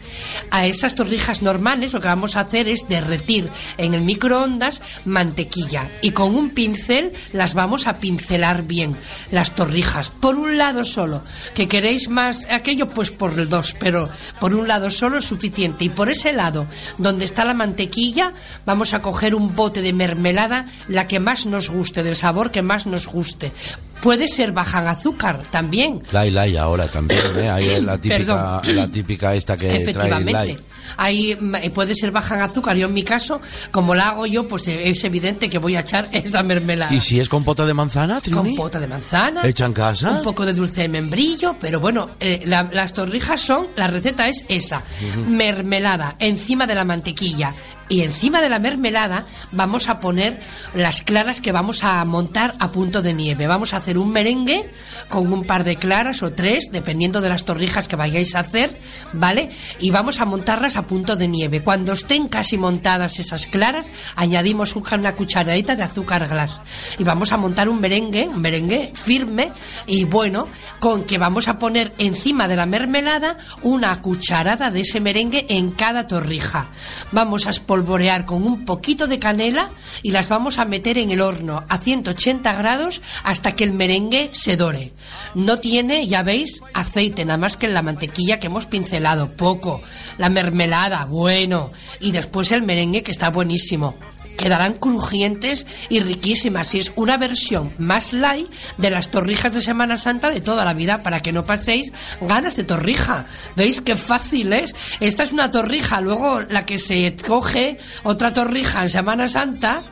A 0.50 0.66
esas 0.66 0.94
torrijas 0.94 1.42
normales 1.42 1.92
lo 1.92 2.00
que 2.00 2.08
vamos 2.08 2.36
a 2.36 2.40
hacer 2.40 2.68
es 2.68 2.88
derretir 2.88 3.48
en 3.78 3.94
el 3.94 4.02
microondas 4.02 4.80
mantequilla 5.04 5.61
y 6.00 6.10
con 6.10 6.34
un 6.34 6.50
pincel 6.50 7.12
las 7.32 7.54
vamos 7.54 7.86
a 7.86 7.98
pincelar 7.98 8.62
bien, 8.62 8.96
las 9.30 9.54
torrijas, 9.54 10.10
por 10.10 10.36
un 10.36 10.58
lado 10.58 10.84
solo. 10.84 11.22
¿Que 11.54 11.68
queréis 11.68 12.08
más 12.08 12.46
aquello? 12.50 12.86
Pues 12.86 13.10
por 13.10 13.38
el 13.38 13.48
dos, 13.48 13.74
pero 13.78 14.10
por 14.40 14.54
un 14.54 14.68
lado 14.68 14.90
solo 14.90 15.18
es 15.18 15.24
suficiente. 15.24 15.84
Y 15.84 15.88
por 15.88 16.10
ese 16.10 16.32
lado, 16.32 16.66
donde 16.98 17.24
está 17.24 17.44
la 17.44 17.54
mantequilla, 17.54 18.32
vamos 18.66 18.94
a 18.94 19.00
coger 19.00 19.34
un 19.34 19.54
bote 19.54 19.82
de 19.82 19.92
mermelada, 19.92 20.66
la 20.88 21.06
que 21.06 21.20
más 21.20 21.46
nos 21.46 21.70
guste, 21.70 22.02
del 22.02 22.16
sabor 22.16 22.50
que 22.50 22.62
más 22.62 22.86
nos 22.86 23.06
guste. 23.06 23.52
Puede 24.00 24.28
ser 24.28 24.50
baja 24.50 24.80
en 24.80 24.88
azúcar 24.88 25.42
también. 25.50 26.02
La 26.10 26.26
y 26.26 26.56
ahora 26.56 26.88
también, 26.88 27.20
¿eh? 27.36 27.48
Ahí 27.48 27.80
la 27.80 27.98
típica, 28.00 28.60
la 28.64 28.88
típica 28.88 29.34
esta 29.34 29.56
que 29.56 29.92
trae 29.92 30.58
ahí 30.96 31.32
eh, 31.62 31.70
puede 31.70 31.94
ser 31.94 32.10
baja 32.10 32.36
en 32.36 32.42
azúcar. 32.42 32.76
Yo 32.76 32.86
en 32.86 32.94
mi 32.94 33.02
caso, 33.02 33.40
como 33.70 33.94
la 33.94 34.10
hago 34.10 34.26
yo, 34.26 34.48
pues 34.48 34.68
eh, 34.68 34.88
es 34.88 35.02
evidente 35.04 35.48
que 35.48 35.58
voy 35.58 35.76
a 35.76 35.80
echar 35.80 36.08
esta 36.12 36.42
mermelada. 36.42 36.94
¿Y 36.94 37.00
si 37.00 37.20
es 37.20 37.28
compota 37.28 37.66
de 37.66 37.74
manzana, 37.74 38.20
Trini? 38.20 38.56
Compota 38.56 38.80
de 38.80 38.88
manzana. 38.88 39.46
¿Hecha 39.46 39.66
en 39.66 39.72
casa? 39.72 40.10
Un 40.10 40.22
poco 40.22 40.44
de 40.46 40.52
dulce 40.52 40.82
de 40.82 40.88
membrillo, 40.88 41.56
pero 41.60 41.80
bueno, 41.80 42.10
eh, 42.20 42.42
las 42.44 42.92
torrijas 42.92 43.40
son, 43.40 43.68
la 43.76 43.86
receta 43.86 44.28
es 44.28 44.44
esa. 44.48 44.82
Mermelada 45.28 46.16
encima 46.18 46.66
de 46.66 46.74
la 46.74 46.84
mantequilla 46.84 47.54
y 47.88 48.02
encima 48.02 48.40
de 48.40 48.48
la 48.48 48.58
mermelada 48.58 49.26
vamos 49.52 49.88
a 49.88 50.00
poner 50.00 50.40
las 50.74 51.02
claras 51.02 51.40
que 51.40 51.52
vamos 51.52 51.84
a 51.84 52.04
montar 52.04 52.54
a 52.58 52.70
punto 52.70 53.02
de 53.02 53.14
nieve. 53.14 53.46
Vamos 53.46 53.74
a 53.74 53.78
hacer 53.78 53.98
un 53.98 54.12
merengue 54.12 54.70
con 55.08 55.32
un 55.32 55.44
par 55.44 55.64
de 55.64 55.76
claras 55.76 56.22
o 56.22 56.32
tres, 56.32 56.70
dependiendo 56.70 57.20
de 57.20 57.28
las 57.28 57.44
torrijas 57.44 57.88
que 57.88 57.96
vayáis 57.96 58.34
a 58.34 58.40
hacer, 58.40 58.76
¿vale? 59.12 59.50
Y 59.78 59.90
vamos 59.90 60.20
a 60.20 60.24
montarlas 60.24 60.76
a 60.76 60.82
punto 60.82 61.16
de 61.16 61.28
nieve. 61.28 61.62
Cuando 61.62 61.92
estén 61.92 62.28
casi 62.28 62.56
montadas 62.56 63.18
esas 63.18 63.46
claras, 63.46 63.90
añadimos 64.16 64.76
una 64.76 65.14
cucharadita 65.14 65.76
de 65.76 65.82
azúcar 65.82 66.28
glas. 66.28 66.60
Y 66.98 67.04
vamos 67.04 67.32
a 67.32 67.36
montar 67.36 67.68
un 67.68 67.80
merengue, 67.80 68.28
un 68.28 68.40
merengue 68.40 68.92
firme 68.94 69.52
y 69.86 70.04
bueno, 70.04 70.48
con 70.80 71.04
que 71.04 71.18
vamos 71.18 71.48
a 71.48 71.58
poner 71.58 71.92
encima 71.98 72.48
de 72.48 72.56
la 72.56 72.66
mermelada 72.66 73.36
una 73.62 74.00
cucharada 74.00 74.70
de 74.70 74.80
ese 74.80 75.00
merengue 75.00 75.46
en 75.48 75.70
cada 75.70 76.06
torrija. 76.06 76.68
Vamos 77.10 77.46
a 77.46 77.50
espolvorear 77.72 78.26
con 78.26 78.42
un 78.42 78.66
poquito 78.66 79.06
de 79.06 79.18
canela 79.18 79.70
y 80.02 80.10
las 80.10 80.28
vamos 80.28 80.58
a 80.58 80.66
meter 80.66 80.98
en 80.98 81.10
el 81.10 81.22
horno 81.22 81.64
a 81.70 81.78
180 81.78 82.52
grados 82.54 83.00
hasta 83.24 83.52
que 83.52 83.64
el 83.64 83.72
merengue 83.72 84.30
se 84.34 84.58
dore. 84.58 84.92
No 85.34 85.58
tiene, 85.58 86.06
ya 86.06 86.22
veis, 86.22 86.60
aceite, 86.74 87.24
nada 87.24 87.38
más 87.38 87.56
que 87.56 87.66
en 87.66 87.74
la 87.74 87.80
mantequilla 87.80 88.38
que 88.38 88.48
hemos 88.48 88.66
pincelado, 88.66 89.34
poco. 89.36 89.80
La 90.18 90.28
mermelada, 90.28 91.06
bueno. 91.06 91.70
Y 91.98 92.12
después 92.12 92.52
el 92.52 92.62
merengue, 92.62 93.02
que 93.02 93.12
está 93.12 93.30
buenísimo 93.30 93.96
quedarán 94.36 94.74
crujientes 94.74 95.66
y 95.88 96.00
riquísimas. 96.00 96.74
Y 96.74 96.80
es 96.80 96.92
una 96.96 97.16
versión 97.16 97.72
más 97.78 98.12
light 98.12 98.48
de 98.78 98.90
las 98.90 99.10
torrijas 99.10 99.54
de 99.54 99.62
Semana 99.62 99.98
Santa 99.98 100.30
de 100.30 100.40
toda 100.40 100.64
la 100.64 100.74
vida, 100.74 101.02
para 101.02 101.20
que 101.20 101.32
no 101.32 101.44
paséis 101.44 101.92
ganas 102.20 102.56
de 102.56 102.64
torrija. 102.64 103.26
¿Veis 103.56 103.80
qué 103.80 103.96
fácil 103.96 104.52
es? 104.52 104.74
Esta 105.00 105.22
es 105.22 105.32
una 105.32 105.50
torrija, 105.50 106.00
luego 106.00 106.40
la 106.40 106.66
que 106.66 106.78
se 106.78 107.14
coge, 107.26 107.78
otra 108.02 108.32
torrija 108.32 108.82
en 108.82 108.90
Semana 108.90 109.28
Santa, 109.28 109.82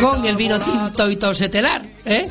con 0.00 0.24
el 0.24 0.36
vino 0.36 0.58
tinto 0.58 1.10
y 1.10 1.16
tosetelar, 1.16 1.84
¿eh? 2.04 2.28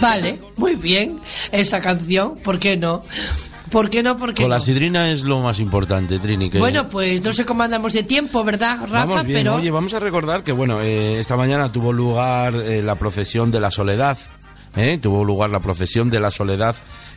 Vale, 0.00 0.38
muy 0.56 0.74
bien 0.74 1.18
esa 1.50 1.80
canción, 1.80 2.36
¿por 2.38 2.58
qué 2.58 2.76
no? 2.76 3.02
¿Por 3.70 3.90
qué 3.90 4.02
no? 4.02 4.16
Porque 4.16 4.42
Con 4.42 4.50
la 4.50 4.60
sidrina 4.60 5.10
es 5.10 5.22
lo 5.22 5.40
más 5.40 5.58
importante, 5.58 6.18
Trini. 6.18 6.50
Bueno, 6.50 6.88
pues 6.88 7.22
no 7.22 7.32
sé 7.32 7.44
cómo 7.44 7.62
andamos 7.62 7.92
de 7.92 8.04
tiempo, 8.04 8.44
¿verdad, 8.44 8.78
Rafa? 8.82 9.06
Vamos 9.06 9.26
bien. 9.26 9.48
Oye, 9.48 9.70
vamos 9.70 9.92
a 9.94 10.00
recordar 10.00 10.42
que, 10.42 10.52
bueno, 10.52 10.80
eh, 10.80 11.18
esta 11.18 11.36
mañana 11.36 11.72
tuvo 11.72 11.92
lugar 11.92 12.54
eh, 12.54 12.82
la 12.82 12.94
procesión 12.94 13.50
de 13.50 13.60
la 13.60 13.70
soledad. 13.70 14.16
¿eh? 14.76 14.98
Tuvo 15.00 15.24
lugar 15.24 15.50
la 15.50 15.60
procesión 15.60 16.10
de 16.10 16.20
la 16.20 16.30
soledad 16.30 16.76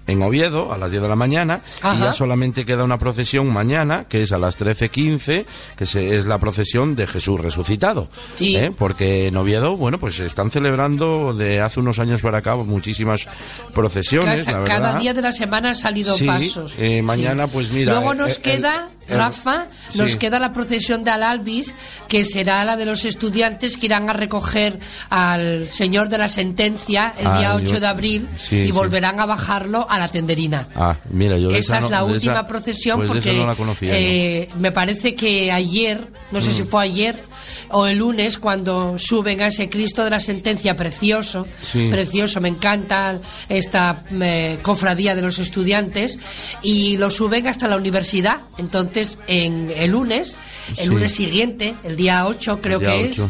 en 0.10 0.22
Oviedo 0.22 0.74
a 0.74 0.78
las 0.78 0.92
10 0.92 1.04
de 1.04 1.10
la 1.10 1.16
mañana 1.16 1.62
y 1.96 2.00
ya 2.00 2.14
solamente 2.14 2.66
queda 2.66 2.84
una 2.84 2.98
procesión 2.98 3.52
mañana 3.52 4.06
que 4.10 4.24
es 4.24 4.32
a 4.32 4.38
las 4.38 4.58
13.15 4.58 5.46
que 5.78 6.18
es 6.18 6.26
la 6.26 6.38
procesión 6.40 6.96
de 6.96 7.08
Jesús 7.08 7.40
resucitado 7.40 8.10
¿eh? 8.40 8.72
porque 8.78 9.28
en 9.28 9.38
Oviedo 9.38 9.78
bueno 9.78 10.00
pues 10.00 10.20
están 10.20 10.52
celebrando 10.52 11.34
de 11.34 11.62
hace 11.62 11.80
unos 11.80 12.00
años 12.00 12.22
para 12.22 12.40
acá 12.40 12.56
muchísimas 12.56 13.28
procesiones 13.74 14.46
cada, 14.46 14.60
la 14.60 14.66
cada 14.66 15.00
día 15.00 15.14
de 15.14 15.22
la 15.22 15.32
semana 15.32 15.70
han 15.70 15.76
salido 15.76 16.16
pasos. 16.26 16.74
eh, 16.78 17.02
mañana 17.02 17.48
pues 17.48 17.72
mira 17.72 17.94
luego 17.94 18.14
nos 18.16 18.40
queda 18.40 18.90
Rafa, 19.10 19.66
nos 19.96 20.16
queda 20.16 20.40
la 20.40 20.54
procesión 20.54 21.04
de 21.04 21.12
Alalvis, 21.12 21.76
que 22.08 22.26
será 22.26 22.64
la 22.66 22.78
de 22.78 22.86
los 22.86 23.06
estudiantes 23.06 23.78
que 23.78 23.88
irán 23.88 24.10
a 24.10 24.14
recoger 24.14 24.80
al 25.10 25.70
señor 25.70 26.10
de 26.10 26.18
la 26.18 26.28
sentencia 26.28 27.14
el 27.18 27.40
día 27.40 27.56
8 27.56 27.80
de 27.80 27.88
abril 27.88 28.28
y 28.52 28.72
volverán 28.72 29.20
a 29.20 29.26
bajarlo 29.26 29.88
a 29.90 30.00
la 30.00 30.08
tenderina. 30.08 30.68
Ah, 30.76 30.96
mira, 31.10 31.38
yo 31.38 31.52
esa 31.52 31.80
es 31.80 31.90
la 31.90 32.04
última 32.04 32.46
procesión 32.48 32.98
pues 33.00 33.12
porque 33.12 33.58
eh, 33.82 34.50
me 34.60 34.72
parece 34.72 35.16
que 35.16 35.52
ayer, 35.52 36.08
no 36.32 36.42
sé 36.42 36.54
si 36.54 36.64
mm. 36.64 36.68
fue 36.68 36.84
ayer 36.84 37.30
o 37.72 37.88
el 37.88 38.00
lunes 38.00 38.38
cuando 38.38 38.98
suben 38.98 39.42
a 39.42 39.48
ese 39.48 39.70
Cristo 39.70 40.04
de 40.04 40.10
la 40.10 40.20
sentencia 40.20 40.76
precioso, 40.76 41.48
precioso, 41.72 42.42
me 42.42 42.50
encanta 42.50 43.20
esta 43.48 44.04
eh, 44.12 44.58
cofradía 44.62 45.16
de 45.16 45.22
los 45.22 45.40
estudiantes 45.40 46.18
y 46.62 46.98
lo 46.98 47.12
suben 47.12 47.48
hasta 47.48 47.68
la 47.68 47.78
universidad. 47.78 48.42
Entonces, 48.58 48.99
en 49.28 49.72
el 49.76 49.92
lunes, 49.92 50.38
el 50.78 50.90
lunes 50.90 51.14
siguiente, 51.14 51.76
el 51.84 51.96
día 51.96 52.26
8 52.26 52.60
creo 52.62 52.80
que 52.80 53.06
es 53.06 53.22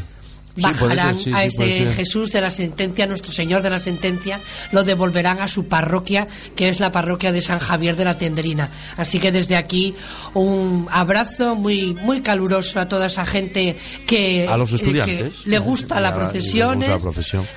bajarán 0.62 1.16
a 1.34 1.44
ese 1.44 1.94
Jesús 1.94 2.32
de 2.32 2.42
la 2.42 2.52
sentencia, 2.52 3.08
nuestro 3.08 3.32
Señor 3.32 3.62
de 3.62 3.70
la 3.70 3.80
sentencia, 3.80 4.40
lo 4.72 4.84
devolverán 4.84 5.40
a 5.42 5.48
su 5.48 5.68
parroquia, 5.68 6.28
que 6.56 6.70
es 6.70 6.80
la 6.80 6.92
parroquia 6.92 7.32
de 7.32 7.42
San 7.42 7.60
Javier 7.60 7.96
de 7.96 8.06
la 8.06 8.18
Tenderina. 8.18 8.72
Así 8.98 9.20
que 9.20 9.32
desde 9.32 9.56
aquí 9.56 9.96
un 10.34 10.88
abrazo 10.92 11.56
muy 11.56 11.94
muy 11.94 12.22
caluroso 12.22 12.80
a 12.80 12.88
toda 12.88 13.08
esa 13.08 13.26
gente 13.26 13.78
que, 14.06 14.48
a 14.48 14.58
los 14.58 14.72
estudiantes, 14.72 15.46
le 15.46 15.60
gusta 15.60 16.00
la 16.00 16.14
procesión, 16.14 16.84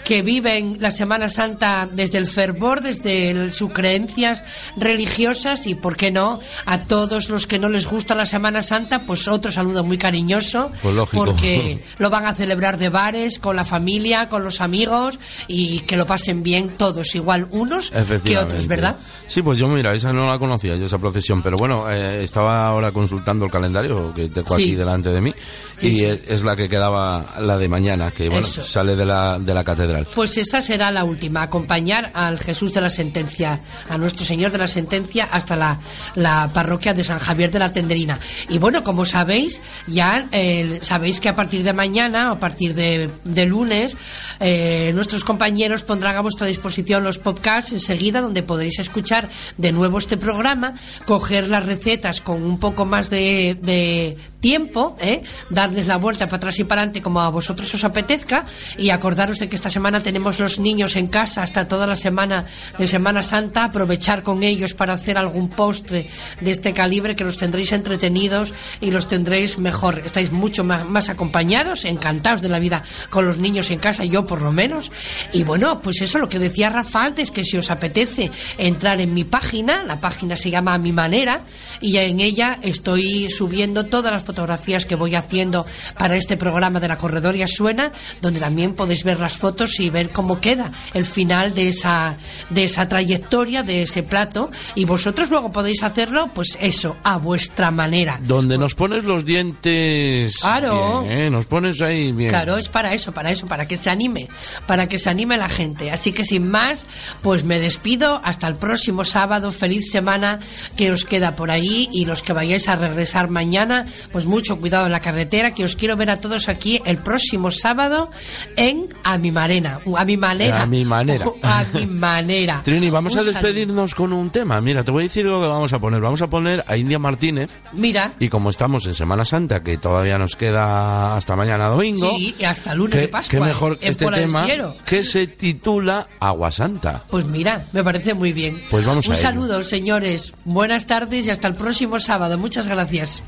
que 0.04 0.22
viven 0.22 0.76
la 0.80 0.90
Semana 0.90 1.28
Santa 1.28 1.88
desde 1.90 2.18
el 2.18 2.26
fervor, 2.26 2.82
desde 2.82 3.52
sus 3.52 3.72
creencias 3.72 4.44
religiosas 4.76 5.66
y, 5.66 5.74
¿por 5.74 5.96
qué 5.96 6.10
no?, 6.10 6.40
a 6.66 6.80
todos 6.80 7.28
los 7.28 7.46
que 7.46 7.58
no 7.58 7.68
les 7.68 7.86
gusta 7.86 8.14
la 8.14 8.26
Semana 8.26 8.62
Santa, 8.62 9.00
pues 9.00 9.28
otro 9.28 9.50
saludo 9.50 9.84
muy 9.84 9.98
cariñoso, 9.98 10.70
pues 10.82 10.94
porque 11.12 11.82
lo 11.98 12.10
van 12.10 12.26
a 12.26 12.34
celebrar 12.34 12.78
de 12.78 12.88
bares, 12.92 13.38
con 13.38 13.56
la 13.56 13.64
familia, 13.64 14.28
con 14.28 14.44
los 14.44 14.60
amigos 14.60 15.18
y 15.48 15.80
que 15.80 15.96
lo 15.96 16.06
pasen 16.06 16.42
bien 16.42 16.68
todos, 16.68 17.14
igual 17.14 17.48
unos 17.50 17.90
que 18.24 18.38
otros, 18.38 18.66
¿verdad? 18.66 18.96
Sí, 19.26 19.42
pues 19.42 19.58
yo 19.58 19.66
mira, 19.68 19.94
esa 19.94 20.12
no 20.12 20.28
la 20.28 20.38
conocía, 20.38 20.76
yo 20.76 20.86
esa 20.86 20.98
procesión, 20.98 21.42
pero 21.42 21.56
bueno, 21.56 21.90
eh, 21.90 22.22
estaba 22.22 22.66
ahora 22.66 22.92
consultando 22.92 23.44
el 23.46 23.50
calendario 23.50 24.12
que 24.14 24.28
tengo 24.28 24.54
aquí 24.54 24.74
delante 24.74 25.10
de 25.10 25.20
mí 25.20 25.34
y 25.80 26.04
Es, 26.04 26.42
la 26.42 26.54
que 26.54 26.68
quedaba 26.68 27.24
la 27.40 27.58
de 27.58 27.68
mañana, 27.68 28.10
que 28.10 28.28
bueno, 28.28 28.46
sale 28.46 28.94
de 28.94 29.04
la, 29.04 29.38
de 29.38 29.54
la 29.54 29.64
catedral. 29.64 30.06
Pues 30.14 30.36
esa 30.36 30.62
será 30.62 30.90
la 30.90 31.04
última, 31.04 31.42
acompañar 31.42 32.10
al 32.14 32.38
Jesús 32.38 32.72
de 32.72 32.80
la 32.80 32.90
Sentencia, 32.90 33.58
a 33.88 33.98
nuestro 33.98 34.24
Señor 34.24 34.52
de 34.52 34.58
la 34.58 34.68
Sentencia 34.68 35.28
hasta 35.30 35.56
la, 35.56 35.80
la 36.14 36.50
parroquia 36.52 36.94
de 36.94 37.04
San 37.04 37.18
Javier 37.18 37.50
de 37.50 37.58
la 37.58 37.72
Tenderina. 37.72 38.18
Y 38.48 38.58
bueno, 38.58 38.84
como 38.84 39.04
sabéis, 39.04 39.60
ya 39.86 40.28
eh, 40.32 40.80
sabéis 40.82 41.20
que 41.20 41.28
a 41.28 41.36
partir 41.36 41.62
de 41.62 41.72
mañana, 41.72 42.30
a 42.30 42.38
partir 42.38 42.74
de, 42.74 42.81
de 43.24 43.46
lunes, 43.46 43.96
eh, 44.40 44.92
nuestros 44.94 45.24
compañeros 45.24 45.84
pondrán 45.84 46.16
a 46.16 46.20
vuestra 46.20 46.46
disposición 46.46 47.04
los 47.04 47.18
podcasts 47.18 47.72
enseguida, 47.72 48.20
donde 48.20 48.42
podréis 48.42 48.78
escuchar 48.78 49.28
de 49.58 49.72
nuevo 49.72 49.98
este 49.98 50.16
programa, 50.16 50.74
coger 51.06 51.48
las 51.48 51.64
recetas 51.64 52.20
con 52.20 52.42
un 52.42 52.58
poco 52.58 52.84
más 52.84 53.10
de, 53.10 53.56
de 53.60 54.16
tiempo, 54.42 54.96
¿eh? 55.00 55.22
darles 55.48 55.86
la 55.86 55.96
vuelta 55.96 56.26
para 56.26 56.38
atrás 56.38 56.58
y 56.58 56.64
para 56.64 56.82
adelante 56.82 57.00
como 57.00 57.20
a 57.20 57.30
vosotros 57.30 57.72
os 57.72 57.84
apetezca 57.84 58.44
y 58.76 58.90
acordaros 58.90 59.38
de 59.38 59.48
que 59.48 59.56
esta 59.56 59.70
semana 59.70 60.02
tenemos 60.02 60.38
los 60.40 60.58
niños 60.58 60.96
en 60.96 61.06
casa 61.06 61.42
hasta 61.42 61.68
toda 61.68 61.86
la 61.86 61.96
semana 61.96 62.44
de 62.76 62.86
Semana 62.88 63.22
Santa, 63.22 63.64
aprovechar 63.64 64.22
con 64.22 64.42
ellos 64.42 64.74
para 64.74 64.94
hacer 64.94 65.16
algún 65.16 65.48
postre 65.48 66.10
de 66.40 66.50
este 66.50 66.74
calibre 66.74 67.14
que 67.14 67.24
los 67.24 67.38
tendréis 67.38 67.72
entretenidos 67.72 68.52
y 68.80 68.90
los 68.90 69.06
tendréis 69.06 69.58
mejor. 69.58 70.02
Estáis 70.04 70.32
mucho 70.32 70.64
más, 70.64 70.86
más 70.88 71.08
acompañados, 71.08 71.84
encantados 71.84 72.42
de 72.42 72.48
la 72.48 72.58
vida 72.62 72.82
con 73.10 73.26
los 73.26 73.36
niños 73.36 73.70
en 73.70 73.78
casa, 73.78 74.04
yo 74.04 74.24
por 74.24 74.40
lo 74.40 74.52
menos. 74.52 74.90
Y 75.32 75.44
bueno, 75.44 75.82
pues 75.82 76.00
eso 76.00 76.18
lo 76.18 76.28
que 76.28 76.38
decía 76.38 76.70
Rafa 76.70 77.04
antes, 77.04 77.30
que 77.30 77.44
si 77.44 77.58
os 77.58 77.70
apetece 77.70 78.30
entrar 78.56 79.00
en 79.00 79.12
mi 79.12 79.24
página, 79.24 79.82
la 79.84 80.00
página 80.00 80.36
se 80.36 80.50
llama 80.50 80.74
A 80.74 80.78
Mi 80.78 80.92
Manera, 80.92 81.40
y 81.80 81.96
en 81.96 82.20
ella 82.20 82.58
estoy 82.62 83.30
subiendo 83.30 83.86
todas 83.86 84.12
las 84.12 84.24
fotografías 84.24 84.86
que 84.86 84.94
voy 84.94 85.14
haciendo 85.14 85.66
para 85.98 86.16
este 86.16 86.36
programa 86.36 86.80
de 86.80 86.88
la 86.88 86.98
Corredoria 86.98 87.46
Suena, 87.46 87.92
donde 88.20 88.40
también 88.40 88.74
podéis 88.74 89.04
ver 89.04 89.20
las 89.20 89.36
fotos 89.36 89.80
y 89.80 89.90
ver 89.90 90.10
cómo 90.10 90.40
queda 90.40 90.70
el 90.94 91.04
final 91.04 91.54
de 91.54 91.68
esa, 91.68 92.16
de 92.50 92.64
esa 92.64 92.86
trayectoria, 92.88 93.62
de 93.62 93.82
ese 93.82 94.02
plato. 94.02 94.50
Y 94.74 94.84
vosotros 94.84 95.30
luego 95.30 95.50
podéis 95.50 95.82
hacerlo, 95.82 96.30
pues 96.34 96.56
eso, 96.60 96.96
a 97.02 97.18
vuestra 97.18 97.70
manera. 97.70 98.18
Donde 98.22 98.58
nos 98.58 98.74
pones 98.74 99.04
los 99.04 99.24
dientes. 99.24 100.36
Claro. 100.40 101.04
¿eh? 101.08 101.28
Nos 101.30 101.46
pones 101.46 101.80
ahí 101.80 102.12
bien. 102.12 102.30
Claro, 102.30 102.51
es 102.58 102.68
para 102.68 102.94
eso, 102.94 103.12
para 103.12 103.30
eso, 103.30 103.46
para 103.46 103.66
que 103.66 103.76
se 103.76 103.90
anime, 103.90 104.28
para 104.66 104.88
que 104.88 104.98
se 104.98 105.10
anime 105.10 105.36
la 105.36 105.48
gente. 105.48 105.90
Así 105.90 106.12
que 106.12 106.24
sin 106.24 106.50
más, 106.50 106.86
pues 107.22 107.44
me 107.44 107.58
despido. 107.58 108.20
Hasta 108.24 108.48
el 108.48 108.56
próximo 108.56 109.04
sábado. 109.04 109.52
Feliz 109.52 109.90
semana 109.90 110.40
que 110.76 110.92
os 110.92 111.04
queda 111.04 111.36
por 111.36 111.50
ahí 111.50 111.88
y 111.92 112.04
los 112.04 112.22
que 112.22 112.32
vayáis 112.32 112.68
a 112.68 112.76
regresar 112.76 113.28
mañana, 113.28 113.86
pues 114.10 114.26
mucho 114.26 114.58
cuidado 114.58 114.86
en 114.86 114.92
la 114.92 115.00
carretera, 115.00 115.54
que 115.54 115.64
os 115.64 115.76
quiero 115.76 115.96
ver 115.96 116.10
a 116.10 116.20
todos 116.20 116.48
aquí 116.48 116.80
el 116.84 116.98
próximo 116.98 117.50
sábado 117.50 118.10
en 118.56 118.88
A 119.04 119.18
mi 119.18 119.30
Marena, 119.30 119.80
a 119.96 120.04
mi 120.04 120.16
manera. 120.16 120.62
A 120.62 120.66
mi 120.72 120.84
manera. 120.84 121.26
A 121.42 121.64
mi 121.74 121.86
manera. 121.86 122.62
Trini, 122.64 122.90
vamos 122.90 123.16
a 123.16 123.22
despedirnos 123.22 123.94
con 123.94 124.12
un 124.12 124.30
tema. 124.30 124.60
Mira, 124.60 124.84
te 124.84 124.90
voy 124.90 125.04
a 125.04 125.06
decir 125.08 125.24
lo 125.24 125.40
que 125.40 125.48
vamos 125.48 125.72
a 125.72 125.78
poner. 125.78 126.00
Vamos 126.00 126.22
a 126.22 126.26
poner 126.28 126.64
a 126.66 126.76
India 126.76 126.98
Martínez. 126.98 127.60
Mira. 127.72 128.14
Y 128.18 128.28
como 128.28 128.50
estamos 128.50 128.86
en 128.86 128.94
Semana 128.94 129.24
Santa, 129.24 129.62
que 129.62 129.76
todavía 129.76 130.18
nos 130.18 130.36
queda 130.36 131.16
hasta 131.16 131.36
mañana 131.36 131.68
domingo. 131.68 132.10
Sí, 132.10 132.34
y 132.42 132.44
hasta 132.44 132.74
lunes 132.74 133.00
de 133.00 133.06
Pascua. 133.06 133.38
Qué 133.38 133.44
mejor 133.44 133.78
este 133.80 134.06
tema 134.06 134.44
que 134.84 135.04
se 135.04 135.28
titula 135.28 136.08
Agua 136.18 136.50
Santa. 136.50 137.04
Pues 137.08 137.24
mira, 137.24 137.66
me 137.72 137.84
parece 137.84 138.14
muy 138.14 138.32
bien. 138.32 138.60
Pues 138.68 138.84
vamos 138.84 139.06
un 139.06 139.14
a 139.14 139.16
saludo, 139.16 139.62
señores. 139.62 140.34
Buenas 140.44 140.86
tardes 140.86 141.26
y 141.26 141.30
hasta 141.30 141.46
el 141.46 141.54
próximo 141.54 142.00
sábado. 142.00 142.36
Muchas 142.38 142.66
gracias. 142.66 143.22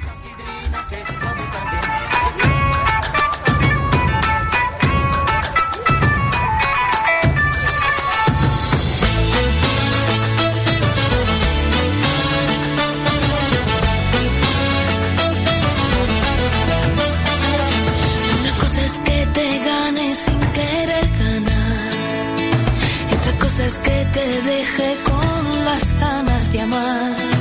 Que 23.79 24.07
te 24.13 24.43
deje 24.43 24.97
con 25.05 25.65
las 25.65 26.01
ganas 26.01 26.53
de 26.53 26.61
amar 26.61 27.35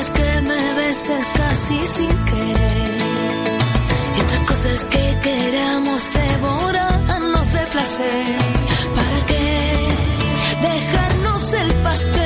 es 0.00 0.10
que 0.10 0.40
me 0.42 0.74
beses 0.74 1.24
casi 1.34 1.86
sin 1.86 2.10
querer. 2.30 2.92
Y 4.16 4.20
otra 4.20 4.38
cosa 4.46 4.70
es 4.70 4.84
que 4.84 5.18
queramos 5.22 6.08
devorarnos 6.12 7.52
de 7.52 7.66
placer. 7.72 8.36
¿Para 8.96 9.26
qué 9.26 9.48
dejarnos 10.68 11.54
el 11.54 11.72
pastel? 11.84 12.21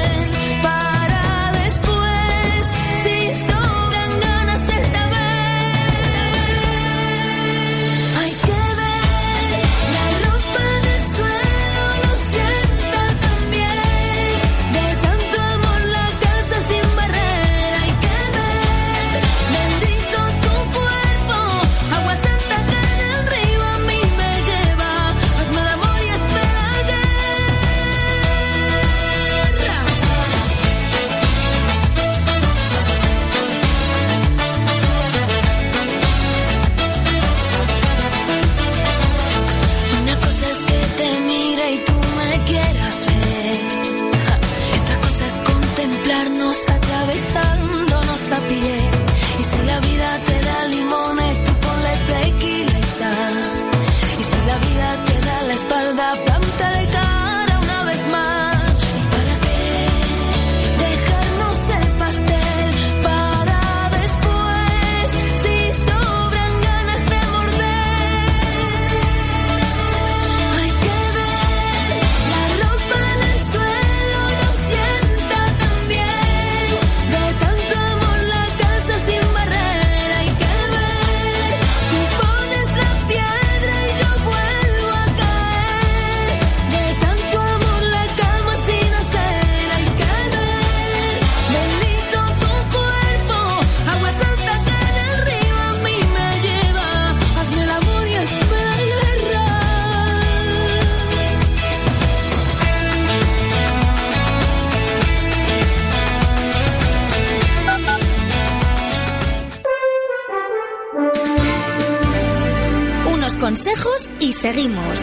Consejos 113.36 114.08
y 114.20 114.32
seguimos. 114.32 115.00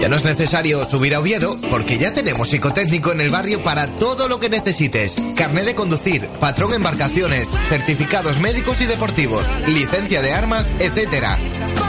Ya 0.00 0.08
no 0.08 0.16
es 0.16 0.24
necesario 0.24 0.84
subir 0.88 1.14
a 1.14 1.20
Oviedo 1.20 1.56
porque 1.70 1.98
ya 1.98 2.14
tenemos 2.14 2.48
psicotécnico 2.48 3.10
en 3.10 3.20
el 3.20 3.30
barrio 3.30 3.60
para 3.64 3.88
todo 3.88 4.28
lo 4.28 4.38
que 4.38 4.48
necesites. 4.48 5.16
Carnet 5.36 5.66
de 5.66 5.74
conducir, 5.74 6.26
patrón 6.40 6.72
embarcaciones, 6.72 7.48
certificados 7.68 8.38
médicos 8.38 8.80
y 8.80 8.86
deportivos, 8.86 9.44
licencia 9.66 10.22
de 10.22 10.32
armas, 10.32 10.68
etcétera. 10.78 11.36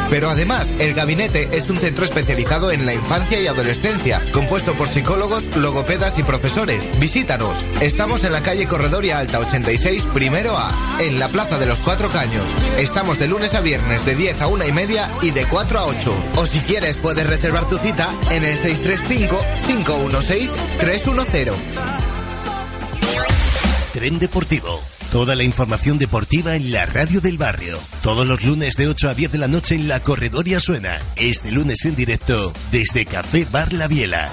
Pero 0.10 0.30
además, 0.30 0.68
el 0.80 0.94
gabinete 0.94 1.50
es 1.52 1.70
un 1.70 1.78
centro 1.78 2.04
especializado 2.04 2.72
en 2.72 2.86
la 2.86 2.94
infancia 2.94 3.40
y 3.40 3.48
adolescencia, 3.48 4.22
compuesto 4.32 4.74
por 4.74 4.90
psicólogos, 4.90 5.44
logopedas 5.58 6.18
y 6.18 6.24
profesores. 6.24 6.82
Visítanos. 7.00 7.56
Estamos 7.80 8.24
en 8.24 8.32
la 8.32 8.42
calle 8.42 8.68
Corredoria 8.68 9.20
Alta 9.20 9.38
86, 9.40 10.04
primero 10.14 10.58
A, 10.58 10.74
en 11.00 11.20
la 11.20 11.28
Plaza 11.30 11.60
de 11.60 11.68
los 11.68 11.78
Cuatro 11.80 12.10
Caños. 12.10 12.46
Estamos 12.78 13.20
de 13.20 13.28
lunes 13.28 13.54
a 13.54 13.62
viernes 13.62 14.06
de 14.06 14.16
10 14.16 14.42
a 14.42 14.48
una 14.48 14.66
y 14.66 14.72
media 14.72 15.10
y 15.22 15.30
de 15.32 15.46
4 15.46 15.80
a 15.80 15.86
8. 15.86 16.16
O 16.38 16.48
si 16.48 16.60
quieres, 16.62 16.96
puedes 16.98 17.28
reservar 17.28 17.70
tu 17.70 17.78
cita 17.78 18.10
en 18.32 18.44
el 18.44 18.58
635-516-310. 18.58 21.54
Tren 23.94 24.20
Deportivo. 24.20 24.99
Toda 25.12 25.36
la 25.36 25.44
información 25.44 25.98
deportiva 25.98 26.56
en 26.56 26.72
la 26.72 26.86
radio 26.86 27.20
del 27.20 27.40
barrio. 27.40 27.80
Todos 28.04 28.28
los 28.28 28.46
lunes 28.46 28.76
de 28.76 28.88
8 28.88 29.10
a 29.10 29.14
10 29.16 29.32
de 29.32 29.38
la 29.40 29.48
noche 29.48 29.74
en 29.74 29.88
la 29.88 30.02
Corredoria 30.02 30.60
Suena. 30.60 31.00
Este 31.16 31.52
lunes 31.52 31.84
en 31.86 31.96
directo 31.96 32.54
desde 32.72 33.06
Café 33.06 33.48
Bar 33.52 33.74
La 33.74 33.88
Biela. 33.88 34.30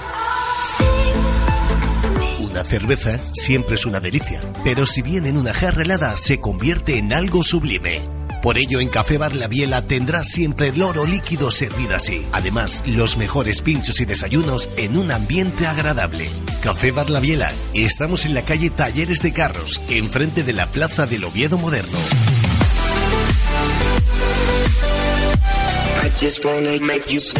Una 2.39 2.63
cerveza 2.63 3.19
siempre 3.33 3.73
es 3.73 3.87
una 3.87 3.99
delicia, 3.99 4.39
pero 4.63 4.85
si 4.85 5.01
viene 5.01 5.29
en 5.29 5.37
una 5.37 5.53
jarra 5.53 5.81
helada 5.81 6.15
se 6.15 6.39
convierte 6.39 6.99
en 6.99 7.11
algo 7.11 7.43
sublime. 7.43 8.16
Por 8.41 8.57
ello, 8.57 8.79
en 8.79 8.89
Café 8.89 9.17
Bar 9.17 9.35
La 9.35 9.47
Biela 9.47 9.81
tendrás 9.81 10.29
siempre 10.29 10.69
el 10.69 10.81
oro 10.81 11.05
líquido 11.05 11.51
servido 11.51 11.95
así. 11.95 12.25
Además, 12.31 12.83
los 12.85 13.17
mejores 13.17 13.61
pinchos 13.61 13.99
y 13.99 14.05
desayunos 14.05 14.69
en 14.77 14.97
un 14.97 15.11
ambiente 15.11 15.67
agradable. 15.67 16.31
Café 16.61 16.91
Bar 16.91 17.09
La 17.09 17.19
Biela. 17.19 17.51
Estamos 17.73 18.25
en 18.25 18.33
la 18.33 18.43
calle 18.43 18.69
Talleres 18.69 19.21
de 19.21 19.33
Carros, 19.33 19.81
enfrente 19.89 20.43
de 20.43 20.53
la 20.53 20.67
Plaza 20.67 21.05
del 21.05 21.23
Oviedo 21.23 21.57
Moderno. 21.57 21.97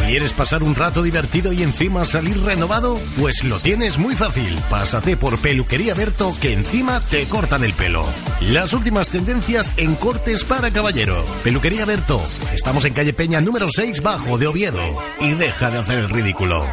¿Quieres 0.05 0.33
pasar 0.33 0.61
un 0.61 0.75
rato 0.75 1.01
divertido 1.01 1.51
y 1.51 1.63
encima 1.63 2.05
salir 2.05 2.39
renovado? 2.43 2.99
Pues 3.17 3.43
lo 3.43 3.57
tienes 3.57 3.97
muy 3.97 4.15
fácil. 4.15 4.55
Pásate 4.69 5.17
por 5.17 5.39
Peluquería 5.39 5.95
Berto 5.95 6.37
que 6.39 6.53
encima 6.53 7.01
te 7.09 7.25
cortan 7.25 7.63
el 7.63 7.73
pelo. 7.73 8.05
Las 8.39 8.73
últimas 8.73 9.09
tendencias 9.09 9.73
en 9.77 9.95
cortes 9.95 10.45
para 10.45 10.71
caballero. 10.71 11.25
Peluquería 11.43 11.85
Berto. 11.85 12.21
Estamos 12.53 12.85
en 12.85 12.93
calle 12.93 13.13
Peña 13.13 13.41
número 13.41 13.67
6 13.67 14.03
bajo 14.03 14.37
de 14.37 14.45
Oviedo. 14.45 14.79
Y 15.19 15.33
deja 15.33 15.71
de 15.71 15.79
hacer 15.79 15.97
el 15.97 16.09
ridículo. 16.11 16.63